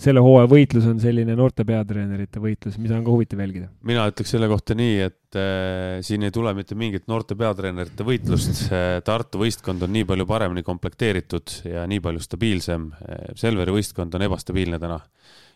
[0.00, 3.68] selle hooaja võitlus on selline noorte peatreenerite võitlus, mida on ka huvitav jälgida.
[3.86, 8.66] mina ütleks selle kohta nii, et äh, siin ei tule mitte mingit noorte peatreenerite võitlust
[8.70, 8.82] äh,.
[9.04, 12.90] Tartu võistkond on nii palju paremini komplekteeritud ja nii palju stabiilsem.
[13.04, 14.98] Äh, Selveri võistkond on ebastabiilne täna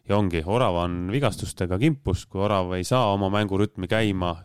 [0.08, 4.36] ja ongi, Orav on vigastustega kimpus, kui Orav ei saa oma mängurütmi käima,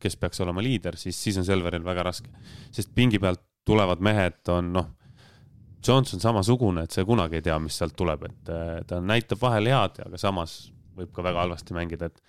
[0.00, 2.30] kes peaks olema liider, siis, siis on Selveril väga raske,
[2.72, 4.88] sest pingi pealt tulevad mehed on noh
[5.86, 9.70] Johnson samasugune, et sa kunagi ei tea, mis sealt tuleb, et äh, ta näitab vahel
[9.70, 10.58] head, aga samas
[10.98, 12.22] võib ka väga halvasti mängida, et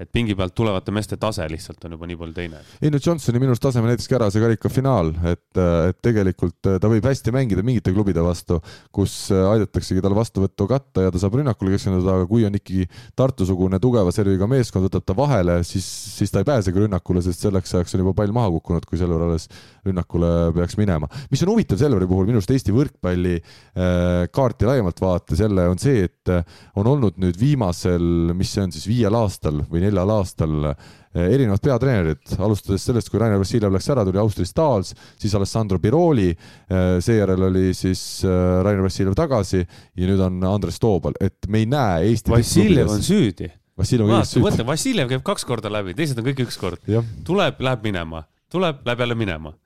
[0.00, 2.60] et pingi pealt tulevate meeste tase lihtsalt on juba nii palju teine.
[2.80, 7.06] ei no Johnsoni minu arust taseme näitaski ära see karikafinaal, et, et tegelikult ta võib
[7.06, 8.58] hästi mängida mingite klubide vastu,
[8.94, 12.88] kus aidataksegi tal vastuvõttu katta ja ta saab rünnakule keskenduda, aga kui on ikkagi
[13.18, 15.86] Tartu-sugune tugeva serviga meeskond, võtab ta vahele, siis,
[16.16, 19.26] siis ta ei pääsegi rünnakule, sest selleks ajaks on juba pall maha kukkunud, kui Selver
[19.28, 19.48] alles
[19.86, 21.10] rünnakule peaks minema.
[21.30, 25.80] mis on huvitav Selveri puhul minu arust Eesti võrkpalli äh, kaarti laiemalt vaates jälle on
[25.82, 26.32] see, et
[26.78, 30.90] on olnud nüüd viimasel, mis see on siis viiel aastal või neljal aastal eh,
[31.22, 36.30] erinevad peatreenerid, alustades sellest, kui Rainer Vassiljev läks ära, tuli Austrist Taals, siis Alessandro Biroli,
[36.32, 41.64] eh, seejärel oli siis eh, Rainer Vassiljev tagasi ja nüüd on Andres Toobal, et me
[41.64, 43.50] ei näe Eesti Vassiljev on süüdi.
[43.78, 44.46] Vassiljev on süüdi.
[44.46, 46.86] mõtle, Vassiljev käib kaks korda läbi, teised on kõik üks kord.
[47.26, 49.56] tuleb, läheb minema, tuleb, läheb jälle minema.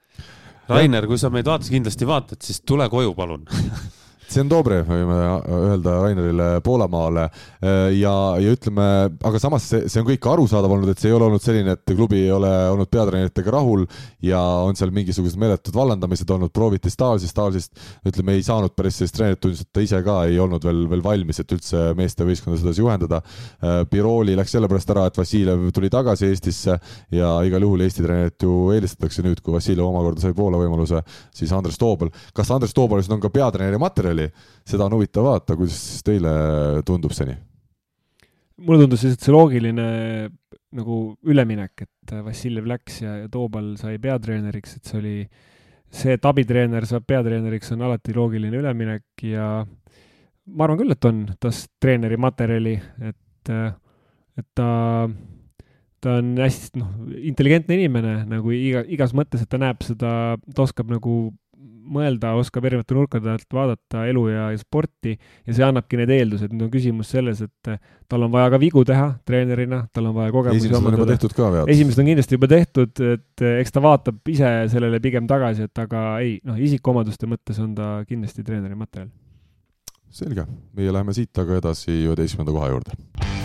[0.67, 3.45] Rainer, kui sa meid vaatas, kindlasti vaatad, siis tule koju, palun
[4.27, 5.17] see on Dobre, võime
[5.71, 7.27] öelda Rainerile Poolamaale
[7.95, 8.13] ja,
[8.43, 8.87] ja ütleme,
[9.27, 11.95] aga samas see, see on kõik arusaadav olnud, et see ei ole olnud selline, et
[11.95, 13.85] klubi ei ole olnud peatreeneritega rahul
[14.25, 19.17] ja on seal mingisugused meeletud vallandamised olnud, prooviti Stalsist, Stalsist ütleme, ei saanud päris sellist
[19.19, 22.59] treenerit, tundus, et ta ise ka ei olnud veel, veel valmis, et üldse meeste võistkonda
[22.61, 23.23] sedasi juhendada.
[23.91, 26.79] Biroli läks sellepärast ära, et Vassiljev tuli tagasi Eestisse
[27.15, 31.03] ja igal juhul Eesti treenerit ju eelistatakse nüüd, kui Vassiljev omakorda sai Poola võimaluse,
[31.35, 32.11] siis Andres Toobal.
[32.35, 34.16] kas Andres Toobalist on ka peatreeneri materjal?
[34.17, 34.31] Materjali,
[34.67, 36.33] seda on huvitav vaadata, kuidas teile
[36.87, 37.43] tundub see nii?
[38.57, 39.87] mulle tundus lihtsalt see loogiline
[40.77, 45.17] nagu üleminek, et Vassiljev läks ja, ja Toobal sai peatreeneriks, et see oli,
[45.93, 51.23] see, et abitreener saab peatreeneriks, on alati loogiline üleminek ja ma arvan küll, et on
[51.41, 52.75] tas treeneri materjali,
[53.11, 53.53] et,
[54.41, 54.71] et ta,
[56.01, 56.97] ta on hästi, noh,
[57.29, 60.11] intelligentne inimene nagu iga, igas mõttes, et ta näeb seda,
[60.41, 61.19] ta oskab nagu
[61.87, 66.53] mõelda, oskab erinevate nurkade alt vaadata elu ja, ja sporti ja see annabki need eeldused.
[66.53, 67.79] nüüd on küsimus selles, et eh,
[68.11, 71.37] tal on vaja ka vigu teha treenerina, tal on vaja kogemusi esimesed on juba tehtud
[71.37, 71.73] ka vead.
[71.77, 75.85] esimesed on kindlasti juba tehtud, et eh, eks ta vaatab ise sellele pigem tagasi, et
[75.87, 79.11] aga ei, noh, isikuomaduste mõttes on ta kindlasti treeneri materjal.
[80.11, 83.36] selge, meie läheme siit aga edasi üheteistkümnenda koha juurde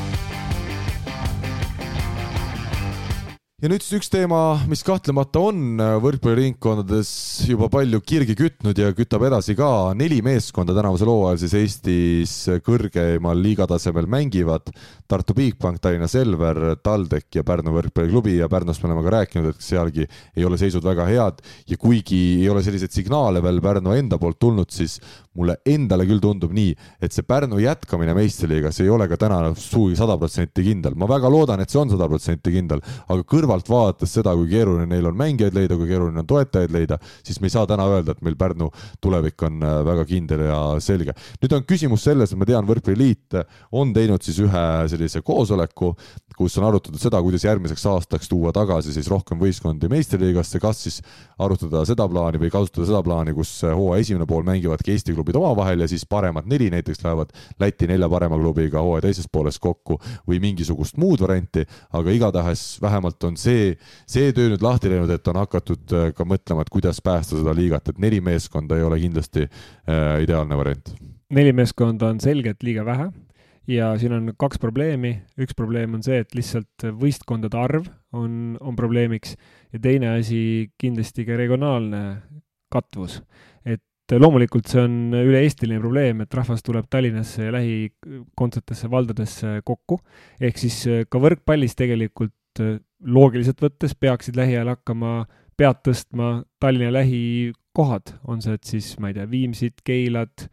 [3.62, 7.12] ja nüüd siis üks teema, mis kahtlemata on võrkpalliringkondades
[7.46, 9.94] juba palju kirgi kütnud ja kütab edasi ka.
[9.98, 12.34] neli meeskonda tänavusel hooajal siis Eestis
[12.66, 14.72] kõrgeimal liigatasemel mängivad.
[15.06, 19.62] Tartu Bigbank, Tallinna Selver, TalTech ja Pärnu võrkpalliklubi ja Pärnust me oleme ka rääkinud, et
[19.62, 24.18] sealgi ei ole seisud väga head ja kuigi ei ole selliseid signaale veel Pärnu enda
[24.18, 24.98] poolt tulnud, siis
[25.38, 29.96] mulle endale küll tundub nii, et see Pärnu jätkamine meistriliigas ei ole ka täna sugugi
[30.00, 30.96] sada protsenti kindel.
[31.00, 34.90] ma väga loodan, et see on sada protsenti kindel, aga kõrvalt vaadates seda, kui keeruline
[34.92, 38.16] neil on mängijaid leida, kui keeruline on toetajaid leida, siis me ei saa täna öelda,
[38.16, 38.68] et meil Pärnu
[39.02, 41.16] tulevik on äh, väga kindel ja selge.
[41.42, 43.40] nüüd on küsimus selles, et ma tean, Võrkpalliliit
[43.72, 45.94] on teinud siis ühe sellise koosoleku,
[46.42, 51.00] kus on arutatud seda, kuidas järgmiseks aastaks tuua tagasi siis rohkem võistkondi meistriliigasse, kas siis
[51.42, 55.86] arutada seda plaani või kasutada seda plaani, kus hooaja esimene pool mängivadki Eesti klubid omavahel
[55.86, 60.42] ja siis paremad neli näiteks lähevad Läti nelja parema klubiga hooaja teises pooles kokku või
[60.44, 61.66] mingisugust muud varianti,
[61.98, 63.76] aga igatahes vähemalt on see,
[64.10, 67.54] see töö nüüd lahti läinud, et on hakatud äh, ka mõtlema, et kuidas päästa seda
[67.58, 70.96] liigat, et neli meeskonda ei ole kindlasti äh, ideaalne variant.
[71.32, 73.12] neli meeskonda on selgelt liiga vähe
[73.72, 77.88] ja siin on kaks probleemi, üks probleem on see, et lihtsalt võistkondade arv
[78.18, 79.38] on, on probleemiks
[79.72, 80.42] ja teine asi
[80.82, 82.02] kindlasti ka regionaalne
[82.72, 83.22] katvus.
[83.66, 90.02] et loomulikult see on üle-eestiline probleem, et rahvas tuleb Tallinnasse ja lähikontsetesse valdadesse kokku,
[90.42, 92.64] ehk siis ka võrkpallis tegelikult
[93.08, 95.22] loogiliselt võttes peaksid lähiajal hakkama
[95.58, 96.42] pead tõstma.
[96.62, 100.48] Tallinna lähikohad, on see, et siis, ma ei tea, Viimsid, Keilad,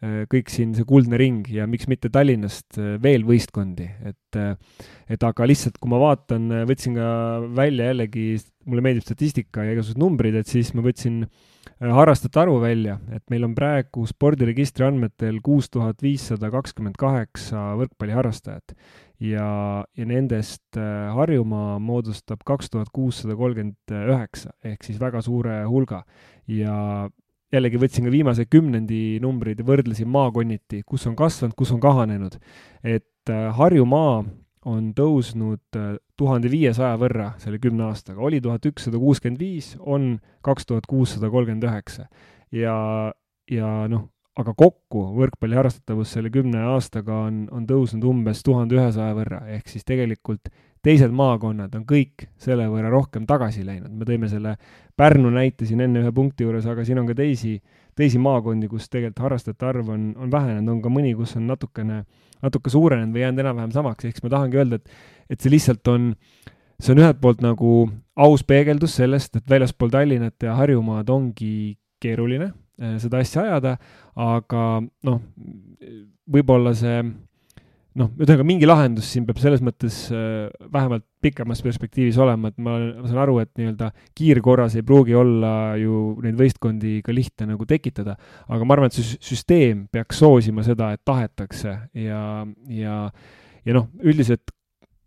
[0.00, 4.54] kõik siin see kuldne ring ja miks mitte Tallinnast äh, veel võistkondi, et äh,
[5.10, 7.10] et aga lihtsalt, kui ma vaatan, võtsin ka
[7.56, 8.24] välja jällegi,
[8.70, 11.24] mulle meeldib statistika ja igasugused numbrid, et siis ma võtsin
[11.80, 18.76] harrastajate arvu välja, et meil on praegu spordiregistri andmetel kuus tuhat viissada kakskümmend kaheksa võrkpalliharrastajat
[19.26, 19.48] ja,
[19.98, 26.04] ja nendest Harjumaa moodustab kaks tuhat kuussada kolmkümmend üheksa ehk siis väga suure hulga.
[26.46, 27.08] Ja
[27.54, 32.38] jällegi võtsin ka viimase kümnendi numbrid ja võrdlesin maakonniti, kus on kasvanud, kus on kahanenud.
[32.84, 34.22] et äh, Harjumaa
[34.68, 40.18] on tõusnud äh, tuhande viiesaja võrra selle kümne aastaga, oli tuhat ükssada kuuskümmend viis, on
[40.46, 42.06] kaks tuhat kuussada kolmkümmend üheksa.
[42.52, 43.12] ja,
[43.50, 44.08] ja noh,
[44.38, 49.68] aga kokku võrkpalli harrastatavus selle kümne aastaga on, on tõusnud umbes tuhande ühesaja võrra, ehk
[49.68, 50.52] siis tegelikult
[50.84, 53.92] teised maakonnad on kõik selle võrra rohkem tagasi läinud.
[53.92, 54.56] me tõime selle
[54.96, 57.54] Pärnu näite siin enne ühe punkti juures, aga siin on ka teisi,
[57.96, 62.02] teisi maakondi, kus tegelikult harrastajate arv on, on vähenenud, on ka mõni, kus on natukene,
[62.44, 64.92] natuke suurenenud või jäänud enam-vähem samaks, ehk siis ma tahangi öelda, et,
[65.32, 66.10] et see lihtsalt on,
[66.76, 67.72] see on ühelt poolt nagu
[68.20, 73.78] aus peegeldus sellest, et väljaspool Tallinnat ja Harjumaad ongi keeruline äh, seda asja ajada,
[74.20, 74.66] aga
[75.08, 75.24] noh,
[76.28, 77.00] võib-olla see
[77.98, 82.76] noh, ühesõnaga mingi lahendus siin peab selles mõttes äh, vähemalt pikemas perspektiivis olema, et ma,
[83.00, 87.66] ma saan aru, et nii-öelda kiirkorras ei pruugi olla ju neid võistkondi ka lihtne nagu
[87.68, 88.16] tekitada,
[88.48, 92.22] aga ma arvan, et see süsteem peaks soosima seda, et tahetakse ja,
[92.70, 93.02] ja,
[93.66, 94.54] ja noh, üldiselt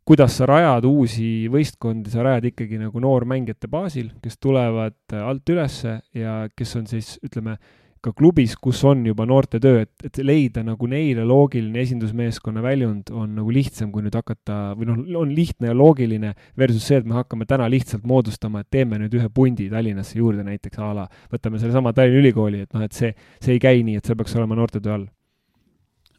[0.03, 6.01] kuidas sa rajad uusi võistkondi, sa rajad ikkagi nagu noormängijate baasil, kes tulevad alt ülesse
[6.17, 7.55] ja kes on siis, ütleme,
[8.03, 13.37] ka klubis, kus on juba noortetöö, et, et leida nagu neile loogiline esindusmeeskonna väljund on
[13.37, 17.15] nagu lihtsam, kui nüüd hakata või noh, on lihtne ja loogiline versus see, et me
[17.15, 21.61] hakkame täna lihtsalt moodustama, et teeme nüüd ühe pundi Tallinnasse juurde näiteks a la, võtame
[21.61, 24.57] sellesama Tallinna Ülikooli, et noh, et see, see ei käi nii, et see peaks olema
[24.59, 25.07] noortetöö all.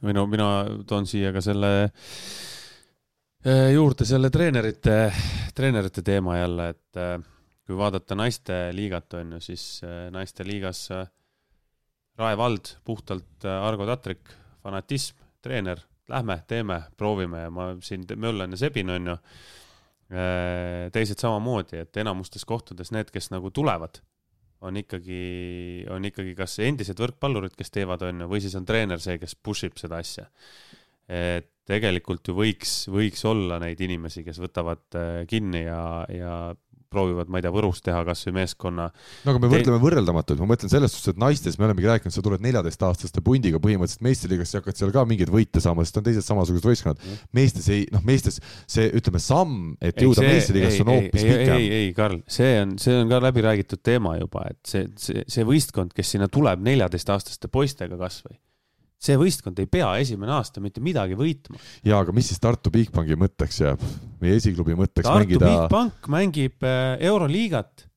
[0.04, 0.48] või no mina
[0.88, 1.72] toon siia ka selle
[3.44, 4.96] eh, juurde selle treenerite,
[5.56, 7.18] treenerite teema jälle, et eh,
[7.68, 11.04] kui vaadata naiste liigat, on ju, siis eh, naiste liigas äh,
[12.18, 14.30] Rae vald, puhtalt äh, Argo Tatrik,
[14.62, 19.20] fanatism, treener, lähme, teeme, proovime ja ma siin möllan ja sebin, on ju.
[20.14, 23.98] Äh, teised samamoodi, et enamustes kohtades need, kes nagu tulevad,
[24.64, 25.22] on ikkagi,
[25.90, 29.34] on ikkagi kas endised võrkpallurid, kes teevad, on ju, või siis on treener see, kes
[29.34, 30.28] push ib seda asja.
[31.08, 36.34] et tegelikult ju võiks, võiks olla neid inimesi, kes võtavad äh, kinni ja, ja
[36.94, 38.86] proovivad, ma ei tea, Võrus teha kasvõi meeskonna.
[39.24, 42.24] no aga me võrdleme võrreldamatuid, ma mõtlen selles suhtes, et naistes me olemegi rääkinud, sa
[42.24, 46.26] tuled neljateistaastaste pundiga põhimõtteliselt meistriliigasse ja hakkad seal ka mingeid võite saama, sest on teised
[46.26, 47.28] samasugused võistkonnad mm..
[47.36, 51.54] meestes ei, noh, meestes see, ütleme, samm, et jõuda meistriliigasse on hoopis pikem.
[51.58, 55.26] ei, ei, Karl, see on, see on ka läbi räägitud teema juba, et see, see,
[55.30, 58.38] see võistkond, kes sinna tuleb neljateistaastaste poistega kasvõi
[59.04, 61.58] see võistkond ei pea esimene aasta mitte midagi võitma.
[61.84, 63.82] ja, aga mis siis Tartu Bigbanki mõtteks jääb,
[64.22, 65.50] meie esiklubi mõtteks Tartu mängida?
[65.50, 67.88] Bigbank mängib äh, Euroliigat.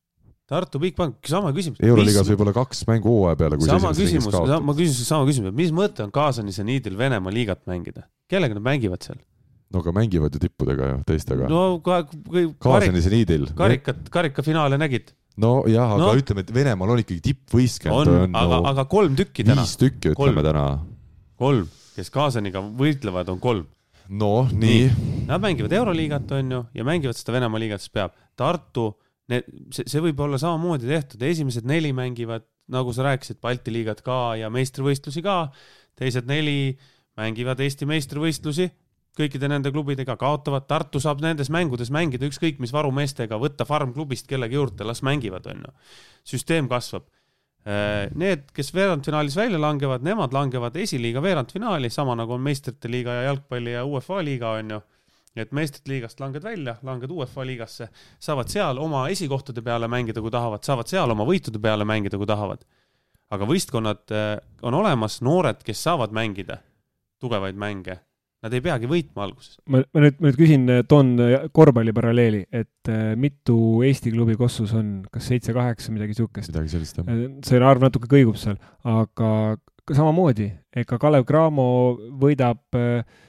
[0.47, 1.81] Tartu Bigbank, sama küsimus.
[1.83, 4.31] euroliigas võib-olla kaks mängu hooaja peale, kui sama küsimus,
[4.63, 8.07] ma küsin sama küsimuse, mis mõte on Kaasani seniidil Venemaa liigat mängida?
[8.31, 9.19] kellega nad mängivad seal?
[9.73, 11.49] no aga mängivad ju tippudega ju, teistega.
[11.51, 12.05] no ka,
[12.63, 13.49] Kaasani seniidil.
[13.59, 16.13] karikat, karikafinaale nägid nojah, aga no.
[16.17, 17.93] ütleme, et Venemaal on ikkagi tippvõistkond.
[17.93, 19.65] on, on, aga no,, aga kolm tükki täna.
[19.67, 20.47] viis tükki ütleme kolm.
[20.47, 20.63] täna
[21.37, 23.65] kolm, kes Kaasaniga võitlevad, on kolm.
[24.07, 25.25] noh, nii, nii..
[25.27, 28.13] Nad mängivad Euroliigat, on ju, ja mängivad seda Venemaa liigat, siis peab.
[28.39, 28.89] Tartu,
[29.27, 34.37] see, see võib olla samamoodi tehtud, esimesed neli mängivad, nagu sa rääkisid, Balti liigat ka
[34.39, 35.47] ja meistrivõistlusi ka.
[35.97, 36.77] teised neli
[37.17, 38.69] mängivad Eesti meistrivõistlusi
[39.17, 44.59] kõikide nende klubidega, kaotavad, Tartu saab nendes mängudes mängida ükskõik mis varumeestega, võtta farm-klubist kellegi
[44.59, 45.73] juurde, las mängivad, on ju.
[46.35, 47.07] süsteem kasvab
[48.15, 53.25] need, kes veerandfinaalis välja langevad, nemad langevad esiliiga veerandfinaali, sama nagu on meistrite liiga ja
[53.25, 54.81] jalgpalli ja UEFA liiga on ju.
[55.37, 57.89] et meistrite liigast langed välja, langed UEFA liigasse,
[58.19, 62.25] saavad seal oma esikohtade peale mängida, kui tahavad, saavad seal oma võitude peale mängida, kui
[62.25, 62.63] tahavad.
[63.29, 66.61] aga võistkonnad äh, on olemas, noored, kes saavad mängida
[67.19, 67.99] tugevaid mänge
[68.45, 69.55] Nad ei peagi võitma alguses.
[69.65, 71.15] ma, ma nüüd, ma nüüd küsin, toon
[71.55, 76.53] korvpalli paralleeli, et äh, mitu Eesti klubi Kossus on, kas seitse-kaheksa, midagi niisugust?
[76.53, 77.23] midagi sellist, jah.
[77.47, 79.31] See arv natuke kõigub seal, aga
[79.87, 81.67] samamoodi, ega Kalev Cramo
[82.19, 82.77] võidab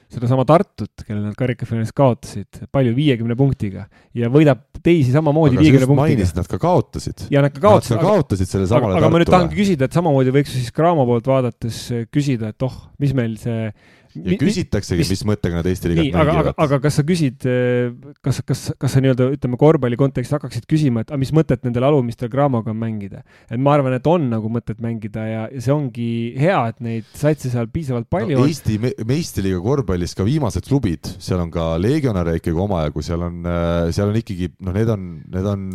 [0.09, 3.85] sedasama Tartut, kellele nad karikafinaalis kaotasid, palju, viiekümne punktiga
[4.17, 6.07] ja võidab teisi samamoodi viiekümne punktiga.
[6.07, 7.27] mainisid, nad ka kaotasid.
[7.29, 7.95] ja nad ka kaotasid.
[7.95, 9.03] Nad ka kaotasid selle samale Tartule.
[9.03, 11.79] aga ma nüüd tahangi küsida, et samamoodi võiks siis Cramo poolt vaadates
[12.09, 13.69] küsida, et oh, mis meil see
[14.15, 16.49] ja küsitaksegi, mis mõttega nad Eesti liigat mängivad.
[16.51, 17.91] aga, aga kas sa küsid, eh,
[18.25, 21.87] kas, kas, kas sa nii-öelda ütleme korvpalli kontekstis hakkaksid küsima, et aga mis mõtet nendel
[21.89, 23.23] alumistel Gramoga on mängida?
[23.49, 26.09] et ma arvan, et on nagu mõtet mängida ja, ja see ongi
[26.39, 28.51] hea, et neid satse seal piisavalt palju no, on.
[28.51, 33.41] Eesti me, meistriliiga korvpallis ka viimased klubid, seal on ka legionäre ikkagi omajagu, seal on,
[33.45, 35.67] äh, seal on ikkagi noh, need on, need on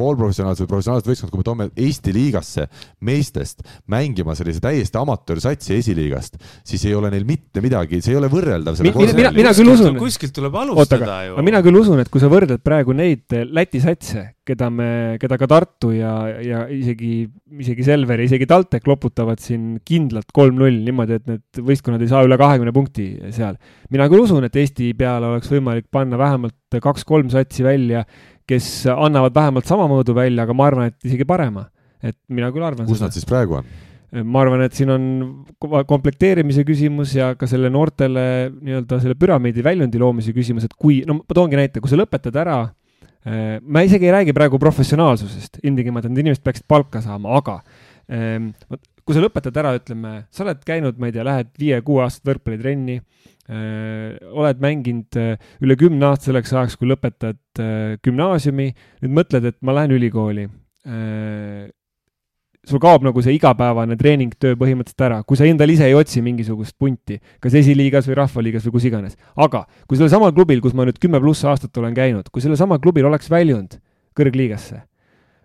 [0.00, 2.66] poolprofessionaalsed või professionaalsed võistkond, kui me toome Eesti liigasse
[3.06, 8.30] meestest mängima sellise täiesti amatöörsatsi esiliigast, siis ei ole neil mitte midagi, see ei ole
[8.32, 9.98] võrreldav selle mina, mina, mina küll usun.
[10.00, 11.38] kuskilt tuleb alustada ju.
[11.46, 14.90] mina küll usun, et kui sa võrdled praegu neid eh, Läti satse, keda me,
[15.20, 16.14] keda ka Tartu ja,
[16.44, 17.24] ja isegi,
[17.60, 22.24] isegi Selver ja isegi TalTech loputavad siin kindlalt kolm-null niimoodi, et need võistkonnad ei saa
[22.26, 23.58] üle kahekümne punkti seal.
[23.90, 28.04] mina küll usun, et Eesti peale oleks võimalik panna vähemalt kaks-kolm satsi välja
[28.50, 31.68] kes annavad vähemalt sama mõõdu välja, aga ma arvan, et isegi parema.
[32.00, 33.10] et mina küll arvan kus seda.
[33.10, 33.70] nad siis praegu on?
[34.26, 35.04] ma arvan, et siin on
[35.86, 38.24] komplekteerimise küsimus ja ka selle noortele
[38.56, 42.38] nii-öelda selle püramiidi väljundi loomise küsimus, et kui, no ma toongi näite, kui sa lõpetad
[42.42, 47.60] ära eh, ma isegi ei räägi praegu professionaalsusest ilmtingimata, need inimesed peaksid palka saama, aga
[48.10, 48.50] ehm,
[49.10, 53.00] kui sa lõpetad ära, ütleme, sa oled käinud, ma ei tea, lähed viie-kuue aastat võrkpallitrenni,
[53.50, 58.70] oled mänginud äh, üle kümne aasta selleks ajaks, kui lõpetad äh, gümnaasiumi,
[59.02, 60.48] nüüd mõtled, et ma lähen ülikooli.
[62.70, 66.76] sul kaob nagu see igapäevane treeningtöö põhimõtteliselt ära, kui sa endale ise ei otsi mingisugust
[66.78, 69.16] punti, kas esiliigas või rahvaliigas või kus iganes.
[69.36, 72.60] aga kui sellel samal klubil, kus ma nüüd kümme pluss aastat olen käinud, kui sellel
[72.60, 73.80] samal klubil oleks väljunud
[74.16, 74.84] kõrgliigasse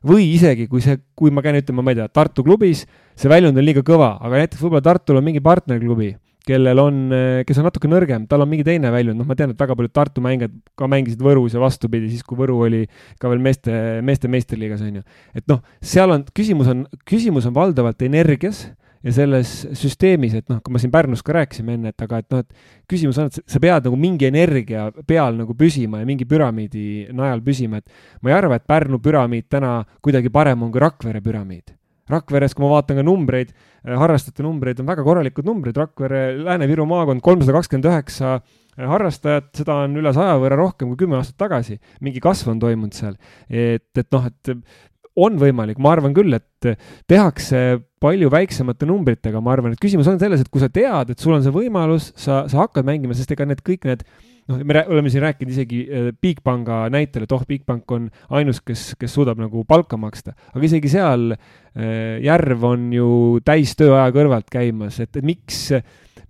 [0.05, 2.85] või isegi, kui see, kui ma käin, ütleme, ma ei tea, Tartu klubis,
[3.17, 6.13] see väljund on liiga kõva, aga näiteks võib-olla Tartul on mingi partnerklubi
[6.47, 7.01] kellel on,
[7.47, 9.93] kes on natuke nõrgem, tal on mingi teine väljund, noh, ma tean, et väga paljud
[9.95, 12.85] Tartu mängijad ka mängisid Võrus ja vastupidi, siis kui Võru oli
[13.21, 15.05] ka veel meeste, meeste meistriliigas, on ju.
[15.35, 18.65] et noh, seal on, küsimus on, küsimus on valdavalt energias
[19.05, 22.29] ja selles süsteemis, et noh, kui ma siin Pärnus ka rääkisime enne, et aga et
[22.33, 26.25] noh, et küsimus on, et sa pead nagu mingi energia peal nagu püsima ja mingi
[26.29, 30.81] püramiidi najal püsima, et ma ei arva, et Pärnu püramiid täna kuidagi parem on kui
[30.81, 31.74] Rakvere püramiid
[32.11, 36.85] Rakveres, kui ma vaatan ka numbreid, äh, harrastajate numbreid, on väga korralikud numbrid, Rakvere, Lääne-Viru
[36.89, 41.39] maakond kolmsada kakskümmend üheksa äh, harrastajat, seda on üle saja võrra rohkem kui kümme aastat
[41.47, 41.79] tagasi.
[42.05, 43.17] mingi kasv on toimunud seal.
[43.49, 44.53] et, et noh, et
[45.15, 46.77] on võimalik, ma arvan küll, et
[47.07, 47.61] tehakse
[48.03, 51.33] palju väiksemate numbritega, ma arvan, et küsimus on selles, et kui sa tead, et sul
[51.33, 54.03] on see võimalus, sa, sa hakkad mängima, sest ega need kõik need
[54.51, 58.93] noh, me oleme siin rääkinud isegi äh, Bigpanga näitel, et oh, Bigpank on ainus, kes,
[58.99, 63.09] kes suudab nagu palka maksta, aga isegi seal äh, Järv on ju
[63.45, 65.67] täis tööaja kõrvalt käimas, et miks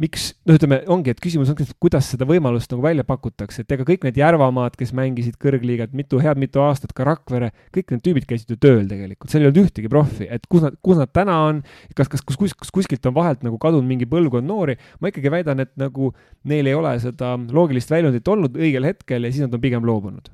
[0.02, 3.86] miks, noh, ütleme, ongi, et küsimus ongi, kuidas seda võimalust nagu välja pakutakse, et ega
[3.88, 8.28] kõik need Järvamaad, kes mängisid kõrgliigat mitu, head mitu aastat, ka Rakvere, kõik need tüübid
[8.30, 11.38] käisid ju tööl tegelikult, seal ei olnud ühtegi profi, et kus nad, kus nad täna
[11.48, 11.62] on,
[11.96, 15.34] kas, kas, kus, kus, kus kuskilt on vahelt nagu kadunud mingi põlvkond noori, ma ikkagi
[15.34, 16.12] väidan, et nagu
[16.50, 20.32] neil ei ole seda loogilist väljundit olnud õigel hetkel ja siis nad on pigem loobunud.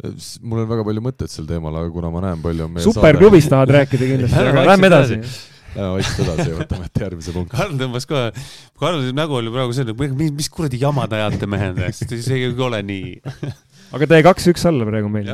[0.00, 3.50] Mul on väga palju mõtteid sel teemal, aga kuna ma näen, palju on meie superklubist
[3.52, 5.18] tahad rääkida kindlasti aga lähme edasi
[5.74, 7.54] Lähme vaikselt edasi ja võtame ette järgmise punkti.
[7.56, 8.30] Karl tõmbas kohe,
[8.80, 12.82] Karli nägu oli praegu selline, mis, mis kuradi jama te ajate mehed, see ei ole
[12.90, 13.16] nii.
[13.94, 15.30] aga ta jäi kaks-üks alla praegu meil.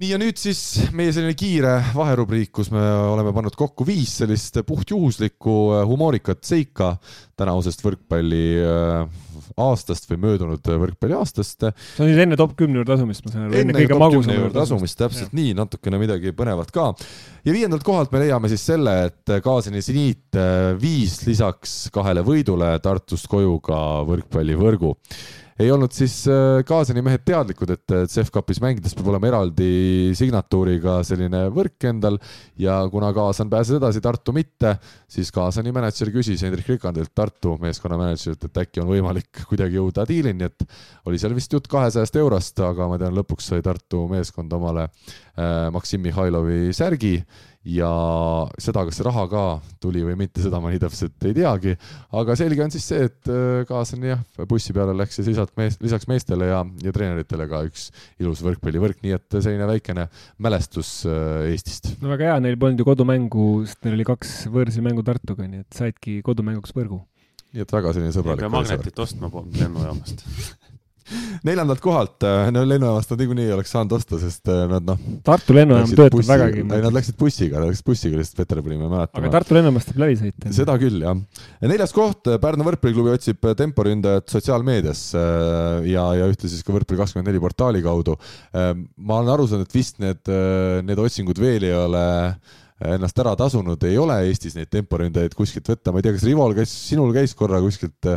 [0.00, 0.60] Nii ja nüüd siis
[0.96, 5.56] meie selline kiire vaherubriik, kus me oleme pannud kokku viis sellist puhtjuhuslikku
[5.90, 6.94] humoorikat seika
[7.36, 9.18] tänavusest võrkpalli äh,
[9.60, 11.66] aastast või möödunud võrkpalliaastast.
[11.68, 13.58] see on siis enne top kümne juurde asumist, ma saan aru.
[13.60, 15.36] enne kõige magusama juurde asumist, täpselt ja.
[15.36, 16.86] nii, natukene midagi põnevat ka.
[17.44, 22.72] ja viiendalt kohalt me leiame siis selle, et Kaasani seniit äh, viis lisaks kahele võidule
[22.80, 24.94] Tartust koju ka võrkpallivõrgu
[25.60, 29.68] ei olnud siis äh, Kaasani mehed teadlikud, et CEF-kapis mängides peab olema eraldi
[30.16, 32.16] signatuuriga selline võrk endal
[32.60, 34.74] ja kuna Kaasan pääses edasi, Tartu mitte,
[35.10, 40.06] siis Kaasani mänedžer küsis Hendrik Rikandilt, Tartu meeskonna mänedžerilt, et äkki on võimalik kuidagi jõuda
[40.08, 40.64] diilini, et
[41.10, 45.68] oli seal vist jutt kahesajast eurost, aga ma tean, lõpuks sai Tartu meeskond omale äh,
[45.74, 47.18] Maksim Mihhailovi särgi
[47.66, 47.90] ja
[48.60, 49.42] seda, kas see raha ka
[49.82, 51.74] tuli või mitte, seda ma nii täpselt ei teagi.
[52.16, 55.76] aga selge on siis see, et äh, kaaslane jah, bussi peale läks siis lisaks mees,
[55.82, 57.90] lisaks meestele ja, ja treeneritele ka üks
[58.22, 60.08] ilus võrkpallivõrk, nii et selline väikene
[60.40, 61.92] mälestus äh, Eestist.
[62.00, 65.66] no väga hea, neil polnud ju kodumängu, sest neil oli kaks võõrsil mängu Tartuga, nii
[65.66, 67.02] et saidki kodumänguks võrgu.
[67.52, 68.48] nii et väga selline sõbralik.
[68.56, 70.24] magnetit ostma lennujaamast
[71.46, 75.00] neljandalt kohalt, äh, no lennujaamast nad niikuinii oleks saanud osta, sest äh, nad noh.
[75.26, 76.64] Tartu lennujaam töötab vägagi.
[76.64, 79.20] ei, nad läksid bussiga, läksid bussiga lihtsalt Peterburi, ma ei mäleta.
[79.20, 80.54] aga Tartu lennujaamast saab läbi sõita.
[80.60, 81.18] seda küll, jah.
[81.64, 87.42] neljas koht, Pärnu võrkpalliklubi otsib temporündajat sotsiaalmeedias ja, ja ühtlasi siis ka Võrkpalli kakskümmend neli
[87.42, 88.16] portaali kaudu.
[88.52, 90.32] ma olen aru saanud, et vist need,
[90.86, 92.06] need otsingud veel ei ole
[92.80, 96.54] ennast ära tasunud, ei ole Eestis neid temporündajaid kuskilt võtta, ma ei tea, kas Rival
[96.56, 98.08] käis, sinul käis korra kuskilt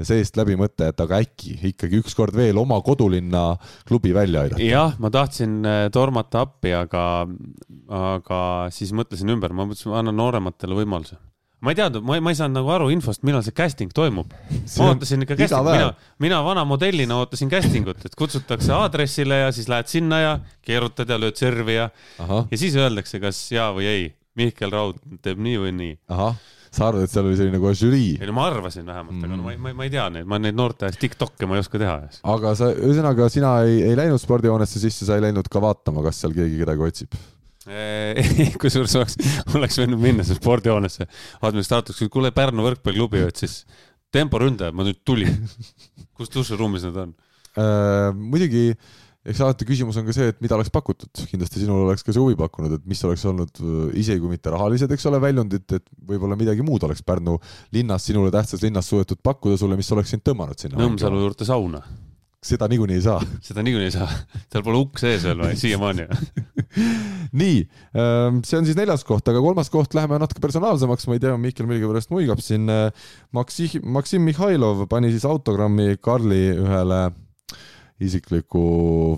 [0.00, 3.58] seest läbi mõte, et aga äkki ikkagi ükskord veel oma kodulinna
[3.88, 4.62] klubi välja aidata.
[4.64, 7.26] jah, ma tahtsin äh, tormata appi, aga,
[7.88, 8.40] aga
[8.74, 11.20] siis mõtlesin ümber, ma mõtlesin, annan noorematele võimaluse
[11.62, 14.32] ma ei teadnud, ma ei, ma ei saanud nagu aru infost, millal see casting toimub.
[14.50, 15.92] ma ootasin ikka casting, mina,
[16.22, 20.32] mina vana modellina ootasin casting ut, et kutsutakse aadressile ja siis lähed sinna ja
[20.66, 24.10] keerutad ja lööd servi ja, ja siis öeldakse, kas jaa või ei.
[24.38, 25.94] Mihkel Raud teeb nii või nii.
[26.72, 28.14] Sa arvad, et seal oli selline kohe žürii?
[28.20, 30.38] ei no ma arvasin vähemalt mm., aga no ma, ma, ma ei tea neid, ma
[30.40, 31.98] neid noorte ajast Tiktok'e ma ei oska teha.
[32.34, 36.22] aga sa, ühesõnaga sina ei, ei läinud spordihoonesse sisse, sa ei läinud ka vaatama, kas
[36.24, 37.20] seal keegi kedagi otsib?
[38.62, 39.18] kusjuures oleks,
[39.54, 41.06] oleks võinud minna sinna spordihoonesse
[41.46, 43.60] administraatoriks, kuule Pärnu võrkpalliklubi otsis
[44.12, 45.36] temporündajad, ma nüüd tulin.
[46.16, 47.14] kus duširuumis nad on
[47.56, 48.10] äh,?
[48.16, 48.72] muidugi
[49.22, 52.22] eks alati küsimus on ka see, et mida oleks pakutud, kindlasti sinul oleks ka see
[52.22, 55.84] huvi pakkunud, et mis oleks olnud äh, isegi kui mitte rahalised, eks ole, väljundid, et
[56.08, 57.36] võib-olla midagi muud oleks Pärnu
[57.74, 60.80] linnas, sinule tähtsas linnas suudetud pakkuda sulle, mis oleks sind tõmmanud sinna.
[60.82, 61.84] Nõmsalu juurde sauna.
[62.42, 63.20] seda niikuinii ei saa.
[63.46, 64.10] seda niikuinii ei saa,
[64.50, 66.08] seal pole ukk sees veel või, siiamaani
[67.42, 67.58] nii,
[67.94, 71.36] ähm, see on siis neljas koht, aga kolmas koht, läheme natuke personaalsemaks, ma ei tea,
[71.38, 72.66] Mihkel millegipärast muigab siin.
[72.66, 77.04] Äh, Maksi-, Maksim Mihhailov pani siis autogrammi Karli ühele
[78.06, 78.62] isikliku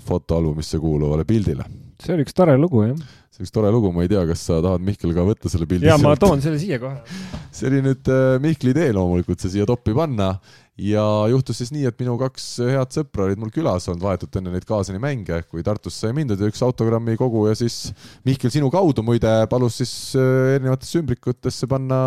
[0.05, 1.67] fotoalbumisse kuuluvale pildile.
[2.01, 2.97] see oli üks tore lugu, jah.
[3.31, 5.67] see on üks tore lugu, ma ei tea, kas sa tahad, Mihkel, ka võtta selle
[5.69, 5.87] pildi?
[5.87, 6.99] jaa, ma toon selle siia kohe.
[7.55, 10.33] see oli nüüd äh, Mihkli idee loomulikult, see siia toppi panna
[10.75, 14.51] ja juhtus siis nii, et minu kaks head sõpra olid mul külas olnud vahetult enne
[14.51, 17.93] neid kaasani mänge, kui Tartusse sai mindud ja üks autogrammi kogu ja siis
[18.27, 22.01] Mihkel sinu kaudu muide palus siis äh, erinevatesse ümbrikutesse panna,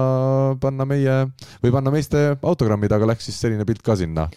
[0.61, 1.17] panna meie
[1.65, 4.29] või panna meeste autogrammid, aga läks siis selline pilt ka sinna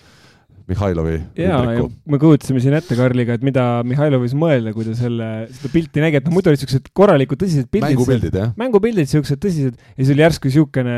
[0.72, 4.96] Mihhailovi ja, ja me kujutasime siin ette Karliga, et mida Mihhailov võis mõelda, kui ta
[4.98, 7.92] selle, seda pilti nägi, et noh, muidu olid siuksed korralikud tõsised pildid.
[7.92, 8.52] mängupildid, jah?
[8.60, 10.98] mängupildid, siuksed tõsised ja siis oli järsku siukene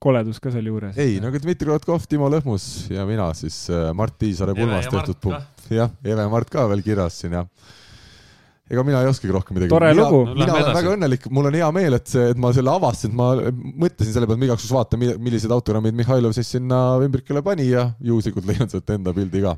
[0.00, 0.96] koledus ka sealjuures.
[1.00, 5.20] ei, no aga Dmitri Kolotkov, Timo Lõhmus ja mina siis äh, Mart Tiisaare pulmast tehtud
[5.20, 5.36] puu.
[5.72, 7.76] jah, Eve Mart ka veel kirjas siin, jah
[8.70, 9.72] ega mina ei oskagi rohkem midagi.
[9.72, 10.34] tore mina, lugu.
[10.38, 13.18] mina olen väga õnnelik, mul on hea meel, et see, et ma selle avastasin, et
[13.18, 13.30] ma
[13.86, 17.70] mõtlesin selle peale, et ma igaks juhuks vaatan, millised autogrammid Mihhailov siis sinna ümbrikule pani
[17.72, 19.56] ja juhuslikult leian sealt enda pildi ka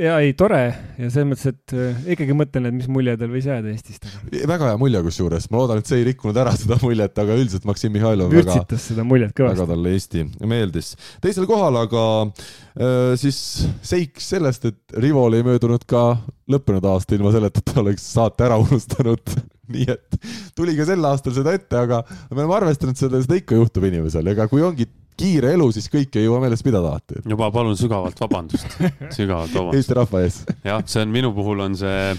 [0.00, 0.60] ja ei, tore
[0.98, 4.06] ja selles mõttes, et äh, ikkagi mõtlen, et mis mulje tal võis jääda Eestist.
[4.48, 7.68] väga hea mulje kusjuures, ma loodan, et see ei rikkunud ära seda muljet, aga üldiselt
[7.68, 9.60] Maksim Mihhailov vürtsitas seda muljet kõvasti.
[9.60, 10.94] väga talle Eesti meeldis.
[11.22, 13.40] teisel kohal aga äh, siis
[13.86, 16.04] seik sellest, et Rivol ei möödunud ka
[16.50, 19.36] lõppenud aasta ilma selleta, et ta oleks saate ära unustanud
[19.74, 23.58] nii et tuli ka sel aastal seda ette, aga me oleme arvestanud seda, seda ikka
[23.58, 24.88] juhtub inimesel, ega kui ongi
[25.18, 27.20] kiire elu, siis kõike ei jõua meeles pidada alati.
[27.28, 28.76] juba palun sügavalt vabandust,
[29.16, 29.78] sügavalt vabandust.
[29.78, 30.40] Eesti rahva ees.
[30.64, 32.14] jah, see on minu puhul on see,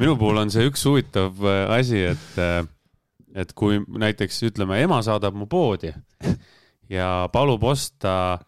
[0.00, 2.62] minu puhul on see üks huvitav äh, asi, et, äh,
[3.38, 5.92] et kui näiteks ütleme, ema saadab mu poodi
[6.90, 8.38] ja palub osta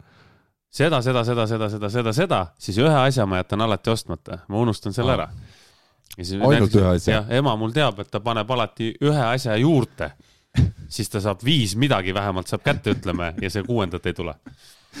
[0.71, 4.61] seda, seda, seda, seda, seda, seda, seda, siis ühe asja ma jätan alati ostmata, ma
[4.63, 5.29] unustan selle ära.
[6.17, 7.23] ainult ühe asja?
[7.29, 10.11] ema mul teab, et ta paneb alati ühe asja juurde
[10.91, 14.35] siis ta saab viis midagi vähemalt saab kätte, ütleme, ja see kuuendat ei tule.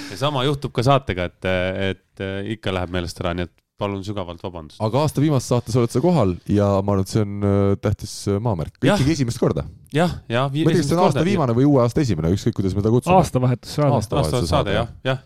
[0.09, 1.49] ja sama juhtub ka saatega, et,
[1.91, 4.79] et ikka läheb meelest ära, nii et palun sügavalt vabandust.
[4.83, 8.13] aga aasta viimases saates oled sa kohal ja ma arvan, et see on äh, tähtis
[8.29, 9.65] äh, maamärk, ikkagi esimest korda.
[9.95, 10.47] jah, ja.
[10.47, 12.85] ma ei tea, kas see on aasta viimane või uue aasta esimene, ükskõik kuidas me
[12.85, 13.17] ta kutsume.
[13.19, 13.97] aastavahetussaade.
[13.97, 15.23] aastavahetussaade, jah, jah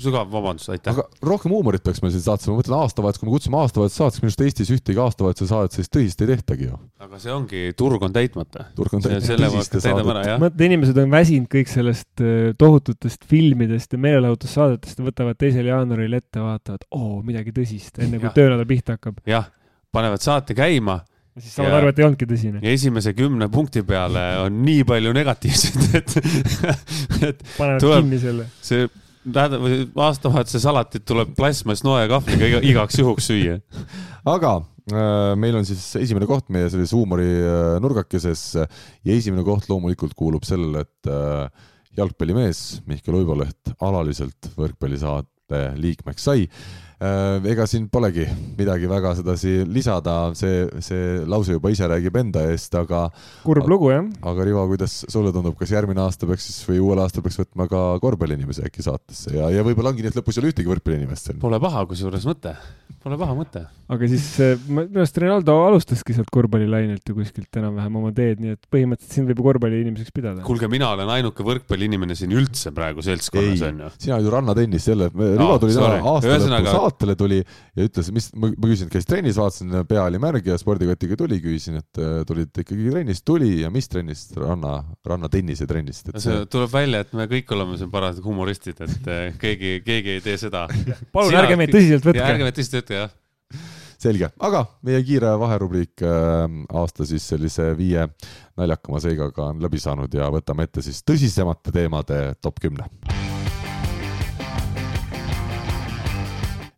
[0.00, 0.90] sügav vabandus, aitäh.
[0.90, 4.22] aga rohkem huumorit peaks meil siin saates, ma mõtlen aastavahetus, kui me kutsume aastavahetuse saateks,
[4.22, 6.78] minu arust Eestis ühtegi aastavahetuse saadet sellist tõsist ei tehtagi ju.
[7.04, 8.66] aga see ongi, turg on täitmata.
[8.74, 10.38] turg on täitmata.
[10.42, 16.18] mõtle, inimesed on väsinud kõik sellest äh, tohututest filmidest ja meelelahutussaadetest ja võtavad teisel jaanuaril
[16.18, 19.22] ette, vaatavad, oo, midagi tõsist, enne kui töönädal pihta hakkab.
[19.30, 19.46] jah,
[19.94, 21.04] panevad saate käima
[21.34, 22.58] ja siis saavad aru, et ei olnudki tõsine.
[22.66, 26.18] ja esimese kümne punkti peale on nii palju negatiivset, et,
[27.30, 28.50] et panevad tuleb, kinni selle.
[28.58, 28.90] see
[29.24, 33.58] või aastavahetuse salatit tuleb plastmassnoe kahvliga igaks juhuks süüa.
[34.24, 34.56] aga
[34.92, 40.44] äh, meil on siis esimene koht meie sellises huumorinurgakeses äh, ja esimene koht loomulikult kuulub
[40.44, 41.48] sellele, et äh,
[41.96, 46.48] jalgpallimees Mihkel Uiboleht alaliselt võrkpallisaate liikmeks sai
[47.50, 48.24] ega siin polegi
[48.58, 53.06] midagi väga sedasi lisada, see, see lause juba ise räägib enda eest, aga.
[53.44, 54.06] kurb lugu, jah.
[54.30, 57.68] aga Rivo, kuidas sulle tundub, kas järgmine aasta peaks siis või uuel aastal peaks võtma
[57.70, 61.30] ka korvpalliinimese äkki saatesse ja, ja võib-olla ongi nii, et lõpus ei ole ühtegi võrkpalliinimest
[61.30, 61.40] seal?
[61.42, 62.54] Pole paha, kusjuures mõte,
[63.04, 63.64] pole paha mõte.
[63.94, 64.28] aga siis
[64.68, 69.30] minu arust Ronaldo alustaski sealt korvpallilainelt ju kuskilt enam-vähem oma teed, nii et põhimõtteliselt sind
[69.32, 70.46] võib ju korvpalliinimeseks pidada.
[70.46, 73.92] kuulge, mina olen ainuke võrkpalliinimene siin üldse praegu seltskonnas onju.
[73.98, 78.30] sina oled ju rannatennis jälle, Rivo tuli täna aasta lõpus saatele tuli ja ütles, mis,
[78.38, 82.54] ma küsisin, käis trennis, vaatasin, pea oli märg ja spordikotiga tuli, küsisin, et äh, tulid
[82.62, 86.12] ikkagi trennist, tuli ja mis trennist, ranna, rannatennise trennist.
[86.14, 90.18] see, see tuleb välja, et me kõik oleme siin parasjagu humoristid, et äh, keegi, keegi
[90.18, 90.66] ei tee seda.
[91.14, 92.24] palun ärge meid tõsiselt võtke.
[92.24, 93.20] ärge meid tõsiselt võtke, jah
[94.04, 96.42] selge, aga meie kiire vaherubriik äh,
[96.76, 98.04] aasta siis sellise viie
[98.58, 102.90] naljakama seigaga on läbi saanud ja võtame ette siis tõsisemate teemade top kümne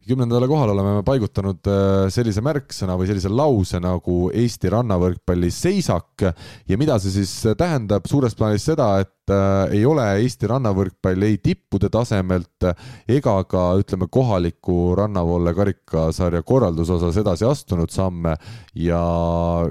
[0.07, 6.29] kümnendale kohale oleme paigutanud äh, sellise märksõna või sellise lause nagu Eesti rannavõrkpalli seisak.
[6.69, 8.07] Ja mida see siis tähendab?
[8.11, 12.67] Suures plaanis seda, et äh, ei ole Eesti rannavõrkpall ei tippude tasemelt
[13.11, 18.37] ega ka ütleme, kohaliku rannavoole karikasarja korralduse osas edasi astunud samme.
[18.77, 19.01] Ja,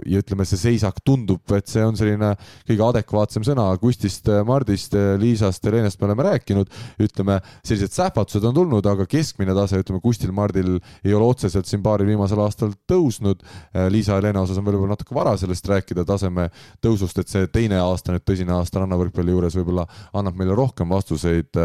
[0.06, 2.32] ja ütleme, see seisak tundub, et see on selline
[2.66, 6.72] kõige adekvaatsem sõna, Kustist, Mardist, Liisast, Helenest me oleme rääkinud,
[7.06, 11.84] ütleme, sellised sähvatused on tulnud, aga keskmine tase, ütleme, Kustil, Mardil ei ole otseselt siin
[11.86, 13.46] paaril viimasel aastal tõusnud,
[13.94, 16.50] Liisa Helena osas on võib-olla natuke vara sellest rääkida, taseme
[16.84, 19.86] tõusust, et see teine aasta, nüüd tõsine aasta rannavõrkpalli juures juures võib-olla
[20.18, 21.56] annab meile rohkem vastuseid,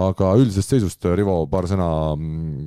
[0.00, 1.88] aga üldisest seisust, Rivo, paar sõna,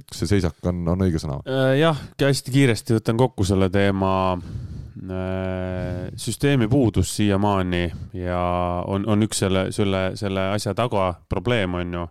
[0.10, 1.40] kas see seisak on, on õige sõna?
[1.48, 7.84] Äh, jah, hästi kiiresti võtan kokku selle teema äh, süsteemi puudus siiamaani
[8.18, 8.40] ja
[8.88, 12.08] on, on üks selle, selle, selle asja taga probleem, on ju.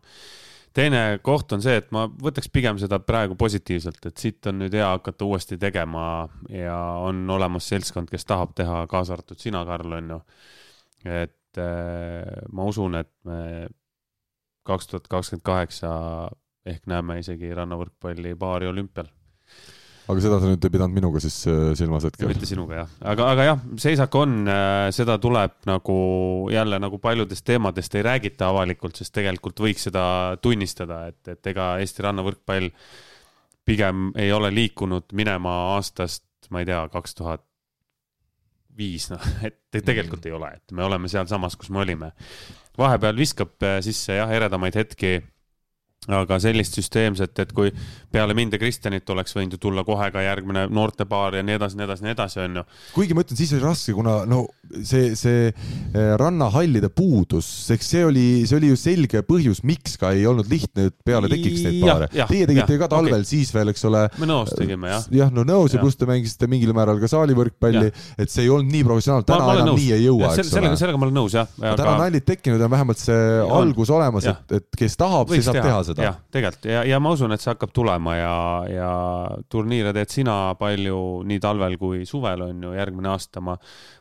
[0.72, 4.74] teine koht on see, et ma võtaks pigem seda praegu positiivselt, et siit on nüüd
[4.74, 9.98] hea hakata uuesti tegema ja on olemas seltskond, kes tahab teha, kaasa arvatud sina, Karl,
[10.00, 10.20] on ju.
[11.04, 13.68] et et äh, ma usun, et me
[14.64, 15.90] kaks tuhat kakskümmend kaheksa
[16.66, 19.08] ehk näeme isegi rannavõrkpalli paari olümpial.
[20.02, 22.30] aga seda sa nüüd ei pidanud minuga siis äh, silmas hetkel?
[22.30, 25.98] mitte sinuga jah, aga, aga jah, seisak on, äh, seda tuleb nagu
[26.52, 30.04] jälle nagu paljudest teemadest ei räägita avalikult, sest tegelikult võiks seda
[30.42, 32.70] tunnistada, et, et ega Eesti rannavõrkpall
[33.66, 37.44] pigem ei ole liikunud minema aastast, ma ei tea, kaks tuhat
[38.76, 42.12] viis, noh, et tegelikult ei ole, et me oleme sealsamas, kus me olime.
[42.78, 45.20] vahepeal viskab äh, sisse jah, eredamaid hetki
[46.10, 47.70] aga sellist süsteemset, et kui
[48.12, 51.78] peale mind ja Kristjanit oleks võinud ju tulla kohe ka järgmine noortepaar ja nii edasi,
[51.78, 52.64] nii edasi, nii edasi, onju.
[52.94, 54.44] kuigi ma ütlen, siis oli raske, kuna no
[54.80, 60.12] see, see eh, rannahallide puudus, eks see oli, see oli ju selge põhjus, miks ka
[60.16, 62.08] ei olnud lihtne, et peale tekiks neid paare.
[62.12, 63.28] Teie tegite ja, ka talvel okay.
[63.28, 64.04] siis veel, eks ole.
[64.20, 65.08] me nõus tegime jah.
[65.22, 68.52] jah, no nõus ja, ja pluss te mängisite mingil määral ka saalivõrkpalli, et see ei
[68.52, 69.80] olnud nii professionaalne, täna ma, enam nõus.
[69.82, 70.80] nii ei jõua, eks sellega, ole.
[70.80, 71.74] sellega ma olen nõus jah ja,.
[71.78, 73.22] täna on hallid tekkinud ja vähemalt see
[73.58, 76.06] algus olemas, et, et kes tahab, see saab teha seda.
[76.08, 78.36] jah, tegelikult ja, ja ma usun, et see hakkab tulema ja,
[78.70, 78.90] ja
[79.48, 83.40] turniire teed sina palju nii talvel kui suvel on ju, järgmine aasta.
[83.40, 83.56] Ma,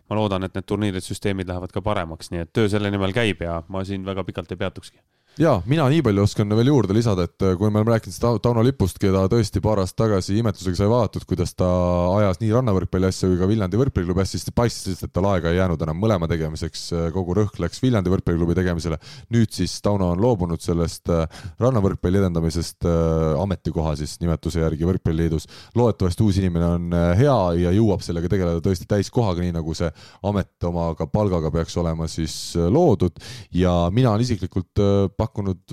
[0.09, 3.43] ma loodan, et need turniiride süsteemid lähevad ka paremaks, nii et töö selle nimel käib
[3.45, 4.99] ja ma siin väga pikalt ei peatukski
[5.39, 8.31] ja mina nii palju oskan veel juurde lisada, et äh, kui me oleme rääkinud seda
[8.43, 11.67] Tauno Lipust, keda tõesti paar aastat tagasi imetlusega sai vaadatud, kuidas ta
[12.17, 15.59] ajas nii rannavõrkpalli asju kui ka Viljandi võrkpalliklubi asju, siis paistis, et tal aega ei
[15.61, 18.99] jäänud enam mõlema tegemiseks, äh, kogu rõhk läks Viljandi võrkpalliklubi tegemisele.
[19.31, 21.23] nüüd siis Tauno on loobunud sellest äh,
[21.63, 22.89] rannavõrkpalli edendamisest
[23.41, 25.47] ametikoha siis nimetuse järgi Võrkpalliliidus.
[25.75, 29.89] loodetavasti uus inimene on hea ja jõuab sellega tegeleda tõesti täiskohaga, nii nagu see
[30.27, 33.21] amet oma ka palgaga peaks olema siis loodud
[33.55, 34.81] ja mina olen isiklikult
[35.17, 35.30] pakkunud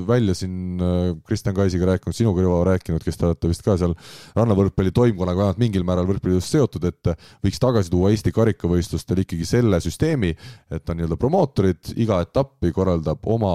[0.09, 3.97] välja siin äh, Kristjan Kaisiga rääkinud, sinuga Rivo rääkinud, kes te olete vist ka seal
[4.37, 7.13] rannavõrkpalli toimkonnaga vähemalt mingil määral võrkpalliliidust seotud, et
[7.45, 10.35] võiks tagasi tuua Eesti karikavõistlustel ikkagi selle süsteemi,
[10.71, 13.55] et on nii-öelda promootorid, iga etappi korraldab oma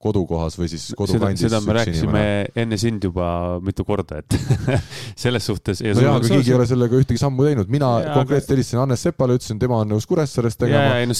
[0.00, 1.42] kodukohas või siis kodukandis.
[1.44, 2.22] seda me rääkisime
[2.62, 3.26] enne sind juba
[3.64, 4.36] mitu korda, et
[5.24, 5.82] selles suhtes.
[5.84, 9.04] no jaa, aga keegi ei ole sellega ühtegi sammu teinud, mina ja, konkreetselt helistasin Hannes
[9.04, 10.96] Sepale, ütlesin, tema on nõus Kuressaares tegema.
[11.04, 11.16] No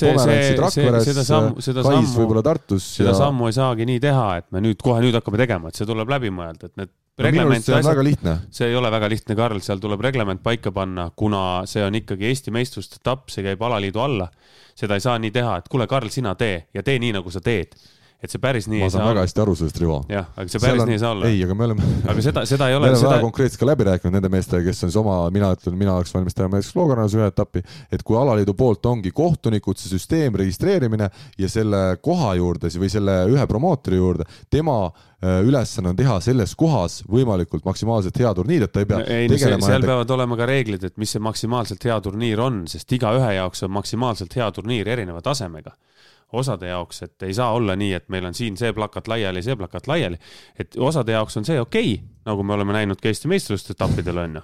[1.05, 2.86] seda sammu, seda sammu, võib-olla Tartus.
[2.97, 3.19] seda ja...
[3.20, 6.16] sammu ei saagi nii teha, et me nüüd kohe nüüd hakkame tegema, et see tuleb
[6.16, 9.61] läbi mõelda, et need no reglement, see on asjad, see ei ole väga lihtne, Karl,
[9.65, 14.01] seal tuleb reglement paika panna, kuna see on ikkagi Eesti meistruste etapp, see käib alaliidu
[14.01, 14.32] alla.
[14.81, 17.44] seda ei saa nii teha, et kuule, Karl, sina tee ja tee nii, nagu sa
[17.44, 17.77] teed
[18.21, 19.27] et see päris nii ma ei saan saa väga olla.
[19.27, 19.97] hästi aru sellest, Rivo.
[20.13, 21.29] jah, aga see päris nii ei saa olla.
[21.31, 23.69] ei, aga me oleme, aga seda, seda ei me ole, oleme seda väga, konkreetselt ka
[23.71, 26.73] läbi rääkinud nende meestega, kes on siis oma, mina ütlen, mina oleks valmis tegema näiteks
[26.77, 27.63] Kloogarannas ühe etapi,
[27.97, 31.09] et kui alaliidu poolt ongi kohtunikud, see süsteem, registreerimine
[31.41, 36.53] ja selle koha juurde või selle ühe promootori juurde, tema äh, ülesanne on teha selles
[36.61, 39.95] kohas võimalikult maksimaalselt hea turniir, et ta ei pea ei, no see, tegelema seal nende
[39.95, 43.73] peavad olema ka reeglid, et mis see maksimaalselt hea turniir on, sest igaühe jaoks on
[43.81, 45.73] maksimaalselt hea turniir erineva tasemega.
[46.32, 49.57] Osade jaoks, et ei saa olla nii, et meil on siin see plakat laiali, see
[49.57, 50.19] plakat laiali,
[50.59, 54.23] et osade jaoks on see okei okay,, nagu me oleme näinud ka Eesti meistrivõistluste etappidel
[54.23, 54.43] on ju.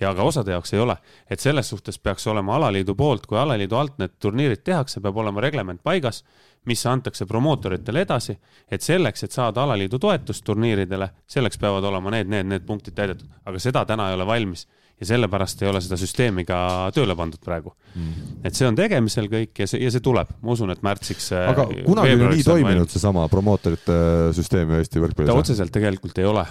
[0.00, 0.96] ja ka osade jaoks ei ole,
[1.30, 5.40] et selles suhtes peaks olema alaliidu poolt, kui alaliidu alt need turniirid tehakse, peab olema
[5.40, 6.24] reglement paigas,
[6.66, 8.38] mis antakse promootoritele edasi,
[8.70, 13.28] et selleks, et saada alaliidu toetust turniiridele, selleks peavad olema need, need, need punktid täidetud,
[13.44, 14.66] aga seda täna ei ole valmis
[15.00, 16.58] ja sellepärast ei ole seda süsteemi ka
[16.96, 18.44] tööle pandud praegu mm..
[18.48, 21.28] et see on tegemisel kõik ja see, ja see tuleb, ma usun, et märtsiks.
[21.36, 23.96] aga kunagi ju nii toiminud seesama promootorite
[24.36, 25.32] süsteem ju Eesti ta võrkpallis.
[25.42, 26.46] otseselt tegelikult ei ole,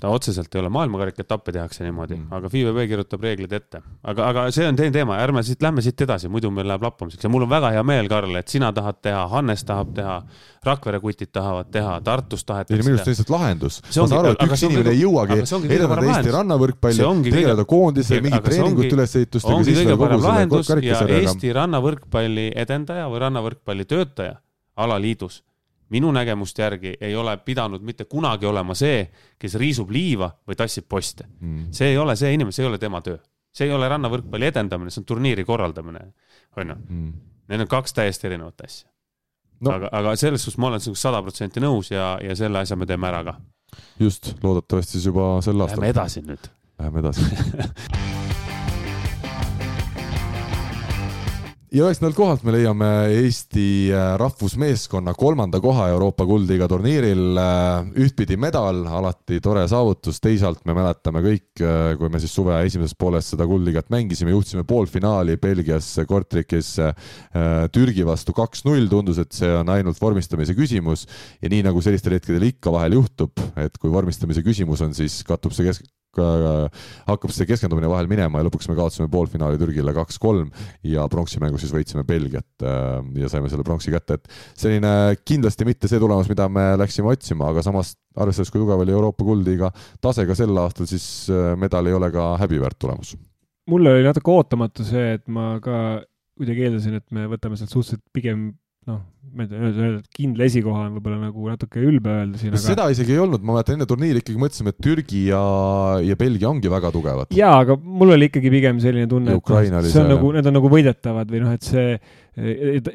[0.00, 3.82] ta otseselt ei ole, maailmakarika etappe tehakse niimoodi mm., aga FIVB kirjutab reeglid ette.
[4.02, 7.28] aga, aga see on teine teema, ärme siit, lähme siit edasi, muidu meil läheb lappamiseks
[7.28, 10.16] ja mul on väga hea meel, Karl, et sina tahad teha, Hannes tahab teha,
[10.62, 13.10] Rakvere kutid tahavad teha, Tartus tahetakse no minu arust teha.
[13.10, 13.78] on lihtsalt lahendus.
[13.82, 18.48] Ma saan aru, et üks inimene ei jõuagi edendada Eesti rannavõrkpalli tegeleda koondise, aga mingit
[18.48, 18.96] see treeningute
[19.52, 21.00] ongi- kõige parem lahendus ja.
[21.18, 24.38] Eesti rannavõrkpalli edendaja või rannavõrkpalli töötaja
[24.82, 25.42] alaliidus
[25.92, 29.04] minu nägemuste järgi ei ole pidanud mitte kunagi olema see,
[29.38, 31.26] kes riisub liiva või tassib poste.
[31.40, 31.68] Mm.
[31.74, 33.18] see ei ole see inimene, see ei ole tema töö.
[33.52, 36.06] see ei ole rannavõrkpalli edendamine, see on turniiri korraldamine,
[36.56, 36.78] onju.
[37.52, 38.88] Need on kaks täiesti erinevat asja
[39.60, 39.74] no..
[39.74, 42.88] aga, aga selles suhtes ma olen sinuga sada protsenti nõus ja, ja selle asja me
[42.88, 43.36] teeme ära ka.
[44.00, 45.82] just, loodetavasti siis juba sel aastal.
[45.82, 46.50] Lähme edasi nüüd.
[46.82, 47.22] Läheme edasi.
[51.72, 52.88] ja üheksandalt kohalt me leiame
[53.20, 57.38] Eesti äh, rahvusmeeskonna kolmanda koha Euroopa kuldliiga turniiril.
[58.02, 61.62] ühtpidi medal, alati tore saavutus, teisalt me mäletame kõik,
[62.02, 66.92] kui me siis suve esimeses pooles seda kuldliigat mängisime, juhtisime poolfinaali Belgias Kortrikis äh,
[67.70, 71.06] Türgi vastu kaks-null, tundus, et see on ainult vormistamise küsimus
[71.38, 75.54] ja nii nagu sellistel hetkedel ikka vahel juhtub, et kui vormistamise küsimus on, siis kattub
[75.54, 75.86] see kesk-,
[76.18, 80.50] hakkab see keskendumine vahel minema ja lõpuks me kaotasime poolfinaali Türgile kaks-kolm
[80.86, 84.28] ja pronksi mängus siis võitsime Belgiat äh, ja saime selle pronksi kätte, et
[84.58, 84.92] selline
[85.24, 89.24] kindlasti mitte see tulemus, mida me läksime otsima, aga samas arvestades, kui tugev oli Euroopa
[89.24, 89.72] kuldliiga
[90.04, 93.16] tase ka sel aastal, siis äh, medal ei ole ka häbiväärt tulemus.
[93.70, 96.02] mulle oli natuke ootamatu see, et ma ka
[96.38, 98.50] kuidagi eeldasin, et me võtame sealt suhteliselt pigem
[98.90, 98.98] noh,
[99.32, 102.62] ma ei tea, öelda, et kindla esikoha on võib-olla nagu natuke ülbe öelda siin, aga
[102.64, 105.42] seda isegi ei olnud, ma mäletan enne turniiri ikkagi mõtlesime, et Türgi ja,
[106.02, 107.30] ja Belgia ongi väga tugevad.
[107.36, 110.58] jaa, aga mul oli ikkagi pigem selline tunne, et see on seal, nagu, need on
[110.58, 111.96] nagu võidetavad või noh, et see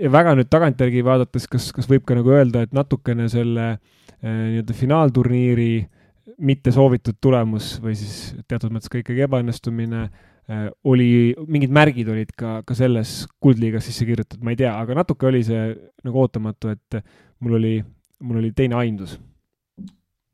[0.03, 4.26] ja väga nüüd tagantjärgi vaadates, kas, kas võib ka nagu öelda, et natukene selle eh,
[4.27, 5.72] nii-öelda finaalturniiri
[6.43, 10.26] mitte soovitud tulemus või siis teatud mõttes ka ikkagi ebaõnnestumine eh,
[10.88, 15.28] oli, mingid märgid olid ka, ka selles kuldliigas sisse kirjutatud, ma ei tea, aga natuke
[15.28, 15.72] oli see
[16.07, 16.99] nagu ootamatu, et
[17.44, 17.74] mul oli,
[18.24, 19.18] mul oli teine aimdus.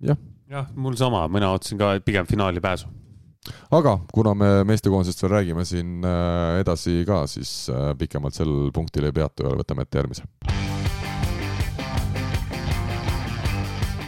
[0.03, 2.91] jah, mul sama, mina ootasin ka pigem finaali pääsu.
[3.71, 9.09] aga kuna me meestekoondisest veel räägime siin äh, edasi ka, siis äh, pikemalt sel punktil
[9.09, 10.29] ei peatu ja võtame ette järgmise.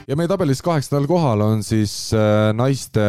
[0.07, 3.05] Ja meie tabelis kaheksandal kohal on siis äh, naiste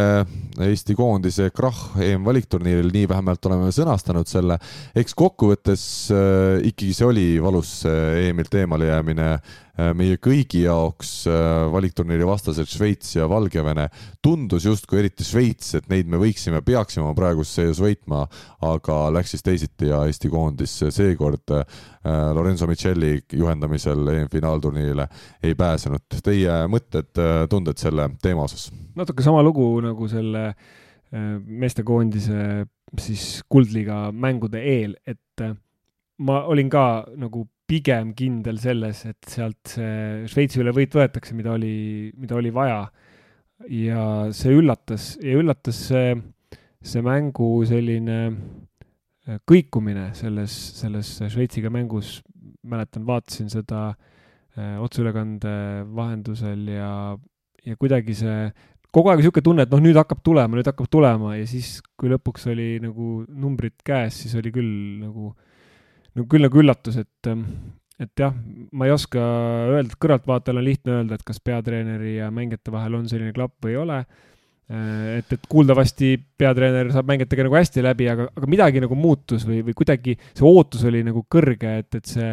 [0.62, 4.58] Eesti koondise Krahh EM-valikturniiril, nii vähemalt oleme sõnastanud selle.
[4.96, 9.54] eks kokkuvõttes äh, ikkagi see oli valus EM-ilt eemale jäämine äh,
[9.96, 13.88] meie kõigi jaoks äh, valikturniiri vastased Šveits ja Valgevene
[14.24, 18.24] tundus justkui eriti Šveits, et neid me võiksime, peaksime praeguses seisus võitma,
[18.64, 21.66] aga läks siis teisiti ja Eesti koondis seekord äh,
[22.36, 25.08] Lorenzo Michelli juhendamisel EM-finaalturniirile
[25.42, 26.06] ei pääsenud.
[26.24, 27.12] Teie mõtted,
[27.50, 28.70] tunded selle teema osas?
[28.96, 32.66] natuke sama lugu nagu selle äh, meestekoondise
[32.98, 35.54] siis kuldliiga mängude eel, et äh,
[36.18, 41.54] ma olin ka nagu pigem kindel selles, et sealt see Šveitsi üle võit võetakse, mida
[41.56, 42.86] oli, mida oli vaja.
[43.72, 44.02] ja
[44.36, 46.14] see üllatas ja üllatas see,
[46.84, 52.22] see mängu selline äh, kõikumine selles, selles Šveitsiga mängus.
[52.66, 53.88] mäletan, vaatasin seda
[54.58, 57.16] äh, otseülekande vahendusel ja,
[57.64, 58.50] ja kuidagi see
[58.96, 62.08] kogu aeg niisugune tunne, et noh, nüüd hakkab tulema, nüüd hakkab tulema ja siis, kui
[62.08, 64.70] lõpuks oli nagu numbrid käes, siis oli küll
[65.02, 65.34] nagu,
[66.16, 67.30] no küll nagu üllatus, et,
[68.02, 68.34] et jah,
[68.72, 69.22] ma ei oska
[69.74, 73.76] öelda, kõrvaltvaatajal on lihtne öelda, et kas peatreeneri ja mängijate vahel on selline klapp või
[73.76, 74.02] ei ole.
[74.66, 79.60] et, et kuuldavasti peatreener saab mängijatega nagu hästi läbi, aga, aga midagi nagu muutus või,
[79.66, 82.32] või kuidagi see ootus oli nagu kõrge, et, et see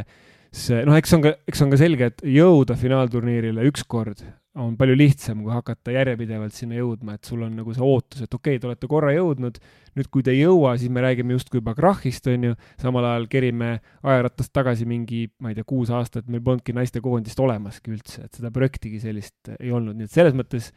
[0.54, 4.22] see noh, eks on ka, eks on ka selge, et jõuda finaalturniirile ükskord
[4.62, 8.36] on palju lihtsam, kui hakata järjepidevalt sinna jõudma, et sul on nagu see ootus, et
[8.38, 9.58] okei okay,, te olete korra jõudnud,
[9.98, 13.26] nüüd kui te ei jõua, siis me räägime justkui juba krahhist, on ju, samal ajal
[13.32, 13.72] kerime
[14.06, 18.54] ajaratast tagasi mingi, ma ei tea, kuus aastat, meil polnudki naistekoondist olemaski üldse, et seda
[18.54, 20.70] projektigi sellist ei olnud, nii et selles mõttes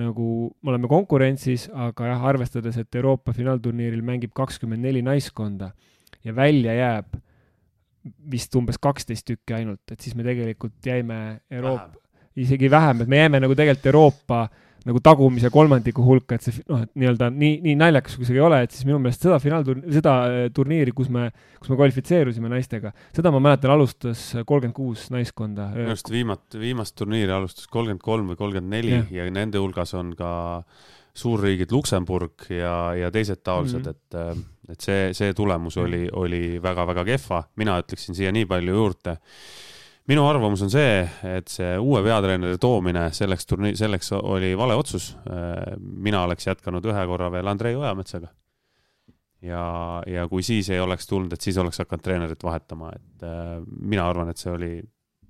[0.00, 0.26] nagu
[0.62, 5.74] me oleme konkurentsis, aga jah, arvestades, et Euroopa finaalturniiril mängib kakskümmend neli naiskonda
[6.24, 7.18] ja välja jääb
[8.32, 12.00] vist umbes kaksteist tükki ainult, et siis me tegelikult jäime Euroopa,
[12.36, 14.48] isegi vähem, et me jääme nagu tegelikult Euroopa
[14.86, 18.44] nagu tagumise kolmandiku hulka, et see noh, et nii-öelda nii, nii naljakas kui see ei
[18.44, 21.26] ole, et siis minu meelest seda finaalturniiri, seda äh, turniiri, kus me,
[21.60, 25.68] kus me kvalifitseerusime naistega, seda ma mäletan, alustas kolmkümmend kuus naiskonda.
[25.74, 30.14] minu arust viimat-, viimast turniiri alustas kolmkümmend kolm või kolmkümmend neli ja nende hulgas on
[30.16, 30.32] ka
[31.20, 34.36] suurriigid Luksemburg ja, ja teised taolised mm, -hmm.
[34.36, 38.80] et, äh, et see, see tulemus oli, oli väga-väga kehva, mina ütleksin siia nii palju
[38.80, 39.18] juurde
[40.10, 41.00] minu arvamus on see,
[41.36, 45.12] et see uue peatreeneri toomine selleks turni-, selleks oli vale otsus.
[45.80, 48.28] mina oleks jätkanud ühe korra veel Andrei Ojametsaga.
[49.42, 49.64] ja,
[50.06, 54.08] ja kui siis ei oleks tulnud, et siis oleks hakanud treenerit vahetama, et äh, mina
[54.08, 54.72] arvan, et see oli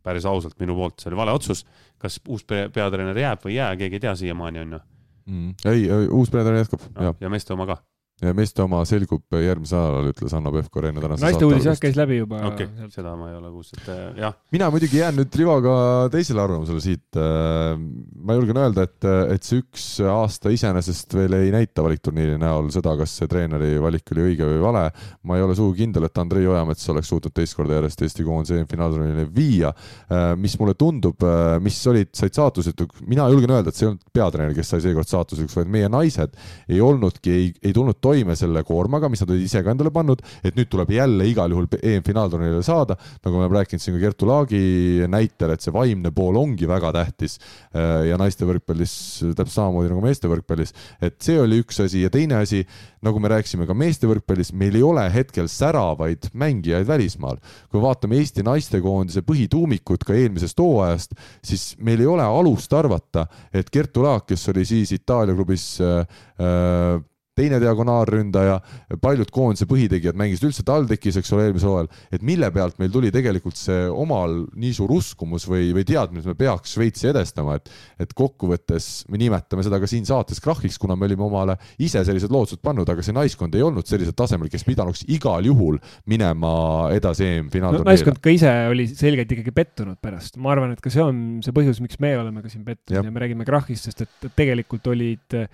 [0.03, 1.67] päris ausalt minu poolt, see oli vale otsus.
[1.99, 4.81] kas uus peatreener jääb või ei jää, keegi ei tea siiamaani, on ju
[5.27, 5.55] mm..
[5.71, 7.15] ei, uus peatreener jätkab no,.
[7.21, 7.83] ja meeste oma ka
[8.21, 11.97] ja meeste oma selgub järgmisel nädalal, ütles Hanno Pevkur enne tänase naiste uudis jah, käis
[11.99, 12.41] läbi juba.
[12.51, 14.37] okei okay,, seda ma ei ole kuulnud, et äh, jah.
[14.55, 15.75] mina muidugi jään nüüd Rivoga
[16.13, 17.07] teisele arvamusele siit.
[17.17, 17.75] Äh,
[18.21, 22.95] ma julgen öelda, et, et see üks aasta iseenesest veel ei näita valikturniiri näol seda,
[23.01, 24.85] kas see treeneri valik oli õige või vale.
[25.27, 28.61] ma ei ole sugugi kindel, et Andrei Ojamets oleks suutnud teist korda järjest Eesti koondise
[28.71, 29.73] finaalturniirile viia.
[30.11, 31.25] Äh, mis mulle tundub,
[31.65, 35.09] mis olid, said saatusetuks, mina julgen öelda, et see ei olnud peatreener, kes sai seekord
[35.09, 36.37] saatuslikuks, vaid meie naised
[36.71, 40.23] ei olnudki, ei, ei tulnud toime selle koormaga, mis nad olid ise ka endale pannud,
[40.45, 44.29] et nüüd tuleb jälle igal juhul EM-finaalturniirile saada, nagu me oleme rääkinud siin ka Kertu
[44.29, 44.63] Laagi
[45.11, 47.39] näitel, et see vaimne pool ongi väga tähtis
[47.75, 48.95] äh, ja naiste võrkpallis
[49.35, 52.63] täpselt samamoodi nagu meeste võrkpallis, et see oli üks asi ja teine asi,
[53.05, 57.39] nagu me rääkisime ka meeste võrkpallis, meil ei ole hetkel säravaid mängijaid välismaal.
[57.71, 61.15] kui vaatame Eesti naistekoondise põhituumikut ka eelmisest hooajast,
[61.45, 66.05] siis meil ei ole alust arvata, et Kertu Laak, kes oli siis Itaalia klubis äh,
[66.41, 67.10] äh
[67.41, 68.59] teine diagonaalründaja,
[69.03, 73.13] paljud koondise põhitegijad mängisid üldse TalTechis, eks ole, eelmisel hooajal, et mille pealt meil tuli
[73.15, 77.71] tegelikult see omal nii suur uskumus või, või teadmine, et me peaks Šveitsi edestama, et,
[78.03, 82.33] et kokkuvõttes me nimetame seda ka siin saates krahhiks, kuna me olime omale ise sellised
[82.33, 85.81] lootused pannud, aga see naiskond ei olnud sellisel tasemel, kes pidanuks igal juhul
[86.11, 86.53] minema
[86.95, 87.91] edasi EM-finaalturniirile no,.
[87.91, 91.57] naiskond ka ise oli selgelt ikkagi pettunud pärast, ma arvan, et ka see on see
[91.57, 94.37] põhjus, miks me oleme ka siin pettunud ja, ja me räägime krahhist, sest et, et
[94.37, 95.49] tegelikult olid äh,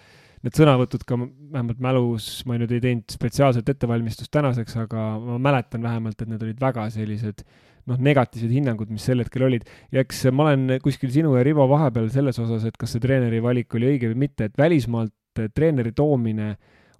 [0.46, 5.82] need sõnavõtud ka vähemalt mälus, ma nüüd ei teinud spetsiaalset ettevalmistust tänaseks, aga ma mäletan
[5.82, 7.42] vähemalt, et need olid väga sellised
[7.90, 9.66] noh, negatiivsed hinnangud, mis sel hetkel olid.
[9.94, 13.42] ja eks ma olen kuskil sinu ja Rivo vahepeal selles osas, et kas see treeneri
[13.42, 15.14] valik oli õige või mitte, et välismaalt
[15.54, 16.54] treeneri toomine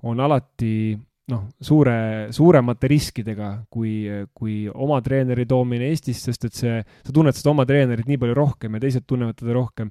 [0.07, 0.97] on alati
[1.33, 1.97] noh, suure,
[2.35, 4.05] suuremate riskidega kui,
[4.37, 8.37] kui oma treeneri toomine Eestisse, sest et see, sa tunned seda oma treenerit nii palju
[8.37, 9.91] rohkem ja teised tunnevad teda rohkem.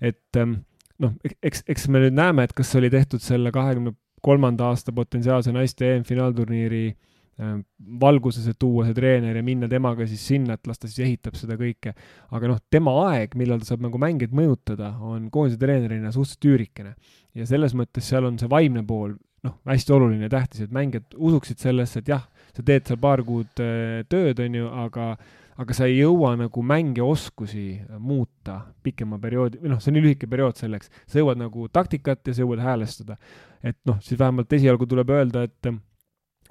[0.00, 0.58] et ähm,
[1.02, 3.94] noh, eks, eks me nüüd näeme, et kas oli tehtud selle kahekümne
[4.24, 7.58] kolmanda aasta potentsiaalse naiste EM-finaalturniiri äh,
[8.00, 11.36] valguses, et tuua see treener ja minna temaga siis sinna, et las ta siis ehitab
[11.38, 11.92] seda kõike.
[12.30, 16.94] aga noh, tema aeg, millal ta saab nagu mängijaid mõjutada, on koondise treenerina suhteliselt üürikene.
[17.34, 21.16] ja selles mõttes seal on see vaimne pool noh, hästi oluline ja tähtis, et mängijad
[21.16, 22.24] usuksid sellesse, et jah,
[22.56, 25.14] sa teed seal paar kuud äh, tööd, on ju, aga
[25.60, 27.66] aga sa ei jõua nagu mängeoskusi
[28.02, 32.26] muuta pikema perioodi, või noh, see on nii lühike periood selleks, sa jõuad nagu taktikat
[32.26, 33.18] ja sa jõuad häälestada.
[33.62, 35.74] et noh, siis vähemalt esialgu tuleb öelda, et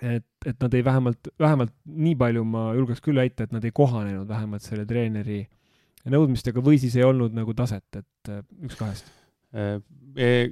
[0.03, 3.71] et, et nad ei vähemalt, vähemalt nii palju ma julgeks küll väita, et nad ei
[3.71, 5.43] kohanenud vähemalt selle treeneri
[6.11, 8.31] nõudmistega või siis ei olnud nagu taset, et
[8.65, 9.11] üks kahest
[9.53, 10.49] e.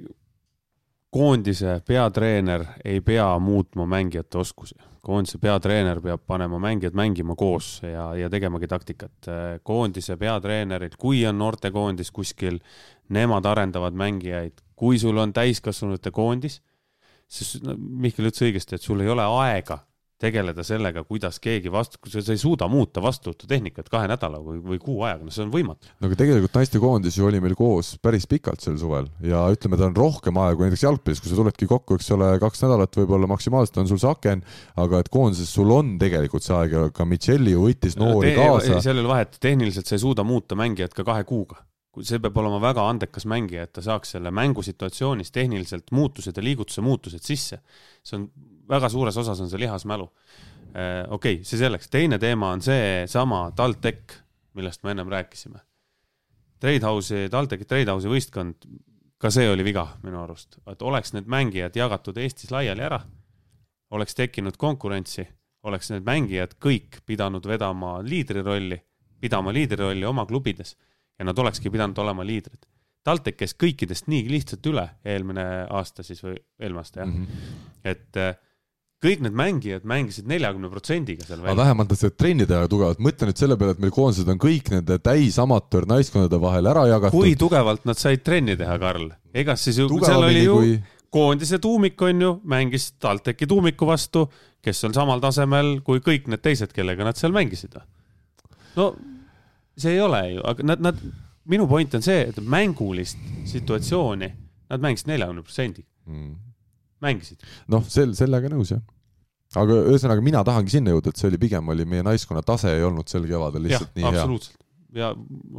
[1.12, 8.12] Koondise peatreener ei pea muutma mängijate oskusi koondise peatreener peab panema mängijad mängima koos ja,
[8.16, 9.28] ja tegemagi taktikat.
[9.62, 12.60] koondise peatreenerid, kui on noortekoondis kuskil,
[13.08, 16.60] nemad arendavad mängijaid, kui sul on täiskasvanute koondis,
[17.26, 19.80] siis no, Mihkel ütles õigesti, et sul ei ole aega
[20.22, 25.02] tegeleda sellega, kuidas keegi vastu, sa ei suuda muuta vastuvõtutehnikat kahe nädala või, või kuu
[25.06, 25.90] ajaga, no see on võimatu.
[25.98, 29.88] no aga tegelikult naistekoondis ju oli meil koos päris pikalt sel suvel ja ütleme, ta
[29.90, 33.30] on rohkem aega kui näiteks jalgpallis, kui sa tuledki kokku, eks ole, kaks nädalat võib-olla
[33.34, 34.46] maksimaalselt on sul see aken,
[34.84, 38.46] aga et koondises sul on tegelikult see aeg ja ka Michelli ju võttis noori no,
[38.54, 38.80] kaasa.
[38.84, 41.62] seal ei ole vahet, tehniliselt sa ei suuda muuta mängijat ka kahe kuuga
[42.00, 46.80] see peab olema väga andekas mängija, et ta saaks selle mängusituatsioonis tehniliselt muutused ja liigutuse
[46.80, 47.58] muutused sisse.
[48.02, 48.30] see on,
[48.68, 50.08] väga suures osas on see lihasmälu.
[51.08, 54.16] okei okay,, see selleks, teine teema on seesama TalTech,
[54.54, 55.58] millest me ennem rääkisime.
[56.62, 58.68] Tradehouse'i, TalTechi Tradehouse'i võistkond,
[59.18, 63.00] ka see oli viga minu arust, et oleks need mängijad jagatud Eestis laiali ära,
[63.92, 65.26] oleks tekkinud konkurentsi,
[65.68, 68.78] oleks need mängijad kõik pidanud vedama liidrirolli,
[69.20, 70.76] pidama liidrirolli oma klubides
[71.18, 72.64] ja nad olekski pidanud olema liidrid.
[73.02, 77.62] TalTech käis kõikidest nii lihtsalt üle eelmine aasta siis või eelmine aasta jah mm, -hmm.
[77.90, 78.36] et äh,
[79.02, 83.28] kõik need mängijad mängisid neljakümne protsendiga seal aga vähemalt nad said trenni teha tugevalt, mõtle
[83.28, 87.18] nüüd selle peale, et meil koondised on kõik nende täisamatöör naiskondade vahel ära jagatud.
[87.18, 89.08] kui tugevalt nad said trenni teha, Karl?
[89.34, 90.76] ega siis ju, seal oli ju kui...
[91.14, 94.28] koondise tuumik on ju, mängis TalTechi tuumiku vastu,
[94.62, 97.74] kes on samal tasemel kui kõik need teised, kellega nad seal mängisid.
[98.78, 98.92] no
[99.76, 101.02] see ei ole ju, aga nad, nad,
[101.50, 103.18] minu point on see, et mängulist
[103.50, 104.30] situatsiooni
[104.70, 106.51] nad mängisid neljakümne protsendi mm
[107.02, 107.42] mängisid.
[107.72, 108.82] noh, sel, sellega nõus jah.
[109.60, 112.86] aga ühesõnaga, mina tahangi sinna jõuda, et see oli pigem oli meie naiskonna tase ei
[112.88, 114.14] olnud sel kevadel lihtsalt ja, nii hea.
[114.16, 114.62] absoluutselt
[114.92, 115.14] ja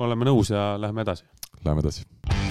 [0.07, 1.26] oleme nõus ja lähme edasi.
[1.64, 2.43] Läheme edasi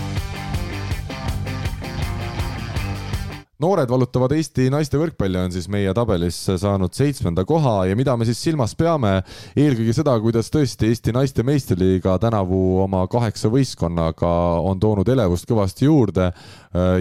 [3.62, 8.26] noored valutavad Eesti naiste võrkpalli on siis meie tabelis saanud seitsmenda koha ja mida me
[8.26, 9.20] siis silmas peame,
[9.58, 14.32] eelkõige seda, kuidas tõesti Eesti naiste meistriliiga tänavu oma kaheksa võistkonnaga
[14.66, 16.52] on toonud elevust kõvasti juurde äh,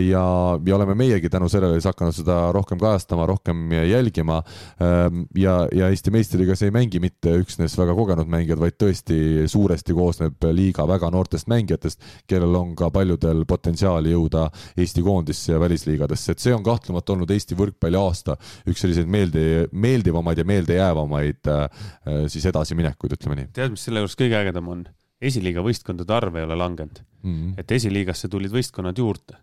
[0.06, 0.24] ja,
[0.66, 4.42] ja oleme meiegi tänu sellele siis hakanud seda rohkem kajastama, rohkem jälgima.
[4.82, 9.96] Ähm, ja, ja Eesti meistriliigas ei mängi mitte üksnes väga kogenud mängijad, vaid tõesti suuresti
[9.98, 16.36] koosneb liiga väga noortest mängijatest, kellel on ka paljudel potentsiaali jõuda Eesti koondisse ja välisliigadesse,
[16.36, 18.36] et see see on kahtlemata olnud Eesti võrkpalli aasta
[18.70, 21.86] üks selliseid meeldi, meeldivamaid ja meeldejäävamaid äh,
[22.32, 23.52] siis edasiminekuid, ütleme nii.
[23.56, 24.84] tead, mis selle juures kõige ägedam on?
[25.22, 27.34] esiliiga võistkondade arv ei ole langenud mm.
[27.34, 27.54] -hmm.
[27.62, 29.38] et esiliigasse tulid võistkonnad juurde.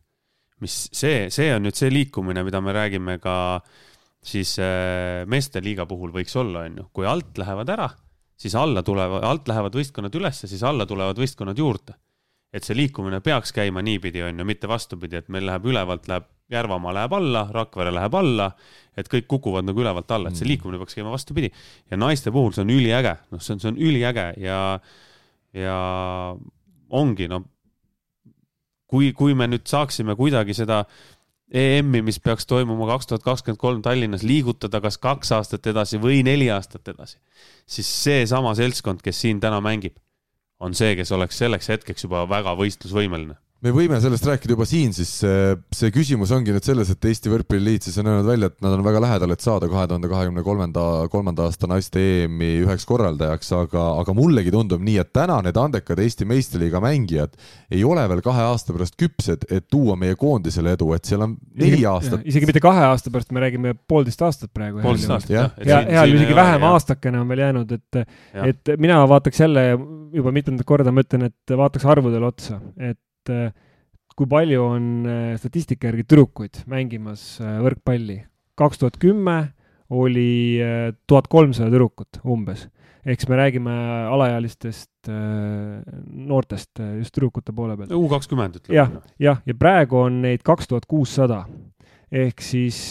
[0.60, 3.36] mis see, see on nüüd see liikumine, mida me räägime ka
[4.22, 7.88] siis äh, meeste liiga puhul võiks olla, on ju, kui alt lähevad ära,
[8.36, 11.94] siis alla tulevad, alt lähevad võistkonnad ülesse, siis alla tulevad võistkonnad juurde
[12.52, 16.28] et see liikumine peaks käima niipidi, on ju, mitte vastupidi, et meil läheb ülevalt, läheb
[16.50, 18.48] Järvamaa läheb alla, Rakvere läheb alla,
[18.96, 20.52] et kõik kukuvad nagu ülevalt alla, et see mm.
[20.54, 21.50] liikumine peaks käima vastupidi.
[21.90, 24.58] ja naiste puhul see on üliäge, noh, see on, see on üliäge ja,
[25.52, 25.78] ja
[26.88, 27.44] ongi, no
[28.88, 30.82] kui, kui me nüüd saaksime kuidagi seda
[31.48, 36.20] EM-i, mis peaks toimuma kaks tuhat kakskümmend kolm Tallinnas, liigutada kas kaks aastat edasi või
[36.26, 37.16] neli aastat edasi,
[37.68, 39.96] siis seesama seltskond, kes siin täna mängib,
[40.60, 44.92] on see, kes oleks selleks hetkeks juba väga võistlusvõimeline me võime sellest rääkida juba siin,
[44.94, 48.60] siis see, see küsimus ongi nüüd selles, et Eesti Võrkpalliliit siis on öelnud välja, et
[48.62, 52.86] nad on väga lähedal, et saada kahe tuhande kahekümne kolmanda, kolmanda aasta naiste EM-i üheks
[52.88, 57.34] korraldajaks, aga, aga mullegi tundub nii, et täna need andekad Eesti meistriliiga mängijad
[57.74, 61.34] ei ole veel kahe aasta pärast küpsed, et tuua meie koondisele edu, et seal on
[61.58, 62.22] neli aastat.
[62.30, 64.84] isegi mitte kahe aasta pärast, me räägime poolteist aastat praegu.
[64.86, 65.50] poolteist aastat, jah.
[65.66, 68.16] ja, juhul isegi vähem, aastakene on veel jäänud, et,
[68.52, 69.68] et mina vaataks jälle
[70.14, 73.54] juba mitmendat korda ma ütlen, et vaataks arvudele otsa, et et
[74.18, 78.24] kui palju on äh, statistika järgi tüdrukuid mängimas äh, võrkpalli.
[78.58, 79.38] kaks tuhat kümme
[79.94, 82.66] oli äh, tuhat kolmsada tüdrukut umbes.
[83.06, 83.74] ehk siis me räägime
[84.10, 87.94] alaealistest noortest just tüdrukute poole pealt.
[87.94, 88.74] U kakskümmend ütleme.
[88.76, 88.90] jah,
[89.22, 91.44] jah, ja praegu on neid kaks tuhat kuussada.
[92.10, 92.90] ehk siis,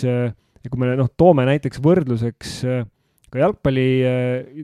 [0.70, 2.56] kui me noh, toome näiteks võrdluseks
[3.28, 3.90] ka jalgpalli,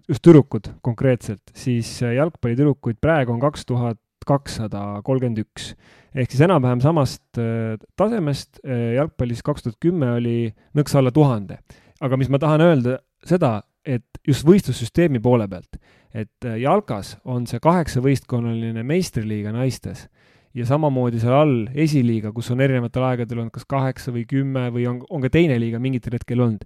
[0.08, 5.74] just tüdrukud konkreetselt, siis jalgpallitüdrukuid praegu on kaks tuhat kakssada kolmkümmend üks.
[6.14, 11.60] ehk siis enam-vähem samast äh, tasemest, äh, jalgpallis kaks tuhat kümme oli nõks alla tuhande.
[12.02, 15.80] aga mis ma tahan öelda seda, et just võistlussüsteemi poole pealt,
[16.14, 20.08] et äh, jalkas on see kaheksavõistkonnaline meistriliiga naistes
[20.54, 24.86] ja samamoodi seal all esiliiga, kus on erinevatel aegadel olnud kas kaheksa või kümme või
[24.90, 26.66] on, on ka teine liiga mingitel hetkel olnud.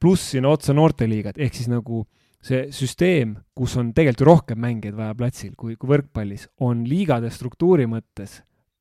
[0.00, 4.60] pluss sinna otsa noorteliigad, ehk siis nagu äh, see süsteem, kus on tegelikult ju rohkem
[4.62, 8.38] mängijaid vaja platsil kui, kui võrkpallis, on liigade struktuuri mõttes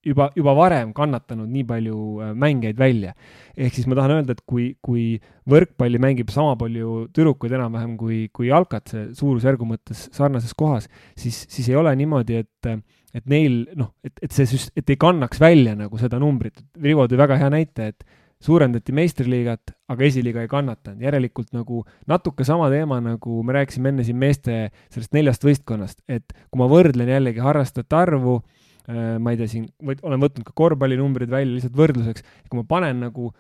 [0.07, 3.13] juba, juba varem kannatanud nii palju äh, mängijaid välja.
[3.57, 5.17] ehk siis ma tahan öelda, et kui, kui
[5.49, 11.45] võrkpalli mängib sama palju tüdrukuid enam-vähem kui, kui jalkat, see suurusjärgu mõttes sarnases kohas, siis,
[11.51, 12.71] siis ei ole niimoodi, et
[13.15, 16.59] et neil noh, et, et see et ei kannaks välja nagu seda numbrit.
[16.83, 18.03] Rivo tõi väga hea näite, et
[18.43, 24.05] suurendati meistriliigat, aga esiliiga ei kannatanud, järelikult nagu natuke sama teema, nagu me rääkisime enne
[24.05, 24.57] siin meeste
[24.93, 29.65] sellest neljast võistkonnast, et kui ma võrdlen jällegi harrastajate arvu äh,, ma ei tea, siin
[29.81, 33.31] olen võtnud ka korvpallinumbrid välja lihtsalt võrdluseks, kui ma panen nagu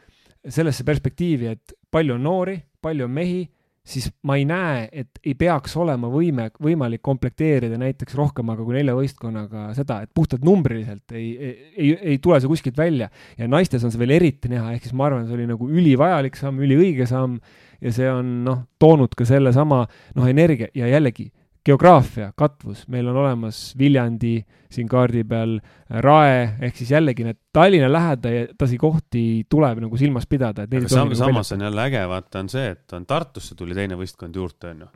[0.47, 3.45] sellesse perspektiivi, et palju on noori, palju on mehi,
[3.87, 8.95] siis ma ei näe, et ei peaks olema võime, võimalik komplekteerida näiteks rohkemaga kui nelja
[8.97, 13.09] võistkonnaga seda, et puhtalt numbriliselt ei, ei, ei, ei tule see kuskilt välja.
[13.37, 16.35] ja naistes on see veel eriti näha, ehk siis ma arvan, see oli nagu ülivajalik
[16.39, 17.39] samm, üliõige samm
[17.81, 21.29] ja see on noh, toonud ka sellesama noh, energia ja jällegi
[21.67, 24.37] geograafia, katvus, meil on olemas Viljandi
[24.71, 25.57] siin kaardi peal,
[26.03, 31.11] Rae, ehk siis jällegi need Tallinna lähedasi kohti tuleb nagu silmas pidada, et aga sam
[31.11, 34.73] nagu samas on jälle äge, vaata, on see, et on Tartusse tuli teine võistkond juurde,
[34.73, 34.89] on ju.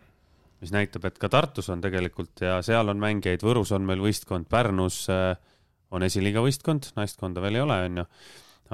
[0.64, 4.48] mis näitab, et ka Tartus on tegelikult ja seal on mängijaid, Võrus on meil võistkond,
[4.52, 5.34] Pärnus äh,
[5.92, 8.10] on esiliiga võistkond, naistkonda veel ei ole, on ju.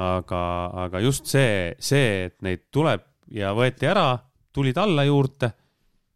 [0.08, 0.42] aga,
[0.86, 4.12] aga just see, see, et neid tuleb ja võeti ära,
[4.54, 5.52] tulid alla juurde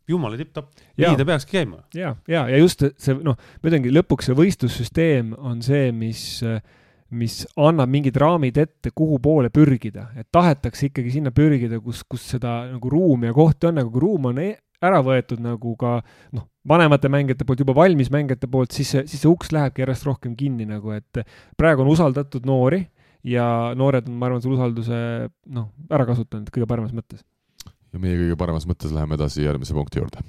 [0.10, 1.82] jumala tipp-topp, nii ta peakski käima.
[1.98, 6.24] ja, ja, ja just see noh, ma ütlengi, lõpuks see võistlussüsteem on see, mis,
[7.12, 12.28] mis annab mingid raamid ette, kuhu poole pürgida, et tahetakse ikkagi sinna pürgida, kus, kus
[12.36, 14.52] seda nagu ruumi ja kohti on, aga kui ruum on e
[14.82, 16.00] ära võetud nagu ka
[16.34, 20.08] noh, vanemate mängijate poolt, juba valmis mängijate poolt, siis see, siis see uks lähebki järjest
[20.08, 21.22] rohkem kinni nagu, et
[21.60, 22.82] praegu on usaldatud noori
[23.28, 23.46] ja
[23.78, 24.98] noored on, ma arvan, selle usalduse
[25.54, 27.22] noh, ära kasutanud kõige paremas mõttes
[27.92, 30.24] ja meie kõige paremas mõttes läheme edasi järgmise punkti juurde.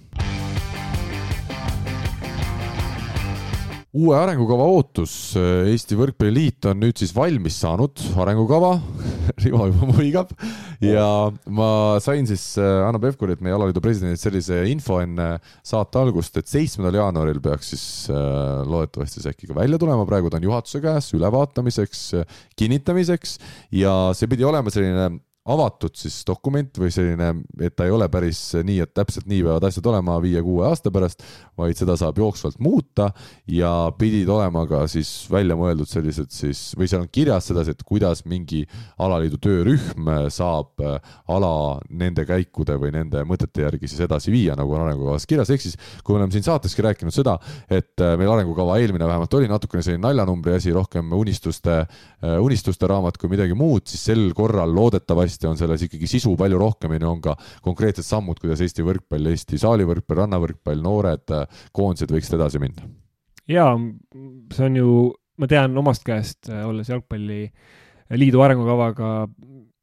[3.92, 8.78] uue arengukava ootus, Eesti Võrkpalliliit on nüüd siis valmis saanud arengukava.
[9.44, 10.30] Rivo juba muigab.
[10.80, 11.04] Ja
[11.52, 11.68] ma
[12.02, 15.26] sain siis äh, Hanno Pevkurilt, meie alaliidu presidendilt sellise info enne
[15.60, 20.32] saate algust, et seitsmendal jaanuaril peaks siis äh, loodetavasti see äkki ka välja tulema, praegu
[20.32, 22.06] ta on juhatuse käes ülevaatamiseks,
[22.56, 23.36] kinnitamiseks.
[23.76, 27.32] Ja see pidi olema selline avatud siis dokument või selline,
[27.66, 31.24] et ta ei ole päris nii, et täpselt nii peavad asjad olema viie-kuue aasta pärast,
[31.58, 33.08] vaid seda saab jooksvalt muuta
[33.50, 37.82] ja pidid olema ka siis välja mõeldud sellised siis, või seal on kirjas sedasi, et
[37.88, 38.62] kuidas mingi
[39.02, 40.78] alaliidu töörühm saab
[41.26, 41.52] ala
[41.90, 45.74] nende käikude või nende mõtete järgi siis edasi viia, nagu on arengukavas kirjas, ehk siis
[46.06, 47.34] kui me oleme siin saateski rääkinud seda,
[47.66, 51.82] et meil arengukava eelmine vähemalt oli natukene selline naljanumbri asi, rohkem unistuste,
[52.38, 56.60] unistuste raamat kui midagi muud, siis sel korral loodetavasti hästi, on selles ikkagi sisu palju
[56.60, 61.34] rohkemini, on ka konkreetsed sammud, kuidas Eesti võrkpall, Eesti saalivõrkpall, rannavõrkpall, noored
[61.72, 62.86] koondised võiksid edasi minna.
[63.50, 63.74] jaa,
[64.54, 64.92] see on ju,
[65.40, 69.12] ma tean omast käest, olles jalgpalliliidu arengukavaga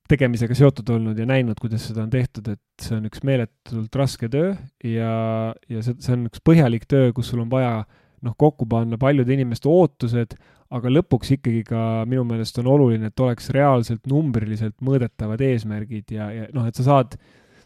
[0.09, 4.29] tegemisega seotud olnud ja näinud, kuidas seda on tehtud, et see on üks meeletult raske
[4.31, 4.55] töö
[4.85, 5.13] ja,
[5.69, 7.83] ja see, see on üks põhjalik töö, kus sul on vaja
[8.25, 10.35] noh, kokku panna paljude inimeste ootused,
[10.75, 16.29] aga lõpuks ikkagi ka minu meelest on oluline, et oleks reaalselt numbriliselt mõõdetavad eesmärgid ja,
[16.33, 17.15] ja noh, et sa saad,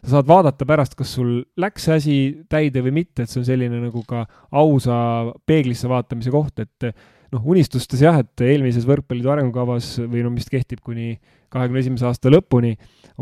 [0.00, 2.16] sa saad vaadata pärast, kas sul läks see asi
[2.52, 4.24] täide või mitte, et see on selline nagu ka
[4.56, 4.96] ausa
[5.44, 6.88] peeglisse vaatamise koht, et
[7.34, 11.18] noh, unistustes jah, et eelmises võrkpalliliidu arengukavas või no mis kehtib kuni
[11.52, 12.72] kahekümne esimese aasta lõpuni,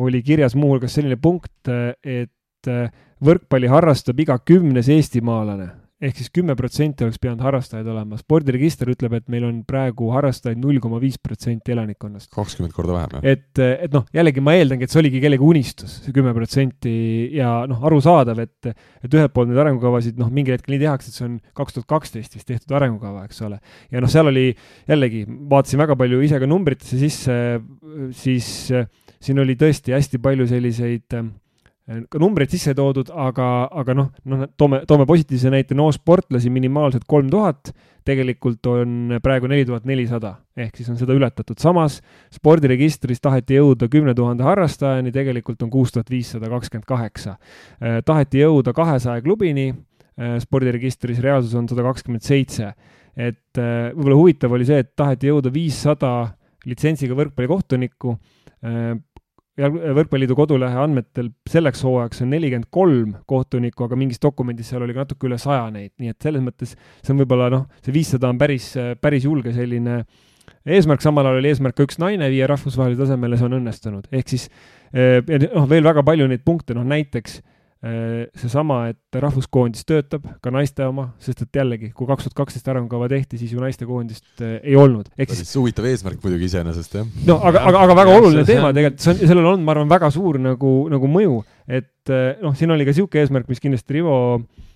[0.01, 2.71] oli kirjas muuhulgas selline punkt, et
[3.23, 8.19] võrkpalli harrastab iga kümnes eestimaalane ehk siis kümme protsenti oleks pidanud harrastajaid olema.
[8.21, 12.31] spordiregister ütleb, et meil on praegu harrastajaid null koma viis protsenti elanikkonnast.
[12.35, 13.37] kakskümmend korda vähem, jah?
[13.37, 16.95] et, et noh, jällegi ma eeldangi, et see oligi kellegi unistus, see kümme protsenti
[17.37, 18.73] ja noh, arusaadav, et,
[19.03, 21.91] et ühelt poolt neid arengukavasid noh, mingil hetkel nii tehakse, et see on kaks tuhat
[21.95, 23.61] kaksteist vist tehtud arengukava, eks ole.
[23.93, 24.51] ja noh, seal oli
[24.91, 27.39] jällegi, vaatasin väga palju ise ka numbritesse sisse,
[28.19, 28.51] siis
[29.23, 31.31] siin oli tõesti hästi palju selliseid äh,
[32.11, 33.47] ka numbreid sisse toodud, aga,
[33.83, 37.73] aga noh, noh, toome, toome positiivse näite, noosportlasi minimaalselt kolm tuhat,
[38.07, 41.59] tegelikult on praegu neli tuhat nelisada, ehk siis on seda ületatud.
[41.63, 42.01] samas
[42.35, 47.37] spordiregistris taheti jõuda kümne tuhande harrastajani, tegelikult on kuus tuhat viissada kakskümmend kaheksa.
[47.79, 52.73] Äh, taheti jõuda kahesaja klubini, äh, spordiregistris reaalsus on sada kakskümmend seitse.
[53.13, 56.33] et äh, võib-olla huvitav oli see, et taheti jõuda viissada
[56.65, 58.15] litsentsiga võrkpallikohtunikku
[59.61, 65.05] Võrkpalliliidu kodulehe andmetel selleks hooajaks on nelikümmend kolm kohtunikku, aga mingis dokumendis seal oli ka
[65.05, 68.41] natuke üle saja neid, nii et selles mõttes see on võib-olla noh, see viissada on
[68.41, 68.71] päris,
[69.05, 69.99] päris julge selline
[70.65, 74.33] eesmärk, samal ajal oli eesmärk ka üks naine viia rahvusvahelisele tasemele, see on õnnestunud, ehk
[74.33, 74.49] siis
[74.95, 77.43] eh, noh, veel väga palju neid punkte, noh näiteks
[78.39, 83.09] seesama, et rahvuskoondis töötab, ka naiste oma, sest et jällegi, kui kaks tuhat kaksteist arengukava
[83.11, 85.11] tehti, siis ju naistekoondist äh, ei olnud.
[85.19, 85.55] päris siis...
[85.59, 87.09] huvitav eesmärk muidugi iseenesest, jah.
[87.27, 90.13] no aga, aga, aga väga oluline teema tegelikult, see on, sellel on, ma arvan, väga
[90.15, 94.19] suur nagu, nagu mõju, et äh, noh, siin oli ka niisugune eesmärk, mis kindlasti Rivo
[94.37, 94.72] äh, Äh,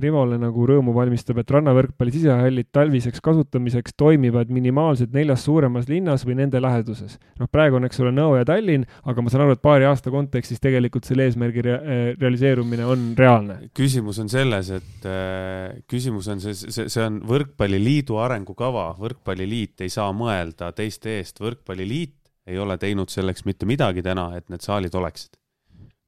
[0.00, 6.38] Rivole nagu rõõmu valmistab, et rannavõrkpalli sisehallid talviseks kasutamiseks toimivad minimaalselt neljas suuremas linnas või
[6.38, 7.18] nende läheduses.
[7.40, 10.12] noh, praegu on, eks ole, Nõo ja Tallinn, aga ma saan aru, et paari aasta
[10.14, 13.58] kontekstis tegelikult selle eesmärgi rea äh, realiseerumine on reaalne.
[13.76, 19.92] küsimus on selles, et äh, küsimus on see, see, see on Võrkpalliliidu arengukava, Võrkpalliliit ei
[19.92, 24.94] saa mõelda teiste eest, Võrkpalliliit ei ole teinud selleks mitte midagi täna, et need saalid
[24.96, 25.36] oleksid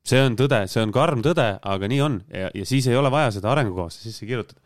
[0.07, 2.21] see on tõde, see on karm tõde, aga nii on.
[2.33, 4.61] Ja, ja siis ei ole vaja seda arengukavasse sisse kirjutada.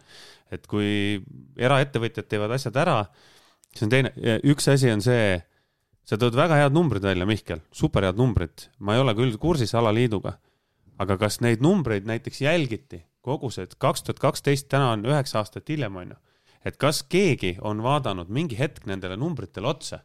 [0.52, 1.16] et kui
[1.56, 2.98] eraettevõtjad teevad asjad ära,
[3.72, 4.10] siis on teine,
[4.44, 5.38] üks asi on see,
[6.04, 10.34] sa tood väga head numbrid välja, Mihkel, superhead numbrid, ma ei ole küll kursis alaliiduga,
[11.00, 15.40] aga kas neid numbreid näiteks jälgiti, kogu see, et kaks tuhat kaksteist, täna on üheksa
[15.40, 16.20] aastat hiljem, on ju,
[16.68, 20.02] et kas keegi on vaadanud mingi hetk nendele numbritele otsa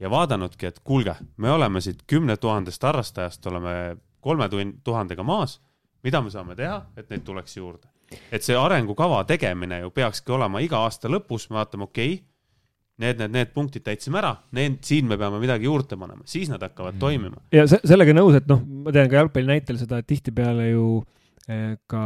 [0.00, 3.96] ja vaadanudki, et kuulge, me oleme siit kümne tuhandest harrastajast, oleme
[4.26, 4.48] kolme
[4.84, 5.60] tuhandega maas,
[6.06, 7.86] mida me saame teha, et neid tuleks juurde?
[8.30, 12.20] et see arengukava tegemine ju peakski olema iga aasta lõpus, me vaatame, okei okay,,
[13.02, 16.62] need, need, need punktid täitsime ära, need, siin me peame midagi juurde panema, siis nad
[16.62, 17.02] hakkavad mm.
[17.02, 17.42] toimima.
[17.54, 20.86] ja se sellega nõus, et noh, ma tean ka jalgpalli näitel seda, et tihtipeale ju
[21.50, 22.04] eh, ka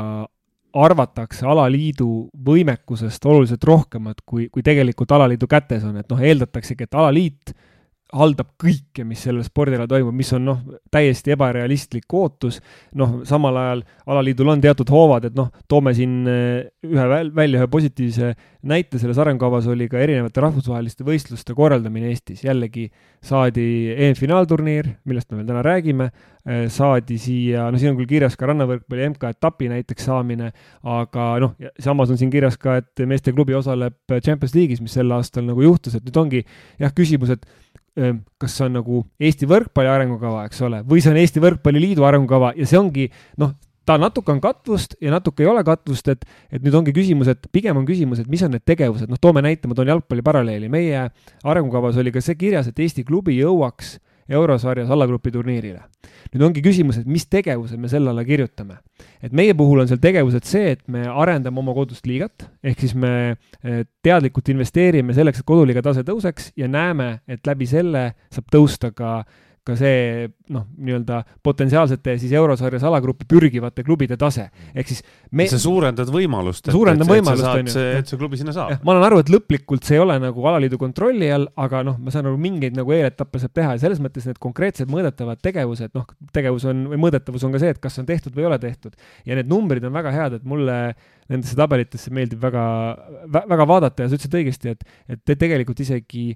[0.80, 2.08] arvatakse alaliidu
[2.48, 7.69] võimekusest oluliselt rohkemat, kui, kui tegelikult alaliidu kätes on, et noh, eeldataksegi, et alaliit äh,
[8.16, 10.60] haldab kõike, mis sellel spordialal toimub, mis on noh,
[10.92, 12.60] täiesti ebarealistlik ootus.
[12.98, 17.60] noh, samal ajal alaliidul on teatud hoovad, et noh, toome siin eh, ühe väl, välja
[17.60, 18.32] ühe positiivse
[18.70, 22.88] näite, selles arengukavas oli ka erinevate rahvusvaheliste võistluste korraldamine Eestis, jällegi
[23.24, 26.10] saadi EM-finaalturniir, millest me veel täna räägime,
[26.46, 30.50] eh, saadi siia, no siin on küll kirjas ka rannavõrkpalli MK-etapi näiteks saamine,
[30.98, 35.46] aga noh, samas on siin kirjas ka, et meesteklubi osaleb Champions League'is, mis sel aastal
[35.46, 36.44] nagu juhtus, et nüüd ongi
[36.80, 37.46] jah, küsimus, et
[38.40, 42.54] kas see on nagu Eesti võrkpalli arengukava, eks ole, või see on Eesti Võrkpalliliidu arengukava
[42.56, 43.08] ja see ongi
[43.40, 43.54] noh,
[43.88, 47.48] ta natuke on katvust ja natuke ei ole katvust, et, et nüüd ongi küsimus, et
[47.52, 50.70] pigem on küsimus, et mis on need tegevused, noh, toome näite, ma toon jalgpalli paralleeli,
[50.72, 51.08] meie
[51.42, 53.98] arengukavas oli ka see kirjas, et Eesti klubi jõuaks
[54.30, 55.82] eurosarjas allagrupi turniirile.
[56.30, 58.78] nüüd ongi küsimus, et mis tegevused me selle alla kirjutame.
[59.22, 62.94] et meie puhul on seal tegevused see, et me arendame oma kodust liigat, ehk siis
[62.94, 63.12] me
[63.64, 68.92] eh, teadlikult investeerime selleks, et koduliiga tase tõuseks ja näeme, et läbi selle saab tõusta
[68.94, 69.20] ka
[69.66, 70.24] ka see
[70.54, 74.46] noh, nii-öelda potentsiaalsete siis eurosarjas alagruppi pürgivate klubide tase.
[74.74, 75.02] ehk siis
[75.36, 75.46] me.
[75.50, 76.70] sa suurendad võimalust.
[76.72, 77.84] suurendan võimalust, on ju.
[78.00, 78.80] et see klubi sinna saab.
[78.86, 82.14] ma saan aru, et lõplikult see ei ole nagu alaliidu kontrolli all, aga noh, ma
[82.14, 86.08] saan aru, mingeid nagu eeletappe saab teha ja selles mõttes need konkreetsed mõõdetavad tegevused, noh,
[86.32, 88.96] tegevus on või mõõdetavus on ka see, et kas on tehtud või ei ole tehtud.
[89.28, 90.80] ja need numbrid on väga head, et mulle
[91.30, 92.62] nendesse tabelitesse meeldib väga,
[93.28, 96.32] väga vaadata ja sa ütlesid õigesti, et, et tegelikult isegi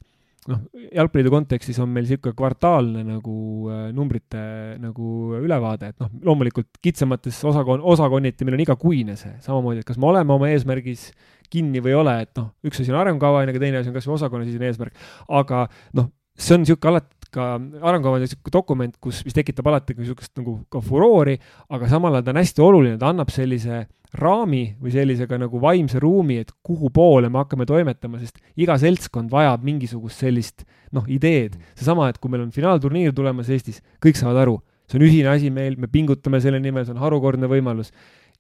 [0.50, 0.64] noh,
[0.94, 3.36] jalgpalliliidu kontekstis on meil niisugune kvartaalne nagu
[3.72, 4.42] äh, numbrite
[4.82, 10.00] nagu ülevaade, et noh, loomulikult kitsamates osakon-, osakonniti meil on igakuine see, samamoodi, et kas
[10.00, 11.10] me oleme oma eesmärgis
[11.52, 13.96] kinni või ei ole, et noh, üks asi on arengukava, onju, aga teine asi on
[13.96, 15.06] kas või osakonnasisene eesmärk.
[15.40, 15.66] aga
[15.96, 20.34] noh, see on niisugune alati ka arengukava on niisugune dokument, kus, mis tekitab alati niisugust
[20.38, 21.36] nagu ka furoori,
[21.74, 23.84] aga samal ajal ta on hästi oluline, ta annab sellise
[24.14, 29.32] raami või sellisega nagu vaimse ruumi, et kuhu poole me hakkame toimetama, sest iga seltskond
[29.32, 31.56] vajab mingisugust sellist noh, ideed.
[31.74, 35.50] seesama, et kui meil on finaalturniir tulemas Eestis, kõik saavad aru, see on ühine asi
[35.50, 37.90] meil, me pingutame selle nimel, see on harukordne võimalus.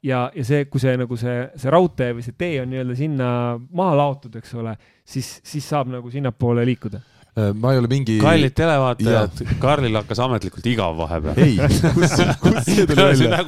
[0.04, 3.28] ja, ja see, kui see nagu see, see raudtee või see tee on nii-öelda sinna
[3.72, 7.00] maha laotud, eks ole, siis, siis saab nagu sinnapoole liikuda
[7.34, 8.18] ma ei ole mingi.
[8.22, 11.40] kallid televaatajad, Karlil hakkas ametlikult igav vahepeal.
[11.42, 11.56] ei,
[11.96, 12.12] kus,
[12.42, 13.42] kus see tuli välja?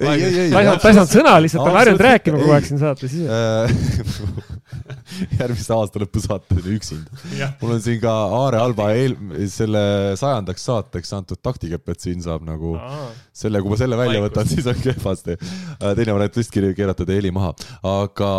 [0.00, 0.50] ei, ei, ei.
[0.50, 2.82] ta ei saanud, ta ei saanud sõna lihtsalt, ta on harjunud rääkima kogu aeg siin
[2.82, 3.70] saates ise äh,
[5.40, 7.20] järgmise aasta lõpu saateni üksinda.
[7.60, 9.14] mul on siin ka Aare Alba eel,
[9.52, 9.82] selle
[10.18, 13.10] sajandaks saateks antud taktikepp, et siin saab nagu Aa.
[13.36, 15.36] selle, kui ma selle välja võtan, siis on kehvasti.
[15.38, 17.52] Äh, teine variant vist keerata teie heli maha.
[17.88, 18.30] aga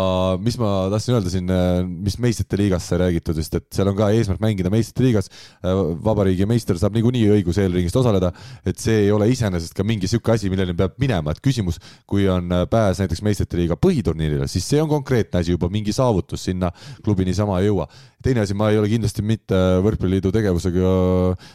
[0.42, 3.98] mis ma tahtsin öelda siin, äh, mis meistrite liigast sai räägitud vist, et seal on
[3.98, 5.30] ka eesmärk mängida meistrite liigas.
[5.64, 8.32] Äh, vabariigi meister saab niikuinii õiguse eelringist osaleda,
[8.66, 11.80] et see ei ole iseenesest ka mingi sihuke asi, milleni peab minema, et küsimus,
[12.10, 16.23] kui on pääs näiteks meistrite liiga põhiturniirile, siis see on konkreetne asi juba, mingi saavutus
[16.40, 16.70] sinna
[17.04, 17.86] klubi niisama ei jõua.
[18.24, 20.90] teine asi, ma ei ole kindlasti mitte Võrkpalliliidu tegevusega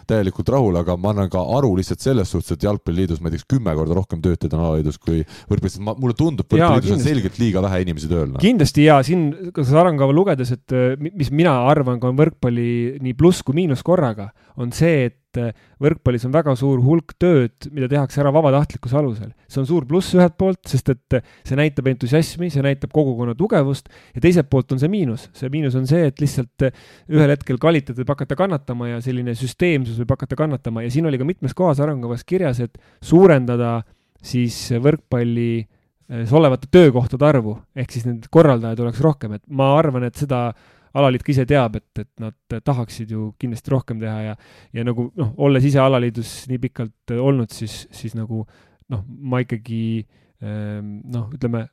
[0.07, 3.73] täielikult rahul, aga ma annan ka aru lihtsalt selles suhtes, et Jalgpalliliidus ma tea, kümme
[3.73, 8.11] korda rohkem töötajaid on alaliidus kui võrkpallis, mulle tundub, Võrkpalliliidus on selgelt liiga vähe inimesi
[8.11, 8.43] tööl no..
[8.43, 10.77] kindlasti ja siin, ka seda arengukava lugedes, et
[11.09, 12.69] mis mina arvan, ka on võrkpalli
[13.01, 14.29] nii pluss kui miinus korraga,
[14.61, 18.97] on see, et et äh, võrkpallis on väga suur hulk tööd, mida tehakse ära vabatahtlikkuse
[18.97, 19.31] alusel.
[19.47, 23.35] see on suur pluss ühelt poolt, sest et äh, see näitab entusiasmi, see näitab kogukonna
[23.37, 25.29] tugevust ja teiselt poolt on see miinus.
[25.37, 29.35] see miinus on see, et lihtsalt äh, ühel hetkel kvaliteet võib hakata kannatama ja selline
[29.37, 33.79] süsteemsus võib hakata kannatama ja siin oli ka mitmes kohas arengukavas kirjas, et suurendada
[34.25, 35.67] siis võrkpalli
[36.09, 40.47] olevate töökohtade arvu, ehk siis neid korraldajaid oleks rohkem, et ma arvan, et seda
[40.97, 44.37] alaliit ka ise teab, et, et nad tahaksid ju kindlasti rohkem teha ja,
[44.73, 48.45] ja nagu noh, olles ise alaliidus nii pikalt olnud, siis, siis nagu
[48.89, 49.83] noh, ma ikkagi
[50.41, 51.67] ehm, noh, ütleme,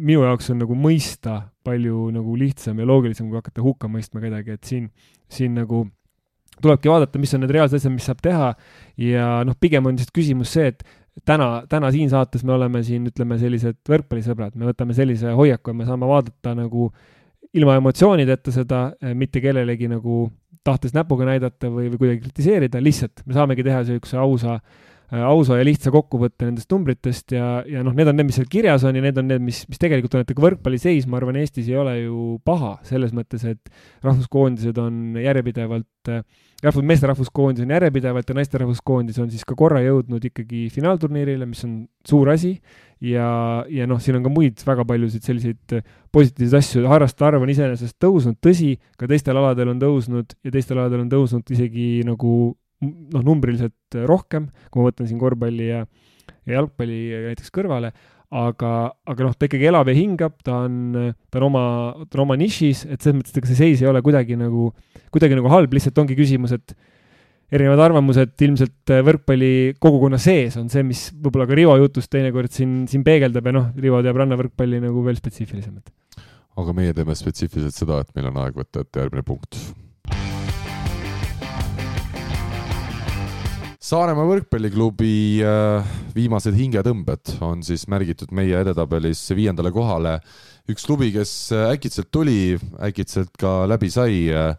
[0.00, 4.58] minu jaoks on nagu mõista palju nagu lihtsam ja loogilisem, kui hakata hukka mõistma kedagi,
[4.58, 4.90] et siin,
[5.32, 5.86] siin nagu
[6.60, 8.50] tulebki vaadata, mis on need reaalsed asjad, mis saab teha.
[9.00, 10.84] Ja noh, pigem on lihtsalt küsimus see, et
[11.24, 15.78] täna, täna siin saates me oleme siin, ütleme, sellised võrkpallisõbrad, me võtame sellise hoiaku ja
[15.80, 16.90] me saame vaadata nagu
[17.54, 18.82] ilma emotsioonideta seda,
[19.14, 20.28] mitte kellelegi nagu
[20.64, 25.58] tahtes näpuga näidata või, või kuidagi kritiseerida, lihtsalt me saamegi teha niisuguse ausa Äh, ausa
[25.58, 28.94] ja lihtsa kokkuvõtte nendest numbritest ja, ja noh, need on need, mis seal kirjas on
[28.94, 31.70] ja need on need, mis, mis tegelikult on, et ega võrkpalli seis, ma arvan, Eestis
[31.70, 33.72] ei ole ju paha, selles mõttes, et
[34.06, 36.22] rahvuskoondised on järjepidevalt äh,
[36.62, 41.48] rahvus, meeste rahvuskoondis on järjepidevalt ja naiste rahvuskoondis on siis ka korra jõudnud ikkagi finaalturniirile,
[41.48, 42.58] mis on suur asi.
[43.00, 45.80] ja, ja noh, siin on ka muid väga paljusid selliseid
[46.12, 50.78] positiivseid asju, harrastajate arv on iseenesest tõusnud, tõsi, ka teistel aladel on tõusnud ja teistel
[50.78, 52.52] aladel on tõusnud isegi nagu
[52.84, 55.84] noh, numbriliselt rohkem, kui ma võtan siin korvpalli ja,
[56.46, 57.00] ja jalgpalli
[57.30, 57.92] näiteks kõrvale,
[58.30, 58.70] aga,
[59.10, 60.78] aga noh, ta ikkagi elab ja hingab, ta on,
[61.30, 61.64] ta on oma,
[62.06, 64.70] ta on oma nišis, et selles mõttes, et ega see seis ei ole kuidagi nagu,
[65.10, 66.76] kuidagi nagu halb, lihtsalt ongi küsimus, et
[67.50, 69.52] erinevad arvamused ilmselt võrkpalli
[69.82, 73.70] kogukonna sees on see, mis võib-olla ka Rivo jutust teinekord siin, siin peegeldab ja noh,
[73.82, 75.90] Rivo teab rannavõrkpalli nagu veel spetsiifilisemalt.
[76.60, 79.58] aga meie teeme spetsiifiliselt seda, et meil on aeg võtta ette järgmine punkt
[83.90, 90.20] Saaremaa võrkpalliklubi äh, viimased hingetõmbed on siis märgitud meie edetabelis viiendale kohale.
[90.70, 91.32] üks klubi, kes
[91.72, 92.54] äkitselt tuli,
[92.86, 94.52] äkitselt ka läbi sai äh,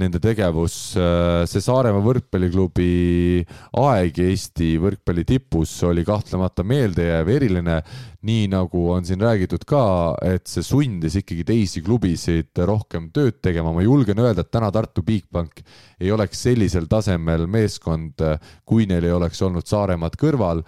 [0.00, 3.44] nende tegevus, äh, see Saaremaa võrkpalliklubi
[3.82, 7.82] aeg Eesti võrkpalli tipus oli kahtlemata meeldejääv, eriline,
[8.26, 13.70] nii nagu on siin räägitud ka, et see sundis ikkagi teisi klubisid rohkem tööd tegema,
[13.74, 15.62] ma julgen öelda, et täna Tartu Bigbank
[16.02, 18.18] ei oleks sellisel tasemel meeskond,
[18.66, 20.64] kui neil ei oleks olnud Saaremaad kõrval.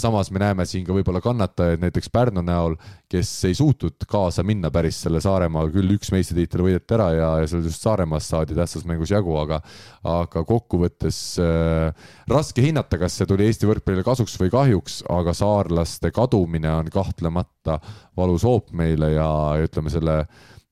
[0.00, 2.76] Samas me näeme siin ka võib-olla kannatajaid näiteks Pärnu näol,
[3.08, 7.50] kes ei suutnud kaasa minna päris selle Saaremaaga, küll üks meistritiitel võideti ära ja, ja
[7.50, 9.60] seal just Saaremaast saadi tähtsas mängus jagu, aga
[10.04, 16.12] aga kokkuvõttes äh, raske hinnata, kas see tuli Eesti võrkpallile kasuks või kahjuks, aga saarlaste
[16.14, 17.78] kadumine on kahtlemata
[18.16, 19.28] valus hoop meile ja
[19.66, 20.22] ütleme, selle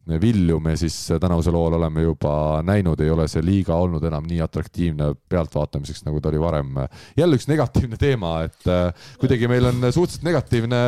[0.02, 2.32] vilju me siis tänavusel hooajal oleme juba
[2.66, 6.72] näinud, ei ole see liiga olnud enam nii atraktiivne pealtvaatamiseks, nagu ta oli varem.
[7.16, 8.90] jälle üks negatiivne teema, et äh,
[9.22, 10.80] kuidagi meil on suhteliselt negatiivne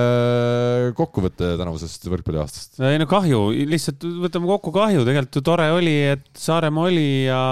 [0.98, 2.80] kokkuvõte tänavusest võrkpalliaastast.
[2.90, 7.44] ei no kahju, lihtsalt võtame kokku kahju, tegelikult ju tore oli, et Saaremaa oli ja,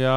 [0.00, 0.16] ja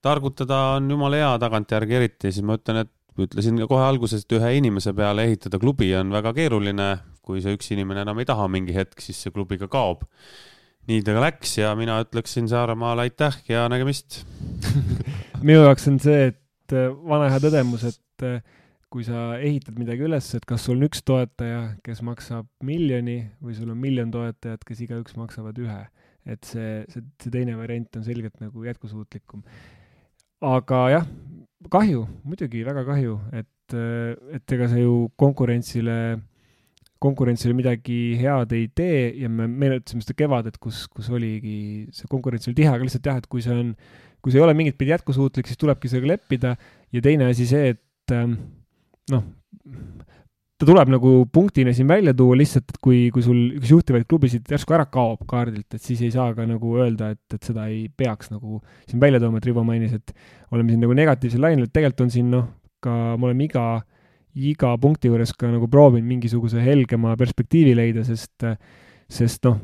[0.00, 4.52] targutada on jumala hea tagantjärgi eriti, siis ma ütlen, et ütlesin kohe alguses, et ühe
[4.58, 6.90] inimese peale ehitada klubi on väga keeruline.
[7.30, 10.06] kui see üks inimene enam ei taha mingi hetk, siis see klubi ka kaob.
[10.88, 14.24] nii ta ka läks ja mina ütleksin Saaremaale aitäh ja nägemist
[15.46, 18.40] minu jaoks on see, et äh, vana hea tõdemus, et äh,
[18.90, 23.54] kui sa ehitad midagi üles, et kas sul on üks toetaja, kes maksab miljoni või
[23.54, 25.82] sul on miljon toetajat, kes igaüks maksavad ühe.
[26.28, 29.44] et see, see, see teine variant on selgelt nagu jätkusuutlikum.
[30.44, 31.06] aga jah,
[31.68, 33.74] kahju, muidugi väga kahju, et,
[34.36, 35.96] et ega see ju konkurentsile,
[37.00, 42.48] konkurentsile midagi head ei tee ja me meenutasime seda kevadet, kus, kus oligi see konkurents
[42.48, 43.74] oli tihe, aga lihtsalt jah, et kui see on,
[44.20, 46.54] kui see ei ole mingit pidi jätkusuutlik, siis tulebki sellega leppida.
[46.92, 48.16] Ja teine asi see, et
[49.12, 49.24] noh,
[50.60, 54.50] ta tuleb nagu punktina siin välja tuua lihtsalt, et kui, kui sul üks juhtivaid klubisid
[54.52, 57.86] järsku ära kaob kaardilt, et siis ei saa ka nagu öelda, et, et seda ei
[57.88, 60.12] peaks nagu siin välja tooma, et Rivo mainis, et
[60.52, 62.50] oleme siin nagu negatiivsel lainel, et tegelikult on siin noh,
[62.84, 63.64] ka me oleme iga,
[64.52, 68.44] iga punkti juures ka nagu proovinud mingisuguse helgema perspektiivi leida, sest,
[69.08, 69.56] sest noh,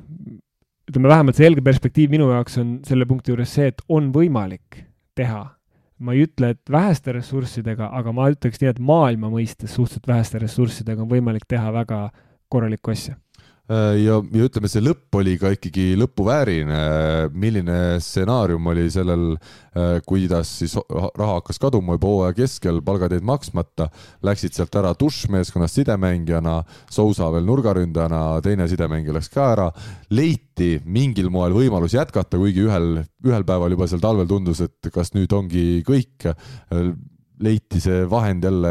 [0.89, 4.81] ütleme vähemalt see helge perspektiiv minu jaoks on selle punkti juures see, et on võimalik
[5.18, 5.44] teha
[5.98, 10.40] ma ei ütle, et väheste ressurssidega, aga ma ütleks nii, et maailma mõistes suhteliselt väheste
[10.43, 12.09] ressurssidega on võimalik teha väga
[12.52, 13.16] korralikku asja
[13.68, 16.78] ja, ja ütleme, see lõpp oli ka ikkagi lõpuväärine.
[17.34, 19.24] milline stsenaarium oli sellel,
[19.74, 23.88] äh, kuidas siis raha hakkas kaduma juba hooaja keskel, palgad jäid maksmata,
[24.26, 26.60] läksid sealt ära dušmeeskonnast sidemängijana,
[26.90, 29.66] Sousa veel nurgaründajana, teine sidemängija läks ka ära,
[30.10, 35.14] leiti mingil moel võimalus jätkata, kuigi ühel, ühel päeval juba seal talvel tundus, et kas
[35.16, 36.30] nüüd ongi kõik
[37.43, 38.71] leiti see vahend jälle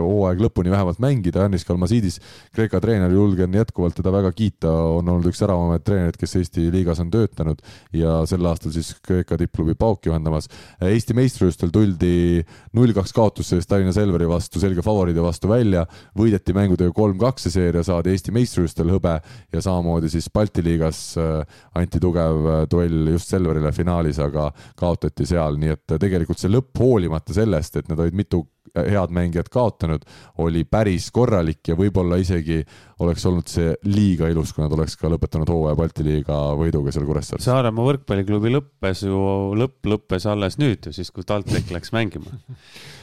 [0.00, 2.18] hooaeg lõpuni vähemalt mängida, Janis Kalmasiidis,
[2.54, 7.00] Kreeka treener, julgen jätkuvalt teda väga kiita, on olnud üks säravamaid treenereid, kes Eesti liigas
[7.02, 7.62] on töötanud
[7.94, 10.50] ja sel aastal siis Kreeka tippklubi Pauk juhendamas.
[10.82, 12.42] Eesti meistrivõistlustel tuldi
[12.76, 15.84] null-kaks kaotusse Tallinna Selveri vastu, selge favoriidi vastu välja,
[16.18, 19.16] võideti mängudega kolm-kaks see seeria, saadi Eesti meistrivõistlustel hõbe
[19.54, 25.28] ja samamoodi siis Balti liigas äh, anti tugev äh, duell just Selverile finaalis, aga kaotati
[25.28, 28.44] seal, nii et tegelikult see lõpp hoolimata sellest, et need olid mitu
[28.74, 30.04] head mängijat kaotanud,
[30.38, 32.60] oli päris korralik ja võib-olla isegi
[33.02, 37.06] oleks olnud see liiga ilus, kui nad oleks ka lõpetanud hooaja Balti liiga võiduga seal
[37.08, 37.46] Kuressaares.
[37.48, 39.22] Saaremaa võrkpalliklubi lõppes ju,
[39.58, 42.38] lõpp lõppes alles nüüd ju, siis kui TalTech läks mängima.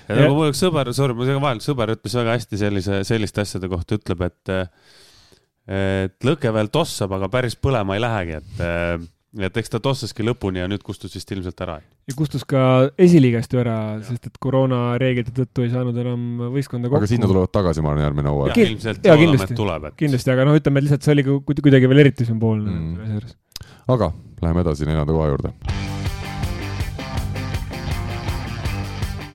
[0.07, 3.44] ja nagu mu üks sõber, sorry, ma segan vahele, sõber ütles väga hästi sellise, selliste
[3.44, 4.56] asjade kohta, ütleb, et
[5.68, 9.07] et lõke veel tossab, aga päris põlema ei lähegi, et
[9.45, 11.77] et eks ta tossaski lõpuni ja nüüd kustus vist ilmselt ära.
[11.81, 12.61] ja kustus ka
[12.97, 13.77] esiliigast ju ära,
[14.07, 17.01] sest et koroonareeglite tõttu ei saanud enam võistkonda kokku.
[17.03, 18.61] aga sinna tulevad tagasi, ma arvan, järgmine hooaeg.
[18.65, 19.99] ilmselt loodame, et tuleb, et.
[20.03, 23.35] kindlasti, aga noh, ütleme lihtsalt see oli kuidagi veel eriti sümboolne mm..
[23.93, 24.11] aga
[24.41, 26.07] läheme edasi neljanda koha juurde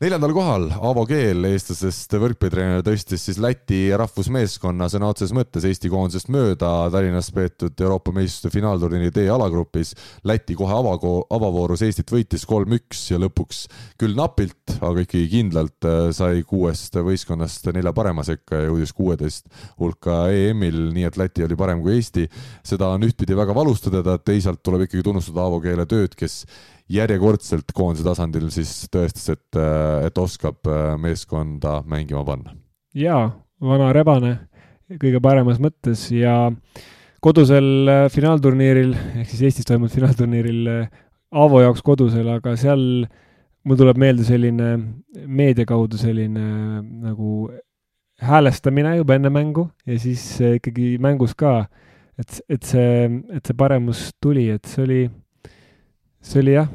[0.02, 6.30] neljandal kohal Aavo Keel, eestlasest võrkpallitreener, tõstis siis Läti rahvusmeeskonna sõna otseses mõttes Eesti koondisest
[6.32, 9.92] mööda Tallinnas peetud Euroopa meistrite finaalturniiri D-alagrupis.
[10.26, 13.62] Läti kohe avago-, avavoorus Eestit võitis kolm-üks ja lõpuks
[14.02, 19.46] küll napilt, aga ikkagi kindlalt äh, sai kuuest võistkonnast nelja parema sekka ja jõudis kuueteist
[19.78, 22.26] hulka EM-il, nii et Läti oli parem kui Eesti.
[22.66, 26.42] seda on ühtpidi väga valus tõdeda, teisalt tuleb ikkagi tunnustada Aavo Keele tööd, kes
[26.92, 29.60] järjekordselt koondise tasandil siis tõestas, et,
[30.06, 32.56] et oskab äh, meeskonda mängima panna.
[32.94, 33.30] jaa,
[33.62, 34.36] vana rebane
[35.00, 36.50] kõige paremas mõttes ja
[37.24, 38.92] kodusel äh, finaalturniiril
[39.22, 40.86] ehk siis Eestis toimunud finaalturniiril äh,
[41.32, 42.82] Aavo jaoks kodusel, aga seal
[43.64, 44.74] mul tuleb meelde selline
[45.24, 46.42] meedia kaudu selline
[46.82, 47.46] nagu
[48.22, 50.26] häälestamine juba enne mängu ja siis
[50.58, 51.70] ikkagi mängus ka,
[52.20, 55.00] et, et see, et see paremus tuli, et see oli
[56.22, 56.70] see oli jah,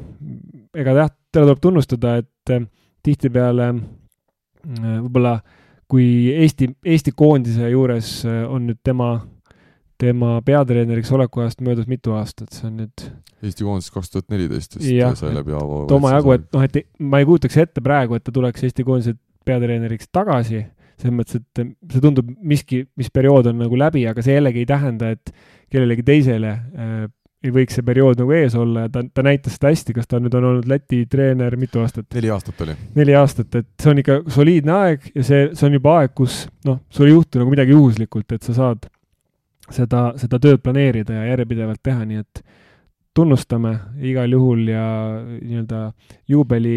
[0.76, 2.66] ega jah, teda tuleb tunnustada, et äh,
[3.06, 5.38] tihtipeale äh, võib-olla
[5.88, 9.14] kui Eesti, Eesti koondise juures äh, on nüüd tema,
[10.00, 13.06] tema peatreeneriks oleku ajast möödas mitu aastat, see on nüüd
[13.44, 15.86] Eesti koondis kaks tuhat neliteist vist sai läbi Aavo.
[15.96, 19.16] omajagu, et noh, et ma ei kujutaks ette praegu, et ta tuleks Eesti koondise
[19.48, 20.64] peatreeneriks tagasi,
[20.98, 24.68] selles mõttes, et see tundub miski, mis periood on nagu läbi, aga see jällegi ei
[24.68, 25.30] tähenda, et
[25.70, 26.50] kellelegi teisele
[27.44, 30.18] ei võiks see periood nagu ees olla ja ta, ta näitas seda hästi, kas ta
[30.22, 32.08] nüüd on olnud Läti treener mitu aastat?
[32.14, 32.74] neli aastat oli.
[32.98, 36.40] neli aastat, et see on ikka soliidne aeg ja see, see on juba aeg, kus
[36.66, 38.88] noh, sul ei juhtu nagu midagi juhuslikult, et sa saad
[39.70, 42.42] seda, seda tööd planeerida ja järjepidevalt teha, nii et
[43.14, 43.72] tunnustame
[44.06, 44.88] igal juhul ja
[45.20, 45.84] nii-öelda
[46.30, 46.74] juubeli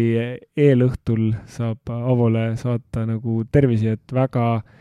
[0.58, 4.78] eelõhtul saab Avole saata nagu tervisi, et väga äh,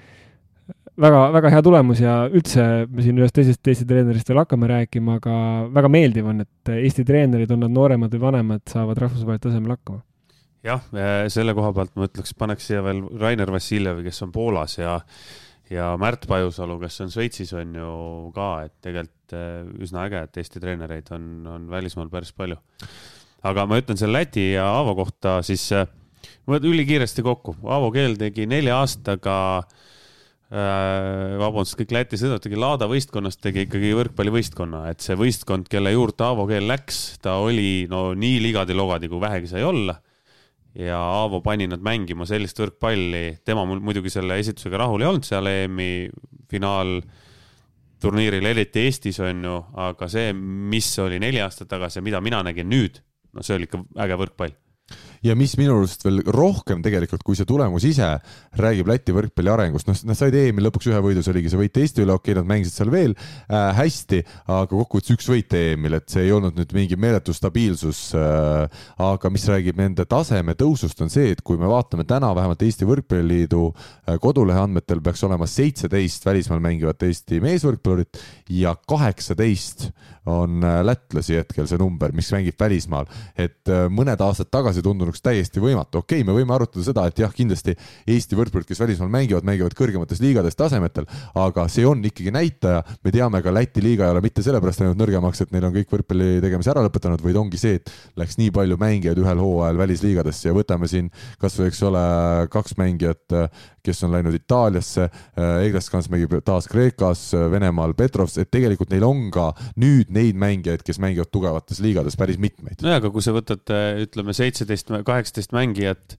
[1.01, 5.17] väga, väga hea tulemus ja üldse me siin ühest teisest Eesti treenerist veel hakkame rääkima,
[5.21, 5.35] aga
[5.73, 10.03] väga meeldiv on, et Eesti treenerid, on nad nooremad või vanemad, saavad rahvusvahelisel tasemel hakkama.
[10.67, 10.83] jah,
[11.33, 14.99] selle koha pealt ma ütleks, paneks siia veel Rainer Vassiljevi, kes on Poolas ja
[15.71, 17.91] ja Märt Pajusalu, kes on Šveitsis, on ju
[18.35, 22.59] ka, et tegelikult eh, üsna äge, et Eesti treenereid on, on välismaal päris palju.
[23.47, 25.87] aga ma ütlen selle Läti ja Aavo kohta siis, eh,
[26.45, 29.90] ma ülikiiresti kokku, Aavo Keel tegi nelja aastaga Äh,
[30.51, 36.25] vabandust, kõik Läti sõidavad, tegi Laada võistkonnast tegi ikkagi võrkpallivõistkonna, et see võistkond, kelle juurde
[36.27, 39.95] Aavo Keel läks, ta oli no nii ligadi-logadi, kui vähegi sai olla.
[40.75, 45.47] ja Aavo pani nad mängima sellist võrkpalli, tema muidugi selle esitusega rahul ei olnud seal
[45.47, 46.09] EM-i
[46.51, 49.57] finaalturniiril, eriti Eestis on ju,
[49.87, 52.99] aga see, mis oli neli aastat tagasi ja mida mina nägin nüüd,
[53.35, 54.55] no see oli ikka äge võrkpall
[55.25, 58.07] ja mis minu arust veel rohkem tegelikult, kui see tulemus ise
[58.57, 61.79] räägib Läti võrkpalli arengust, noh, nad said EM-il lõpuks ühe võidu, see oligi see võit
[61.81, 65.99] Eesti üle, okei okay,, nad mängisid seal veel äh, hästi, aga kokkuvõttes üks võit EM-il,
[65.99, 68.81] et see ei olnud nüüd mingi meeletu stabiilsus äh,.
[69.01, 72.89] aga mis räägib nende taseme tõusust, on see, et kui me vaatame täna vähemalt Eesti
[72.89, 78.21] Võrkpalliliidu äh, kodulehe andmetel peaks olema seitseteist välismaal mängivat Eesti meesvõrkpallurit
[78.57, 79.91] ja kaheksateist
[80.25, 83.07] on äh, lätlasi hetkel see number, mis mängib välismaal,
[83.37, 87.19] et äh, mõned aastad tagasi tundunuks täiesti võimatu, okei okay,, me võime arutada seda, et
[87.19, 87.75] jah, kindlasti
[88.07, 93.11] Eesti võrkpallurid, kes välismaal mängivad, mängivad kõrgemates liigades tasemetel, aga see on ikkagi näitaja, me
[93.11, 96.39] teame ka Läti liiga ei ole mitte sellepärast läinud nõrgemaks, et neil on kõik võrkpalli
[96.43, 100.55] tegemise ära lõpetanud, vaid ongi see, et läks nii palju mängijaid ühel hooajal välisliigadesse ja
[100.55, 101.11] võtame siin
[101.41, 102.05] kasvõi, eks ole,
[102.53, 103.37] kaks mängijat,
[103.83, 105.07] kes on läinud Itaaliasse,
[105.65, 109.49] Eglaskans mängib taas Kreekas, Venemaal Petrovs, et tegelikult neil on ka
[109.81, 112.79] nüüd neid mängijaid, kes mängivad tugevates liigades päris mitmeid.
[112.81, 113.65] nojah, aga kui sa võtad,
[114.05, 116.17] ütleme, seitseteist, kaheksateist mängijat,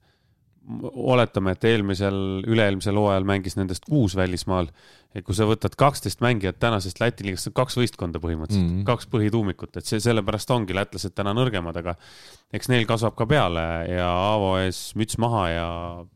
[0.93, 4.69] oletame, et eelmisel, üle-eelmisel hooajal mängis nendest kuus välismaal.
[5.13, 8.87] et kui sa võtad kaksteist mängijat tänasest Läti liigast, kaks võistkonda põhimõtteliselt mm, -hmm.
[8.89, 11.97] kaks põhituumikut, et see sellepärast ongi lätlased täna nõrgemad, aga
[12.53, 15.69] eks neil kasvab ka peale ja Aavo ees müts maha ja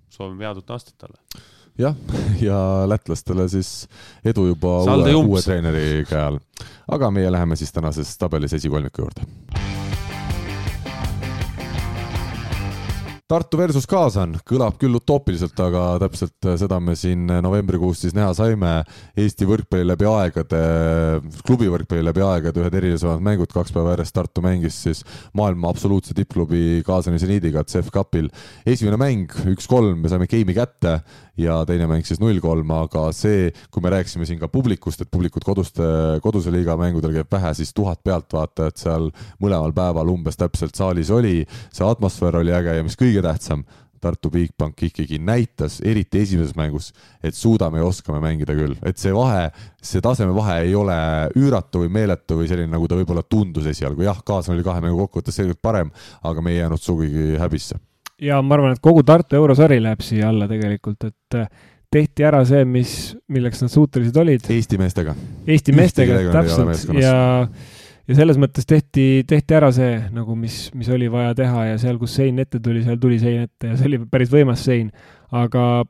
[0.08, 1.20] soovime head uut aastat talle
[1.78, 1.96] jah,
[2.40, 3.88] ja lätlastele siis
[4.24, 6.38] edu juba Salde uue, uue treeneri käe all.
[6.88, 9.28] aga meie läheme siis tänases tabelis esikolmiku juurde.
[13.26, 18.68] Tartu versus Kaasan kõlab küll utoopiliselt, aga täpselt seda me siin novembrikuus siis näha saime.
[19.18, 20.60] Eesti võrkpalli läbi aegade,
[21.42, 25.02] klubi võrkpalli läbi aegade ühed erilisemad mängud, kaks päeva järjest Tartu mängis siis
[25.34, 28.30] maailma absoluutse tippklubi Kaasani seniidiga CEF Cupil.
[28.62, 31.00] esimene mäng üks-kolm, me saime game'i kätte
[31.36, 35.44] ja teine mäng siis null-kolm, aga see, kui me rääkisime siin ka publikust, et publikut
[35.44, 35.82] koduste,
[36.24, 39.10] koduse liiga mängudel käib vähe, siis tuhat pealtvaatajat seal
[39.42, 41.42] mõlemal päeval umbes täpselt saalis oli.
[41.74, 43.64] see atmosfäär oli äge ja mis kõige tähtsam,
[44.00, 46.90] Tartu Bigbank ikkagi näitas, eriti esimeses mängus,
[47.24, 49.48] et suudame ja oskame mängida küll, et see vahe,
[49.82, 50.96] see tasemevahe ei ole
[51.38, 55.00] üüratu või meeletu või selline, nagu ta võib-olla tundus esialgu, jah, kaaslane oli kahe mängu
[55.06, 55.90] kokkuvõttes selgelt parem,
[56.22, 57.80] aga me ei jäänud sugugi häbisse.
[58.22, 61.48] Ja ma arvan, et kogu Tartu eurosari läheb siia alla tegelikult, et äh,
[61.92, 62.92] tehti ära see, mis,
[63.32, 64.46] milleks nad suutelised olid.
[64.52, 65.16] Eesti meestega.
[65.46, 67.16] Eesti meestega, täpselt, ja,
[68.06, 71.98] ja selles mõttes tehti, tehti ära see nagu, mis, mis oli vaja teha ja seal,
[72.00, 74.92] kus sein ette tuli, seal tuli sein ette ja see oli päris võimas sein.
[75.34, 75.84] aga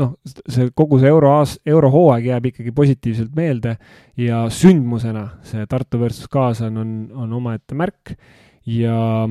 [0.00, 3.76] noh, see kogu see euroaas-, eurohooaeg jääb ikkagi positiivselt meelde
[4.20, 8.14] ja sündmusena see Tartu versus Kaasan on, on omaette märk
[8.68, 9.26] ja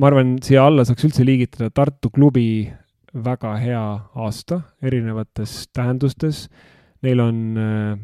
[0.00, 2.70] ma arvan, siia alla saaks üldse liigitada Tartu klubi
[3.10, 3.82] väga hea
[4.22, 6.44] aasta erinevates tähendustes.
[7.02, 7.98] Neil on äh,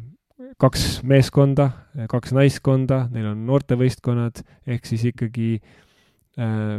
[0.61, 1.71] kaks meeskonda,
[2.09, 4.41] kaks naiskonda, neil on noortevõistkonnad,
[4.73, 5.57] ehk siis ikkagi
[6.41, 6.79] äh,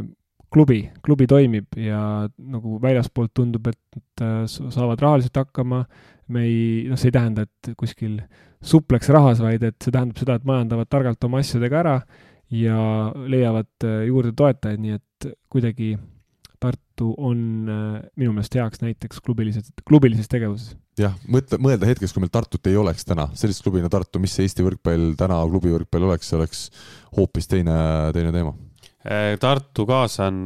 [0.54, 5.86] klubi, klubi toimib ja nagu väljaspoolt tundub, et äh, saavad rahaliselt hakkama.
[6.28, 8.18] me ei, noh, see ei tähenda, et kuskil
[8.60, 11.96] supleks rahas, vaid et see tähendab seda, et majandavad targalt oma asjadega ära
[12.52, 15.96] ja leiavad äh, juurde toetajaid, nii et kuidagi
[16.58, 20.74] Tartu on äh, minu meelest heaks näiteks klubilises, klubilises tegevuses.
[21.02, 24.34] Jah, mõtle, mõelda hetkeks, kui meil Tartut ei oleks täna, sellist klubi nagu Tartu, mis
[24.36, 26.64] see Eesti võrkpall täna, klubi võrkpall oleks, see oleks
[27.18, 27.78] hoopis teine,
[28.16, 28.56] teine teema.
[29.08, 30.42] Äh, Tartu kaasan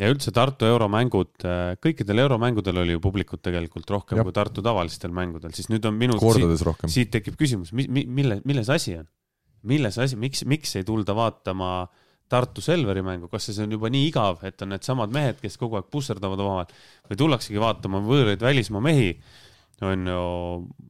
[0.00, 1.46] ja üldse Tartu euromängud,
[1.82, 4.26] kõikidel euromängudel oli ju publikut tegelikult rohkem ja.
[4.26, 6.92] kui Tartu tavalistel mängudel, siis nüüd on minu kordades siit, rohkem.
[6.92, 9.08] siit tekib küsimus, mi-, mi-, mille, milles asi on?
[9.66, 11.88] milles asi, miks, miks ei tulda vaatama
[12.30, 15.78] Tartu Selveri mängu, kas see on juba nii igav, et on needsamad mehed, kes kogu
[15.78, 16.72] aeg pusserdavad omavahel
[17.10, 19.12] või tullaksegi vaatama võõraid välismaa mehi,
[19.84, 20.20] on ju,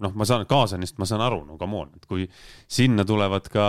[0.05, 2.27] noh, ma saan Kaasanist, ma saan aru, no come on, et kui
[2.71, 3.67] sinna tulevad ka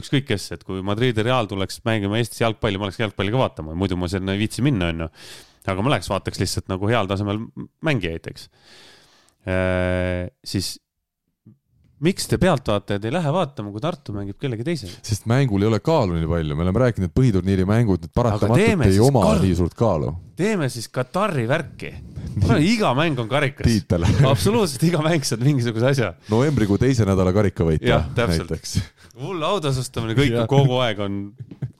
[0.00, 3.76] ükskõik kes, et kui Madridi Real tuleks mängima Eestis jalgpalli, ma oleks jalgpalli ka vaatama,
[3.76, 5.10] muidu ma sinna ei viitsi minna, on ju.
[5.66, 7.42] aga ma läheks vaataks lihtsalt nagu heal tasemel
[7.84, 8.48] mängijaid, eks.
[9.46, 10.76] Äh, siis
[12.04, 14.98] miks te pealtvaatajad ei lähe vaatama, kui Tartu mängib kellegi teisega?
[15.06, 18.84] sest mängul ei ole kaalu nii palju, me oleme rääkinud, et põhiturniiri mängud, need paratamatult
[18.88, 20.12] ei oma nii suurt kaalu.
[20.36, 21.94] teeme siis Katari värki.
[22.60, 23.78] iga mäng on karikas.
[24.32, 26.12] absoluutselt, iga mäng saad mingisuguse asja.
[26.32, 28.76] novembrikuu teise nädala karikavõitja näiteks.
[29.22, 31.20] hull autasustamine, kõik kogu aeg on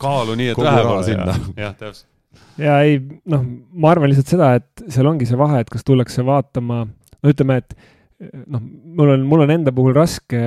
[0.01, 1.19] kaalu nii, et vähe pole.
[1.61, 2.09] jah, täpselt.
[2.57, 3.45] ja ei, noh,
[3.77, 6.87] ma arvan lihtsalt seda, et seal ongi see vahe, et kas tullakse vaatama,
[7.21, 7.77] no ütleme, et
[8.21, 8.63] noh,
[8.97, 10.41] mul on, mul on enda puhul raske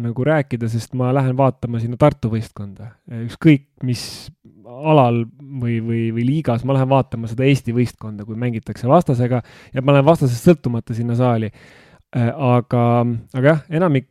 [0.00, 2.92] nagu rääkida, sest ma lähen vaatama sinna Tartu võistkonda,
[3.24, 4.04] ükskõik mis
[4.70, 9.42] alal või, või, või liigas, ma lähen vaatama seda Eesti võistkonda, kui mängitakse vastasega
[9.74, 11.50] ja ma lähen vastasest sõltumata sinna saali.
[12.14, 12.84] aga,
[13.34, 14.08] aga jah, enamik,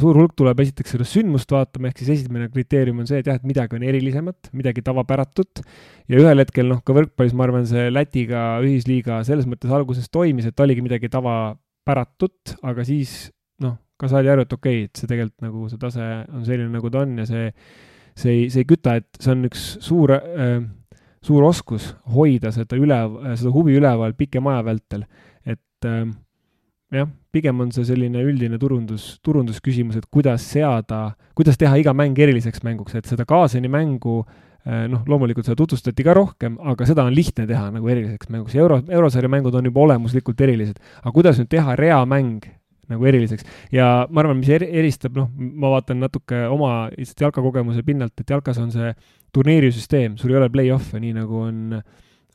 [0.00, 3.38] suur hulk tuleb esiteks seda sündmust vaatama, ehk siis esimene kriteerium on see, et jah,
[3.38, 5.62] et midagi on erilisemat, midagi tavapäratut
[6.10, 10.50] ja ühel hetkel noh, ka võrkpallis ma arvan, see Lätiga ühisliiga selles mõttes alguses toimis,
[10.50, 11.54] et oligi midagi tava
[11.86, 13.28] päratut, aga siis
[13.62, 16.70] noh, ka saadi aru, et okei okay,, et see tegelikult nagu see tase on selline,
[16.74, 17.50] nagu ta on ja see,
[18.18, 20.60] see ei, see ei küta, et see on üks suur äh,,
[21.26, 25.06] suur oskus hoida seda ülev, seda huvi üleval pikema aja vältel.
[25.46, 26.02] et äh,
[26.94, 32.18] jah, pigem on see selline üldine turundus, turundusküsimus, et kuidas seada, kuidas teha iga mäng
[32.18, 37.04] eriliseks mänguks, et seda kaasani mängu Äh, noh, loomulikult seda tutvustati ka rohkem, aga seda
[37.06, 38.54] on lihtne teha nagu eriliseks mänguks.
[38.58, 40.80] euro, eurosarja mängud on juba olemuslikult erilised.
[41.02, 42.48] aga kuidas nüüd teha reamäng
[42.90, 47.82] nagu eriliseks ja ma arvan, mis eri, eristab, noh, ma vaatan natuke oma lihtsalt jalkakogemuse
[47.86, 48.92] pinnalt, et jalkas on see
[49.34, 51.80] turniirisüsteem, sul ei ole play-off'e, nii nagu on,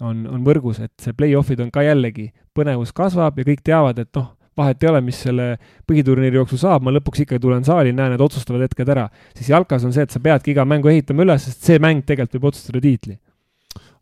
[0.03, 4.12] on, on võrgus, et see play-off'id on ka jällegi, põnevus kasvab ja kõik teavad, et
[4.20, 5.48] noh, vahet ei ole, mis selle
[5.88, 9.07] põhiturniiri jooksul saab, ma lõpuks ikkagi tulen saali, näen need otsustavad hetked ära.
[9.38, 12.40] siis jalkas on see, et sa peadki iga mängu ehitama üles, sest see mäng tegelikult
[12.40, 13.18] võib otsustada tiitli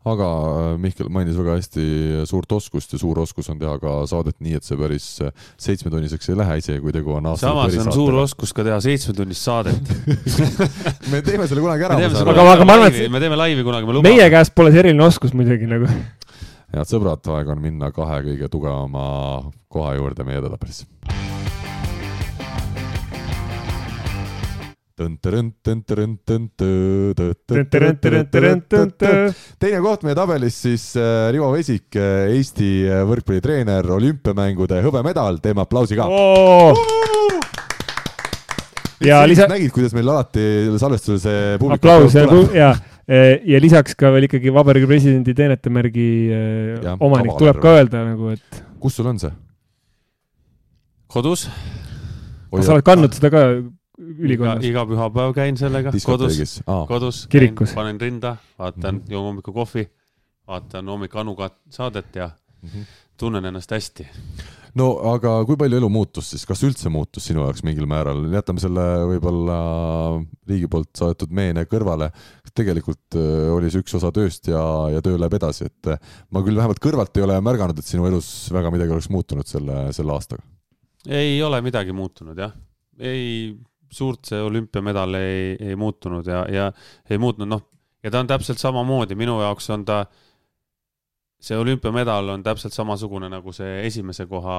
[0.00, 1.82] aga äh, Mihkel mainis väga hästi
[2.28, 6.30] suurt oskust ja suur oskus on teha ka saadet nii, et see päris äh, seitsmetunniseks
[6.32, 9.92] ei lähe, isegi kui tegu on aasta samas on suur oskus ka teha seitsmetunnist saadet
[11.12, 12.00] me teeme selle kunagi ära.
[12.00, 14.14] aga, aga ma arvan, et me teeme laivi kunagi, me lubame.
[14.16, 15.90] meie käest pole see eriline oskus muidugi nagu
[16.70, 19.04] head sõbrad, aeg on minna kahe kõige tugevama
[19.70, 20.84] koha juurde meie edetabelis.
[29.58, 35.64] teine koht meie tabelis siis äh, Rivo Vesik, äh, Eesti äh, võrkpallitreener, olümpiamängude hõbemedal, teeme
[35.64, 36.76] aplausi ka oh!.
[39.00, 39.48] ja lisa-.
[39.48, 40.44] nägid, kuidas meil alati
[40.76, 42.74] salvestusel see aplaus ja, ja,
[43.08, 48.64] ja lisaks ka veel ikkagi Vabariigi Presidendi teenetemärgi ja, omanik tuleb ka öelda nagu, et.
[48.80, 49.32] kus sul on see?
[51.10, 51.48] kodus.
[52.60, 53.44] sa oled kandnud seda ka
[54.00, 54.64] ülikonnas?
[54.66, 57.24] iga pühapäev käin sellega kodus, kodus,
[57.74, 59.12] panen rinda, vaatan mm, -hmm.
[59.12, 59.88] joon hommikukohvi,
[60.48, 62.30] vaatan hommik Anuga saadet ja
[62.62, 62.86] mm -hmm.
[63.16, 64.08] tunnen ennast hästi.
[64.78, 68.62] No aga kui palju elu muutus siis, kas üldse muutus sinu jaoks mingil määral, jätame
[68.62, 69.58] selle võib-olla
[70.50, 72.10] riigi poolt saadetud meene kõrvale,
[72.54, 74.62] tegelikult äh, oli see üks osa tööst ja,
[74.94, 78.06] ja töö läheb edasi, et äh, ma küll vähemalt kõrvalt ei ole märganud, et sinu
[78.10, 80.44] elus väga midagi oleks muutunud selle, selle aastaga.
[81.08, 82.54] ei ole midagi muutunud jah,
[82.98, 83.54] ei
[83.90, 86.70] suurt see olümpiamedal ei, ei muutunud ja, ja
[87.10, 87.64] ei muutnud, noh,
[88.04, 90.04] ja ta on täpselt samamoodi, minu jaoks on ta,
[91.40, 94.58] see olümpiamedal on täpselt samasugune nagu see esimese koha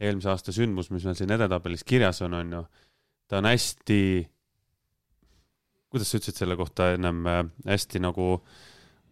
[0.00, 2.62] eelmise aasta sündmus, mis meil siin edetabelis kirjas on, on ju.
[3.28, 4.00] ta on hästi,
[5.92, 7.22] kuidas sa ütlesid selle kohta ennem,
[7.68, 8.38] hästi nagu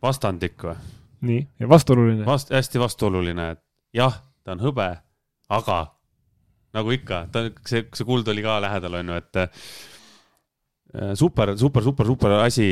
[0.02, 0.76] vastandlik või?
[1.22, 2.50] nii, ja vastuoluline Vast,.
[2.50, 3.62] hästi vastuoluline, et
[3.94, 4.88] jah, ta on hõbe,
[5.52, 5.80] aga
[6.74, 11.84] nagu ikka, ta, see, see kuld oli ka lähedal, on ju, et äh, super, super,
[11.84, 12.68] super, super asi.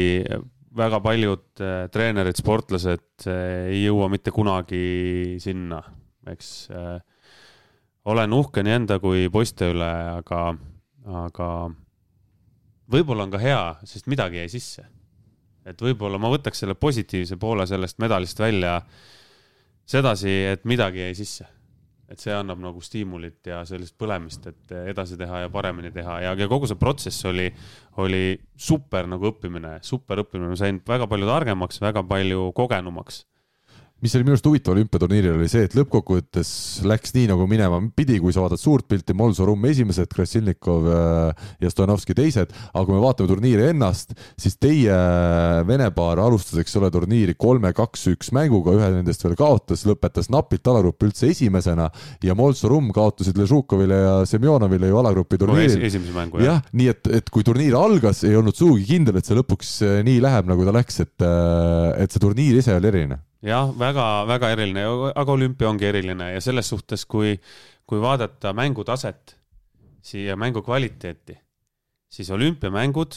[0.77, 5.81] Väga paljud äh, treenerid, sportlased äh, ei jõua mitte kunagi sinna,
[6.31, 6.51] eks.
[8.11, 9.91] olen uhke nii enda kui poiste üle,
[10.21, 10.41] aga,
[11.25, 11.49] aga
[12.93, 14.87] võib-olla on ka hea, sest midagi jäi sisse.
[15.65, 18.81] et võib-olla ma võtaks selle positiivse poole sellest medalist välja
[19.87, 21.49] sedasi, et midagi jäi sisse
[22.11, 26.19] et see annab nagu stiimulit ja sellist põlemist, et edasi teha ja paremini teha.
[26.25, 27.47] Ja, ja kogu see protsess oli,
[28.03, 33.25] oli super nagu õppimine, super õppimine, ma sain väga palju targemaks, väga palju kogenumaks
[34.01, 36.51] mis oli minu arust huvitav olümpiaturniiril, oli see, et lõppkokkuvõttes
[36.89, 41.73] läks nii, nagu minema pidi, kui sa vaatad suurt pilti, Molsorum esimesed, Krasilnikov äh, ja
[41.73, 46.79] Stojanovski teised, aga kui me vaatame turniiri ennast, siis teie äh, Vene paar alustas, eks
[46.81, 51.91] ole, turniiri kolme-kaks-üks mänguga, ühe nendest veel kaotas, lõpetas napilt alagrupp üldse esimesena
[52.25, 55.89] ja Molsorum kaotasid Ležukovile ja Semjonovile ju alagrupi turniiril no,.
[55.93, 56.63] esimese mängu, jah.
[56.63, 59.99] jah, nii et, et kui turniir algas, ei olnud sugugi kindel, et see lõpuks äh,
[60.09, 61.17] nii läheb, nagu ta läks, et,
[62.01, 64.85] et see turniir ise oli eriline jah, väga-väga eriline,
[65.15, 67.37] aga olümpia ongi eriline ja selles suhtes, kui,
[67.89, 69.37] kui vaadata mängutaset
[70.05, 71.37] siia mängu kvaliteeti,
[72.11, 73.17] siis olümpiamängud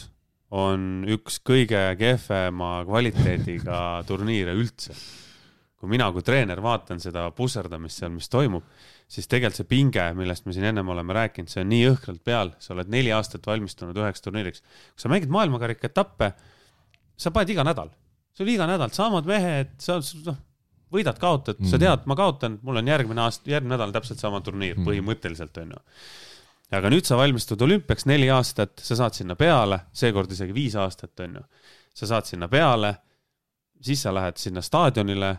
[0.53, 3.77] on üks kõige kehvema kvaliteediga
[4.09, 4.95] turniire üldse.
[5.83, 8.63] kui mina kui treener vaatan seda pusserdamist seal, mis toimub,
[9.11, 12.53] siis tegelikult see pinge, millest me siin ennem oleme rääkinud, see on nii jõhkralt peal,
[12.63, 14.63] sa oled neli aastat valmistunud üheks turniiriks.
[14.63, 16.31] kui sa mängid maailmakarika etappe,
[17.19, 17.91] sa paned iga nädal
[18.37, 20.39] sul iga nädal samad mehed, sa noh,
[20.93, 24.41] võidad, kaotad mm., sa tead, ma kaotan, mul on järgmine aasta, järgmine nädal täpselt sama
[24.45, 24.87] turniir mm.
[24.89, 25.81] põhimõtteliselt onju.
[26.73, 31.25] aga nüüd sa valmistud olümpiaks neli aastat, sa saad sinna peale, seekord isegi viis aastat
[31.25, 31.43] onju.
[31.93, 32.95] sa saad sinna peale,
[33.81, 35.35] siis sa lähed sinna staadionile,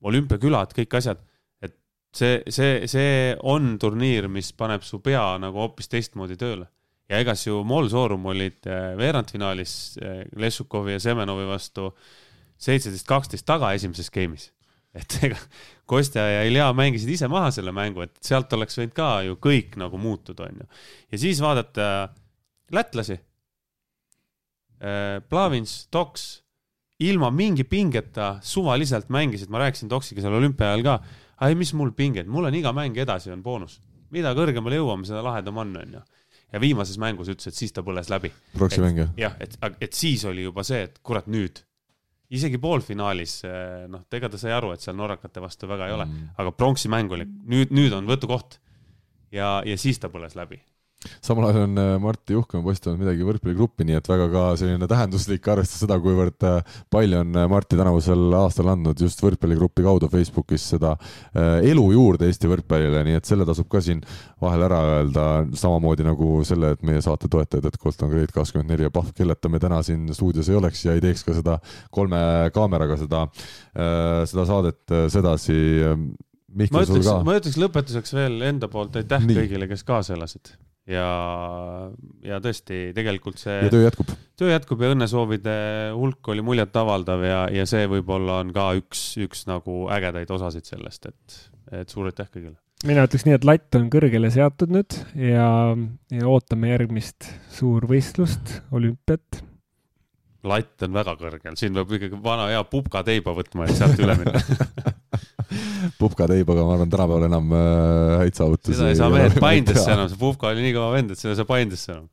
[0.00, 1.20] olümpiakülad, kõik asjad,
[1.62, 1.76] et
[2.16, 6.68] see, see, see on turniir, mis paneb su pea nagu hoopis teistmoodi tööle
[7.10, 11.90] ja egas ju Mol Soorum olid äh, veerandfinaalis äh, Lešukovi ja Semenovi vastu
[12.60, 14.50] seitseteist, kaksteist taga esimeses game'is.
[14.98, 15.38] et ega
[15.90, 19.74] Kostja ja Ilja mängisid ise maha selle mängu, et sealt oleks võinud ka ju kõik
[19.80, 20.68] nagu muutuda, onju.
[21.10, 21.88] ja siis vaadata
[22.74, 23.18] lätlasi.
[24.80, 26.28] Äh, Plavins, Toks,
[27.02, 30.96] ilma mingi pingeta suvaliselt mängisid, ma rääkisin Toksiga seal olümpia ajal ka.
[31.42, 33.80] ai, mis mul pinget, mul on iga mäng edasi on boonus.
[34.10, 36.06] mida kõrgemale jõuame, seda lahedam on, onju
[36.52, 38.32] ja viimases mängus ütles, et siis ta põles läbi.
[38.56, 39.12] proksimäng jah?
[39.18, 41.62] jah, et, et siis oli juba see, et kurat, nüüd.
[42.30, 46.06] isegi poolfinaalis, eh, noh, ega ta sai aru, et seal norrakate vastu väga ei ole
[46.06, 48.60] mm., aga pronksimäng oli, nüüd, nüüd on võtukoht.
[49.32, 50.62] ja, ja siis ta põles läbi
[51.24, 55.46] samal ajal on äh, Martti Juhkam postitanud midagi võrkpalligruppi, nii et väga ka selline tähenduslik,
[55.48, 60.68] arvestades seda, kuivõrd äh, palju on äh, Martti tänavusel aastal andnud just võrkpalligrupi kaudu Facebookis
[60.74, 60.92] seda
[61.64, 64.02] elu juurde Eesti võrkpallile, nii et selle tasub ka siin
[64.42, 68.86] vahel ära öelda, samamoodi nagu selle, et meie saate toetajad, et Colton Grade kakskümmend neli
[68.86, 71.58] ja Pahv, kelleta me täna siin stuudios ei oleks ja ei teeks ka seda
[71.94, 72.20] kolme
[72.54, 73.26] kaameraga seda,
[74.28, 75.60] seda saadet sedasi
[76.50, 79.38] Mihkel, ma ütleks, ma ütleks lõpetuseks veel enda poolt aitäh Nii.
[79.38, 80.50] kõigile, kes kaasa elasid
[80.90, 81.10] ja,
[82.26, 83.58] ja tõesti, tegelikult see.
[83.66, 84.14] ja töö jätkub.
[84.40, 85.58] töö jätkub ja õnnesoovide
[85.96, 91.10] hulk oli muljetavaldav ja, ja see võib-olla on ka üks, üks nagu ägedaid osasid sellest,
[91.12, 91.38] et,
[91.82, 92.58] et suur aitäh kõigile
[92.88, 95.50] mina ütleks nii, et latt on kõrgele seatud nüüd ja,
[96.14, 99.42] ja ootame järgmist suurvõistlust, olümpiat.
[100.48, 104.40] latt on väga kõrgel, siin peab ikkagi vana hea pupkateiba võtma, et sealt üle minna
[106.00, 108.76] pupkateibaga, ma arvan, tänapäeval enam äh, häid saavutusi.
[108.78, 111.40] seda ei saa mehed Paidesse enam, see pupka oli nii kõva vend, et seda ei
[111.40, 112.08] saa Paidesse enam.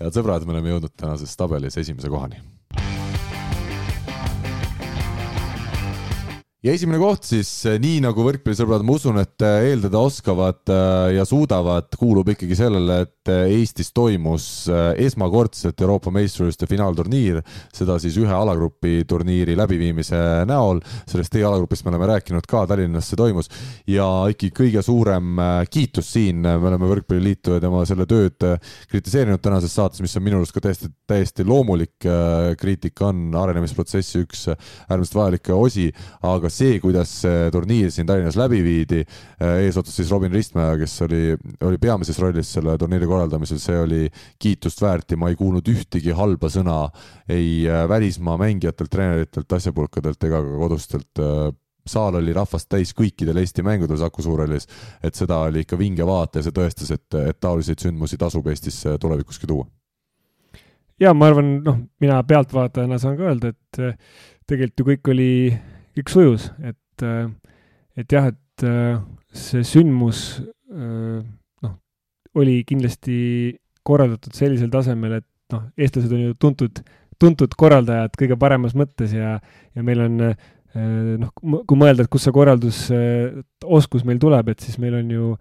[0.00, 2.40] head sõbrad, me oleme jõudnud tänases tabelis esimese kohani
[6.64, 10.74] ja esimene koht siis, eh, nii nagu võrkpallisõbrad, ma usun, et eh, eeldada oskavad
[11.14, 14.46] ja suudavad, kuulub ikkagi sellele, et Eestis toimus
[15.00, 17.40] esmakordselt Euroopa meistrivõistluste finaalturniir,
[17.74, 20.82] seda siis ühe alagrupi turniiri läbiviimise näol.
[21.06, 23.50] sellest teie alagrupist me oleme rääkinud ka, Tallinnas see toimus
[23.86, 25.40] ja ikkagi kõige suurem
[25.70, 28.44] kiitus siin, me oleme Võrkpalliliitu ja tema selle tööd
[28.90, 32.08] kritiseerinud tänases saates, mis on minu arust ka täiesti, täiesti loomulik
[32.60, 35.88] kriitika on arenemisprotsessi üks äärmiselt vajalikke osi,
[36.24, 40.96] aga see, kuidas see turniir siin Tallinnas läbi viidi, äh, eesotsas siis Robin Ristmäe, kes
[41.06, 41.22] oli,
[41.64, 44.02] oli peamises rollis selle turniiri korraldamisel, see oli
[44.42, 46.78] kiitust väärt ja ma ei kuulnud ühtegi halba sõna
[47.30, 51.46] ei äh, välismaa mängijatelt, treeneritelt, asjapulkadelt ega ka kodustelt äh,
[51.86, 54.66] saal oli rahvast täis kõikidel Eesti mängudel Saku Suurhallis,
[55.04, 58.96] et seda oli ikka vinge vaata ja see tõestas, et, et taoliseid sündmusi tasub Eestisse
[59.00, 59.66] tulevikuski tuua.
[61.00, 64.00] ja ma arvan, noh, mina pealtvaatajana saan ka öelda, et
[64.48, 65.30] tegelikult ju kõik oli
[65.94, 67.30] kõik sujus, et, äh,
[67.96, 68.98] et jah, et äh,
[69.34, 71.22] see sündmus äh,
[72.40, 73.16] oli kindlasti
[73.84, 76.80] korraldatud sellisel tasemel, et noh, eestlased on ju tuntud,
[77.20, 79.36] tuntud korraldajad kõige paremas mõttes ja,
[79.76, 84.98] ja meil on noh, kui mõelda, et kust see korraldusoskus meil tuleb, et siis meil
[84.98, 85.34] on ju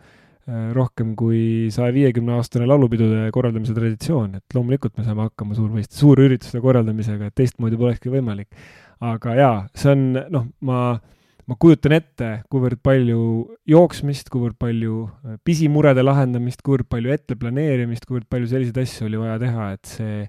[0.75, 6.59] rohkem kui saja viiekümne aastane laulupidude korraldamise traditsioon, et loomulikult me saame hakkama suurvõist-, suurürituste
[6.63, 8.49] korraldamisega, et teistmoodi polekski võimalik.
[9.03, 10.03] Aga jaa, see on,
[10.33, 10.81] noh, ma,
[11.49, 13.19] ma kujutan ette, kuivõrd palju
[13.69, 19.19] jooksmist, kuivõrd palju äh, pisimurede lahendamist, kuivõrd palju ette planeerimist, kuivõrd palju selliseid asju oli
[19.21, 20.21] vaja teha, et see,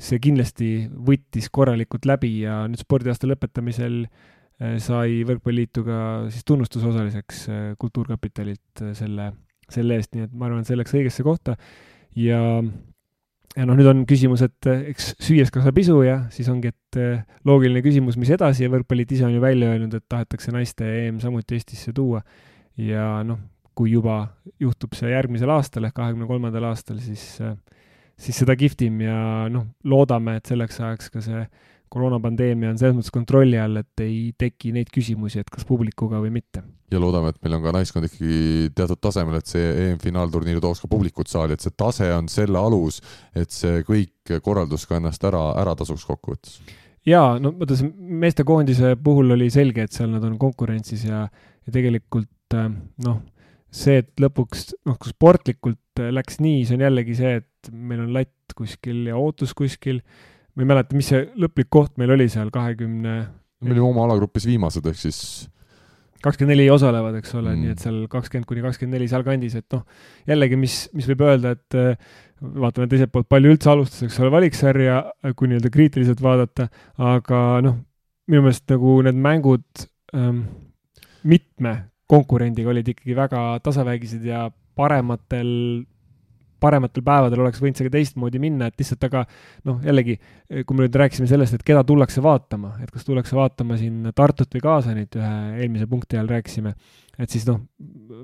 [0.00, 0.72] see kindlasti
[1.10, 6.00] võttis korralikult läbi ja nüüd spordiaasta lõpetamisel äh, sai Võrkpalliliitu ka
[6.34, 9.32] siis tunnustusosaliseks äh, Kultuurkapitalilt selle,
[9.70, 11.54] selle eest, nii et ma arvan, et see läks õigesse kohta.
[12.18, 12.42] Ja
[13.56, 17.00] ja noh, nüüd on küsimus, et eh, eks süües kasvab isu ja siis ongi, et
[17.00, 20.86] eh, loogiline küsimus, mis edasi ja Võrkpalliliit ise on ju välja öelnud, et tahetakse naiste
[20.86, 22.22] EM samuti Eestisse tuua.
[22.80, 23.40] ja noh,
[23.76, 24.22] kui juba
[24.60, 27.56] juhtub see järgmisel aastal ehk kahekümne kolmandal aastal, siis, eh,
[28.20, 31.44] siis seda kihvtim ja noh, loodame, et selleks ajaks ka see
[31.90, 36.32] koroonapandeemia on selles mõttes kontrolli all, et ei teki neid küsimusi, et kas publikuga või
[36.34, 36.62] mitte.
[36.90, 40.90] ja loodame, et meil on ka naiskond ikkagi teatud tasemel, et see EM-finaalturniir tooks ka
[40.90, 43.00] publikut saali, et see tase on selle alus,
[43.34, 46.60] et see kõik korraldus ka ennast ära, ära tasuks kokkuvõttes
[47.06, 47.90] jaa, no vaata see
[48.24, 51.26] meestekoondise puhul oli selge, et seal nad on konkurentsis ja,
[51.66, 52.68] ja tegelikult äh,
[53.06, 53.22] noh,
[53.70, 58.12] see, et lõpuks noh, kui sportlikult läks nii, see on jällegi see, et meil on
[58.16, 60.00] latt kuskil ja ootus kuskil
[60.54, 63.66] ma ei mäleta, mis see lõplik koht meil oli seal kahekümne 20....
[63.66, 65.20] me olime oma alagrupis viimased, ehk siis
[66.24, 69.76] kakskümmend neli osalevad, eks ole mm., nii et seal kakskümmend kuni kakskümmend neli sealkandis, et
[69.76, 69.84] noh,
[70.28, 74.32] jällegi, mis, mis võib öelda, et äh, vaatame teiselt poolt, palju üldse alustas, eks ole,
[74.34, 74.98] valiksarja,
[75.36, 76.68] kui nii-öelda kriitiliselt vaadata,
[77.10, 77.78] aga noh,
[78.30, 79.86] minu meelest nagu need mängud
[80.16, 80.44] ähm,
[81.26, 81.74] mitme
[82.10, 84.48] konkurendiga olid ikkagi väga tasavägised ja
[84.78, 85.50] parematel
[86.60, 89.24] parematel päevadel oleks võinud see ka teistmoodi minna, et lihtsalt aga
[89.68, 90.16] noh, jällegi,
[90.64, 94.52] kui me nüüd rääkisime sellest, et keda tullakse vaatama, et kas tullakse vaatama siin Tartut
[94.56, 95.32] või Kaasanit, ühe
[95.62, 96.74] eelmise punkti all rääkisime,
[97.20, 97.60] et siis noh,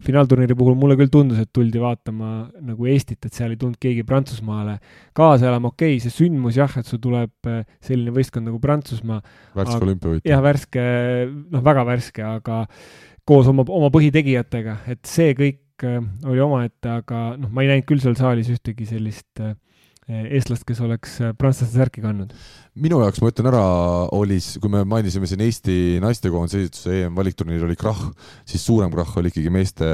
[0.05, 2.31] finaalturniiri puhul mulle küll tundus, et tuldi vaatama
[2.65, 4.79] nagu Eestit, et seal ei tulnud keegi Prantsusmaale
[5.17, 9.21] kaasa elama, okei okay,, see sündmus jah, et sul tuleb eh, selline võistkond nagu Prantsusmaa.
[9.57, 10.31] värske olümpiavõitja.
[10.33, 10.87] jah, värske,
[11.53, 12.65] noh, väga värske, aga
[13.27, 17.89] koos oma, oma põhitegijatega, et see kõik Äh, oli omaette, aga noh, ma ei näinud
[17.89, 19.57] küll seal saalis ühtegi sellist äh,
[20.07, 22.31] eestlast, kes oleks äh, prantslaste särki kandnud.
[22.81, 23.65] minu jaoks, ma ütlen ära,
[24.17, 28.07] oli, kui me mainisime siin Eesti naistekoondise esituse EM valikturniir oli krahh,
[28.49, 29.91] siis suurem krahh oli ikkagi meeste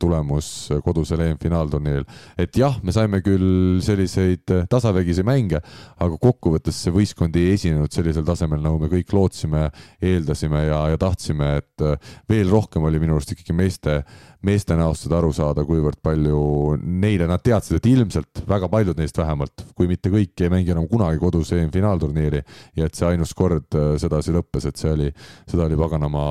[0.00, 2.08] tulemus kodusel EM finaalturniiril.
[2.40, 5.60] et jah, me saime küll selliseid tasavägisi mänge,
[6.00, 9.68] aga kokkuvõttes see võistkond ei esinenud sellisel tasemel, nagu me kõik lootsime,
[10.00, 11.86] eeldasime ja, ja tahtsime, et
[12.32, 14.00] veel rohkem oli minu arust ikkagi meeste
[14.46, 16.40] meeste näost seda aru saada, kuivõrd palju
[16.78, 20.86] neile, nad teadsid, et ilmselt väga paljud neist vähemalt, kui mitte kõik, ei mängi enam
[20.90, 22.42] kunagi kodus EM-finaalturniiri
[22.78, 25.10] ja et see ainus kord äh, sedasi lõppes, et see oli,
[25.48, 26.22] seda oli paganama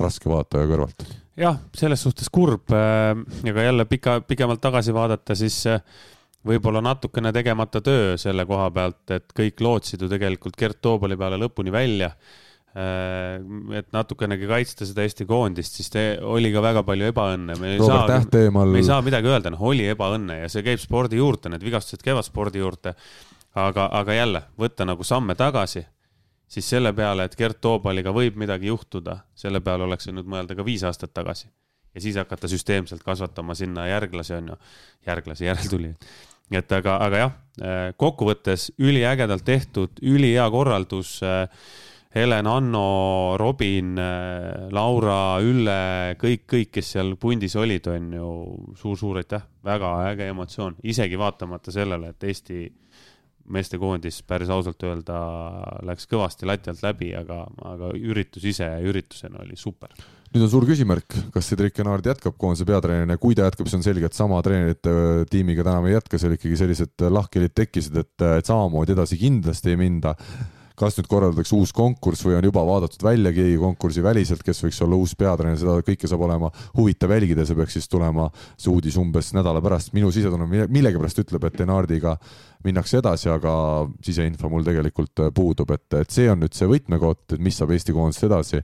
[0.00, 1.06] raske vaataja kõrvalt.
[1.38, 3.14] jah, selles suhtes kurb äh,
[3.46, 5.84] ka jälle pika, pikemalt tagasi vaadata, siis äh,
[6.46, 11.38] võib-olla natukene tegemata töö selle koha pealt, et kõik lootsid ju tegelikult Gert Toobali peale
[11.38, 12.10] lõpuni välja
[12.76, 17.56] et natukenegi kaitsta seda Eesti koondist, siis te, oli ka väga palju ebaõnne.
[17.80, 18.68] Robert Täht eemal.
[18.74, 22.04] me ei saa midagi öelda, noh, oli ebaõnne ja see käib spordi juurde, need vigastused
[22.04, 22.92] käivad spordi juurde.
[23.56, 25.86] aga, aga jälle, võtta nagu samme tagasi,
[26.48, 30.64] siis selle peale, et Gert Toobaliga võib midagi juhtuda, selle peale oleks võinud mõelda ka
[30.64, 31.48] viis aastat tagasi.
[31.94, 34.56] ja siis hakata süsteemselt kasvatama sinna järglasi, on ju,
[35.06, 36.10] järglasi, järeltulijaid
[36.50, 37.32] et aga, aga jah,
[37.96, 41.48] kokkuvõttes üliägedalt tehtud, ülihea korraldus äh,
[42.16, 48.30] Helen, Anno, Robin, äh, Laura, Ülle, kõik, kõik, kes seal pundis olid, on ju
[48.80, 52.62] suur-suur aitäh, väga äge emotsioon, isegi vaatamata sellele, et Eesti
[53.52, 55.20] meestekoondis päris ausalt öelda
[55.86, 59.92] läks kõvasti lati alt läbi, aga, aga üritus ise üritusena oli super.
[60.32, 63.84] Nüüd on suur küsimärk, kas Cedric Enard jätkab koondise peatreenerina, kui ta jätkab, siis on
[63.84, 68.28] selge, et sama treenerite tiimiga täna me ei jätka, seal ikkagi sellised lahkhelid tekkisid, et,
[68.40, 70.16] et samamoodi edasi kindlasti ei minda
[70.78, 74.80] kas nüüd korraldatakse uus konkurss või on juba vaadatud välja keegi konkursi väliselt, kes võiks
[74.84, 78.98] olla uus peatreener, seda kõike saab olema huvitav jälgida, see peaks siis tulema, see uudis
[79.00, 79.92] umbes nädala pärast.
[79.96, 82.16] minu sisetunne millegipärast ütleb, et Enardiga
[82.66, 83.54] minnakse edasi, aga
[84.04, 87.94] siseinfo mul tegelikult puudub, et, et see on nüüd see võtmekoht, et mis saab Eesti
[87.96, 88.62] koondisest edasi.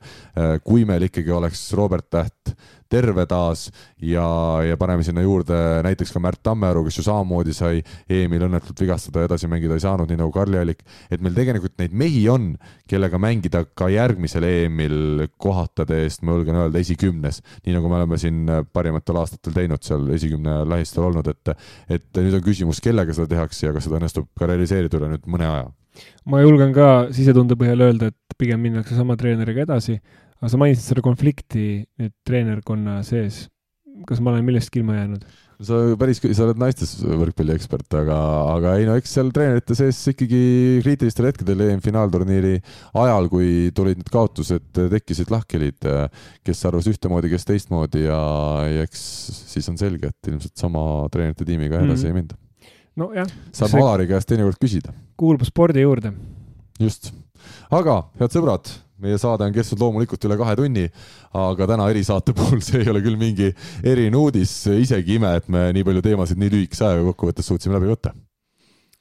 [0.65, 2.55] kui meil ikkagi oleks Robert Täht
[2.93, 4.25] terve taas ja,
[4.67, 5.57] ja paneme sinna juurde
[5.87, 7.81] näiteks ka Märt Tammearu, kes ju samamoodi sai
[8.11, 10.85] EM-il õnnetult vigastada edasi mängida ei saanud, nii nagu Karli Allik.
[11.11, 12.53] et meil tegelikult neid mehi on,
[12.91, 17.43] kellega mängida ka järgmisel EM-il kohatade eest, ma julgen öelda, esikümnes.
[17.67, 21.55] nii nagu me oleme siin parimatel aastatel teinud seal esikümne lähistel olnud, et,
[21.99, 25.31] et nüüd on küsimus, kellega seda tehakse ja kas seda õnnestub ka realiseerida üle nüüd
[25.31, 25.71] mõne aja
[26.29, 29.99] ma julgen ka sisetunde põhjal öelda, et pigem minnakse sama treeneriga edasi,
[30.43, 31.65] aga sa mainisid seda konflikti
[32.01, 33.47] nüüd treenerkonna sees.
[34.09, 35.25] kas ma olen millestki ilma jäänud?
[35.63, 38.17] sa päris, sa oled naistes võrkpalliekspert, aga,
[38.57, 40.43] aga ei no eks seal treenerite sees ikkagi
[40.83, 42.57] kriitilistel hetkedel EM-finaalturniiri
[43.05, 45.87] ajal, kui tulid need kaotused, tekkisid lahkhelid,
[46.43, 48.21] kes arvas ühtemoodi, kes teistmoodi ja,
[48.67, 49.03] ja eks
[49.55, 52.11] siis on selge, et ilmselt sama treenerite tiimiga edasi mm -hmm.
[52.11, 52.41] ei minda.
[52.97, 53.35] nojah.
[53.55, 53.79] saab.
[53.79, 54.93] Alari käest teinekord küsida.
[55.17, 56.13] kuulub spordi juurde.
[56.81, 57.13] just,
[57.71, 60.89] aga head sõbrad meie saade on kestnud loomulikult üle kahe tunni,
[61.45, 65.71] aga täna erisaate puhul see ei ole küll mingi eriline uudis, isegi ime, et me
[65.77, 68.15] nii palju teemasid nii lühikese ajaga kokkuvõttes suutsime läbi võtta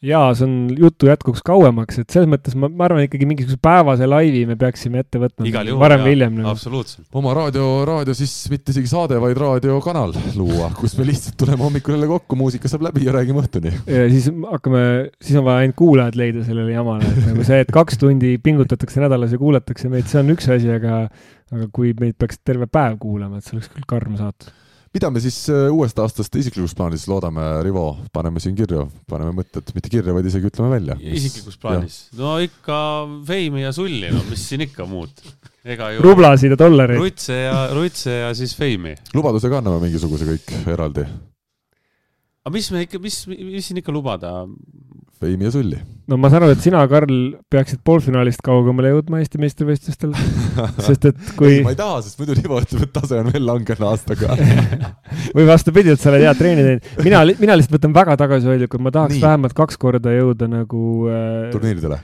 [0.01, 4.07] jaa, see on jutu jätkuks kauemaks, et selles mõttes ma, ma arvan ikkagi mingisuguse päevase
[4.09, 5.45] laivi me peaksime ette võtma.
[5.77, 6.53] varem või hiljem nagu..
[6.55, 7.05] absoluutselt.
[7.17, 11.93] oma raadio, raadio siis mitte isegi saade, vaid raadiokanal luua, kus me lihtsalt tuleme hommikul
[11.93, 13.73] jälle kokku, muusika saab läbi ja räägime õhtuni.
[13.85, 14.85] ja siis hakkame,
[15.21, 19.03] siis on vaja ainult kuulajad leida sellele jamale, et nagu see, et kaks tundi pingutatakse
[19.05, 21.03] nädalas ja kuulatakse meid, see on üks asi, aga
[21.51, 24.49] aga kui meid peaks terve päev kuulama, et see oleks küll karm saatus
[24.95, 29.71] mida me siis äh, uuest aastast isiklikus plaanis loodame, Rivo, paneme siin kirju, paneme mõtted,
[29.75, 30.97] mitte kirja, vaid isegi ütleme välja.
[30.99, 32.01] isiklikus plaanis?
[32.19, 32.77] no ikka
[33.27, 35.23] feimi ja sulli, no mis siin ikka muud.
[35.61, 36.99] ega ju rublasid ja dollareid.
[36.99, 38.95] rutse ja, rutse ja siis feimi.
[39.15, 41.07] lubadusega anname mingisuguse kõik eraldi
[42.45, 44.41] aga mis me ikka, mis, mis siin ikka lubada?
[45.21, 45.77] Feimi ja sulli.
[46.09, 47.13] no ma saan aru, et sina, Karl,
[47.53, 50.15] peaksid poolfinaalist kaugemale jõudma Eesti meistrivõistlustel
[50.87, 53.85] sest et kui ma ei taha, sest muidu Rivo ütleb, et tase on veel langenud
[53.91, 54.33] aastaga
[55.37, 56.89] või vastupidi, et sa oled hea treeni teinud.
[57.05, 59.25] mina, mina lihtsalt võtan väga tagasihoidlikult, ma tahaks Nii.
[59.27, 62.01] vähemalt kaks korda jõuda nagu äh, turniiridele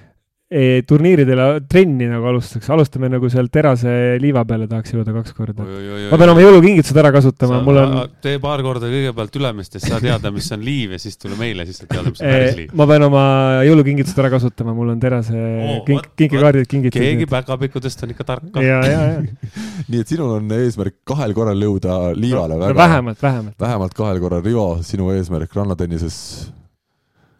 [0.48, 3.92] e, turniiridele trenni nagu alustaks, alustame nagu seal terase
[4.24, 5.66] liiva peale tahaks jõuda kaks korda.
[5.66, 7.95] ma pean oma jõulukingitused ära kasutama, mul on.
[8.24, 11.82] tee paar korda kõigepealt Ülemistest, saa teada, mis on liiv ja siis tule meile, siis
[11.82, 12.76] saad teada, mis on päris liiv.
[12.80, 13.24] ma pean oma
[13.67, 17.01] jõulukingitused ära kasutama, mul on terase oh, kink, kinkekaardid kingitud.
[17.03, 18.61] keegi päkapikkudest on ikka tark.
[18.64, 22.72] ja, ja, ja nii et sinul on eesmärk kahel korral jõuda liivale no,.
[22.77, 23.59] vähemalt, vähemalt.
[23.59, 26.17] vähemalt kahel korral, Rivo, sinu eesmärk rannatennises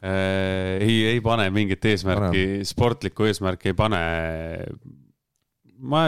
[0.08, 4.02] ei, ei pane mingit eesmärki, sportlikku eesmärki ei pane.
[5.78, 6.04] ma,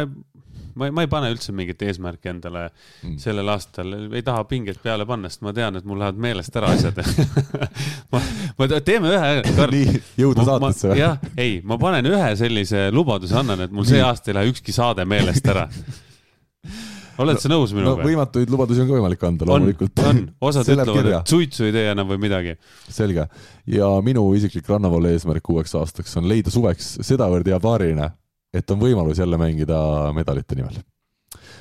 [0.75, 3.17] ma, ma ei pane üldse mingit eesmärki endale mm.
[3.21, 6.73] sellel aastal, ei taha pingeid peale panna, sest ma tean, et mul lähevad meelest ära
[6.75, 7.01] asjad
[8.13, 8.21] ma,
[8.59, 9.33] ma teeme ühe.
[9.75, 11.01] nii, jõudu saatesse või?
[11.01, 14.75] jah, ei, ma panen ühe sellise lubaduse, annan, et mul see aasta ei lähe ükski
[14.75, 15.67] saade meelest ära
[17.23, 18.07] oled sa nõus minuga no,?
[18.07, 20.03] võimatuid lubadusi on ka võimalik anda loomulikult.
[20.09, 22.56] on, osad ütlevad, et suitsu ei tee enam või midagi.
[22.88, 23.27] selge.
[23.69, 28.11] ja minu isiklik rannavalle eesmärk uueks aastaks on leida suveks sedavõrd hea paarina,
[28.53, 29.80] et on võimalus jälle mängida
[30.15, 30.80] medalite nimel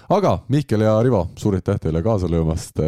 [0.08, 2.80] aga Mihkel ja Rivo, suur aitäh teile kaasa löömast.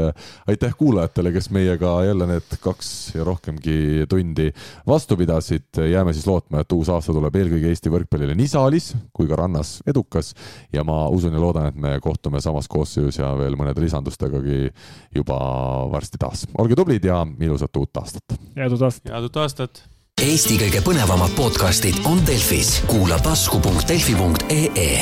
[0.46, 4.50] aitäh kuulajatele, kes meiega jälle need kaks ja rohkemgi tundi
[4.86, 5.68] vastu pidasid.
[5.90, 9.80] jääme siis lootma, et uus aasta tuleb eelkõige Eesti võrkpallile nii saalis kui ka rannas
[9.86, 10.34] edukas
[10.72, 14.72] ja ma usun ja loodan, et me kohtume samas koosseisus ja veel mõnede lisandustegagi
[15.14, 15.38] juba
[15.92, 16.46] varsti taas.
[16.58, 18.38] olge tublid ja ilusat uut aastat.
[18.56, 19.12] head uut aastat.
[19.12, 19.84] head uut aastat
[20.20, 25.00] Eesti kõige põnevamad podcastid on Delfis, kuula tasku.delfi.ee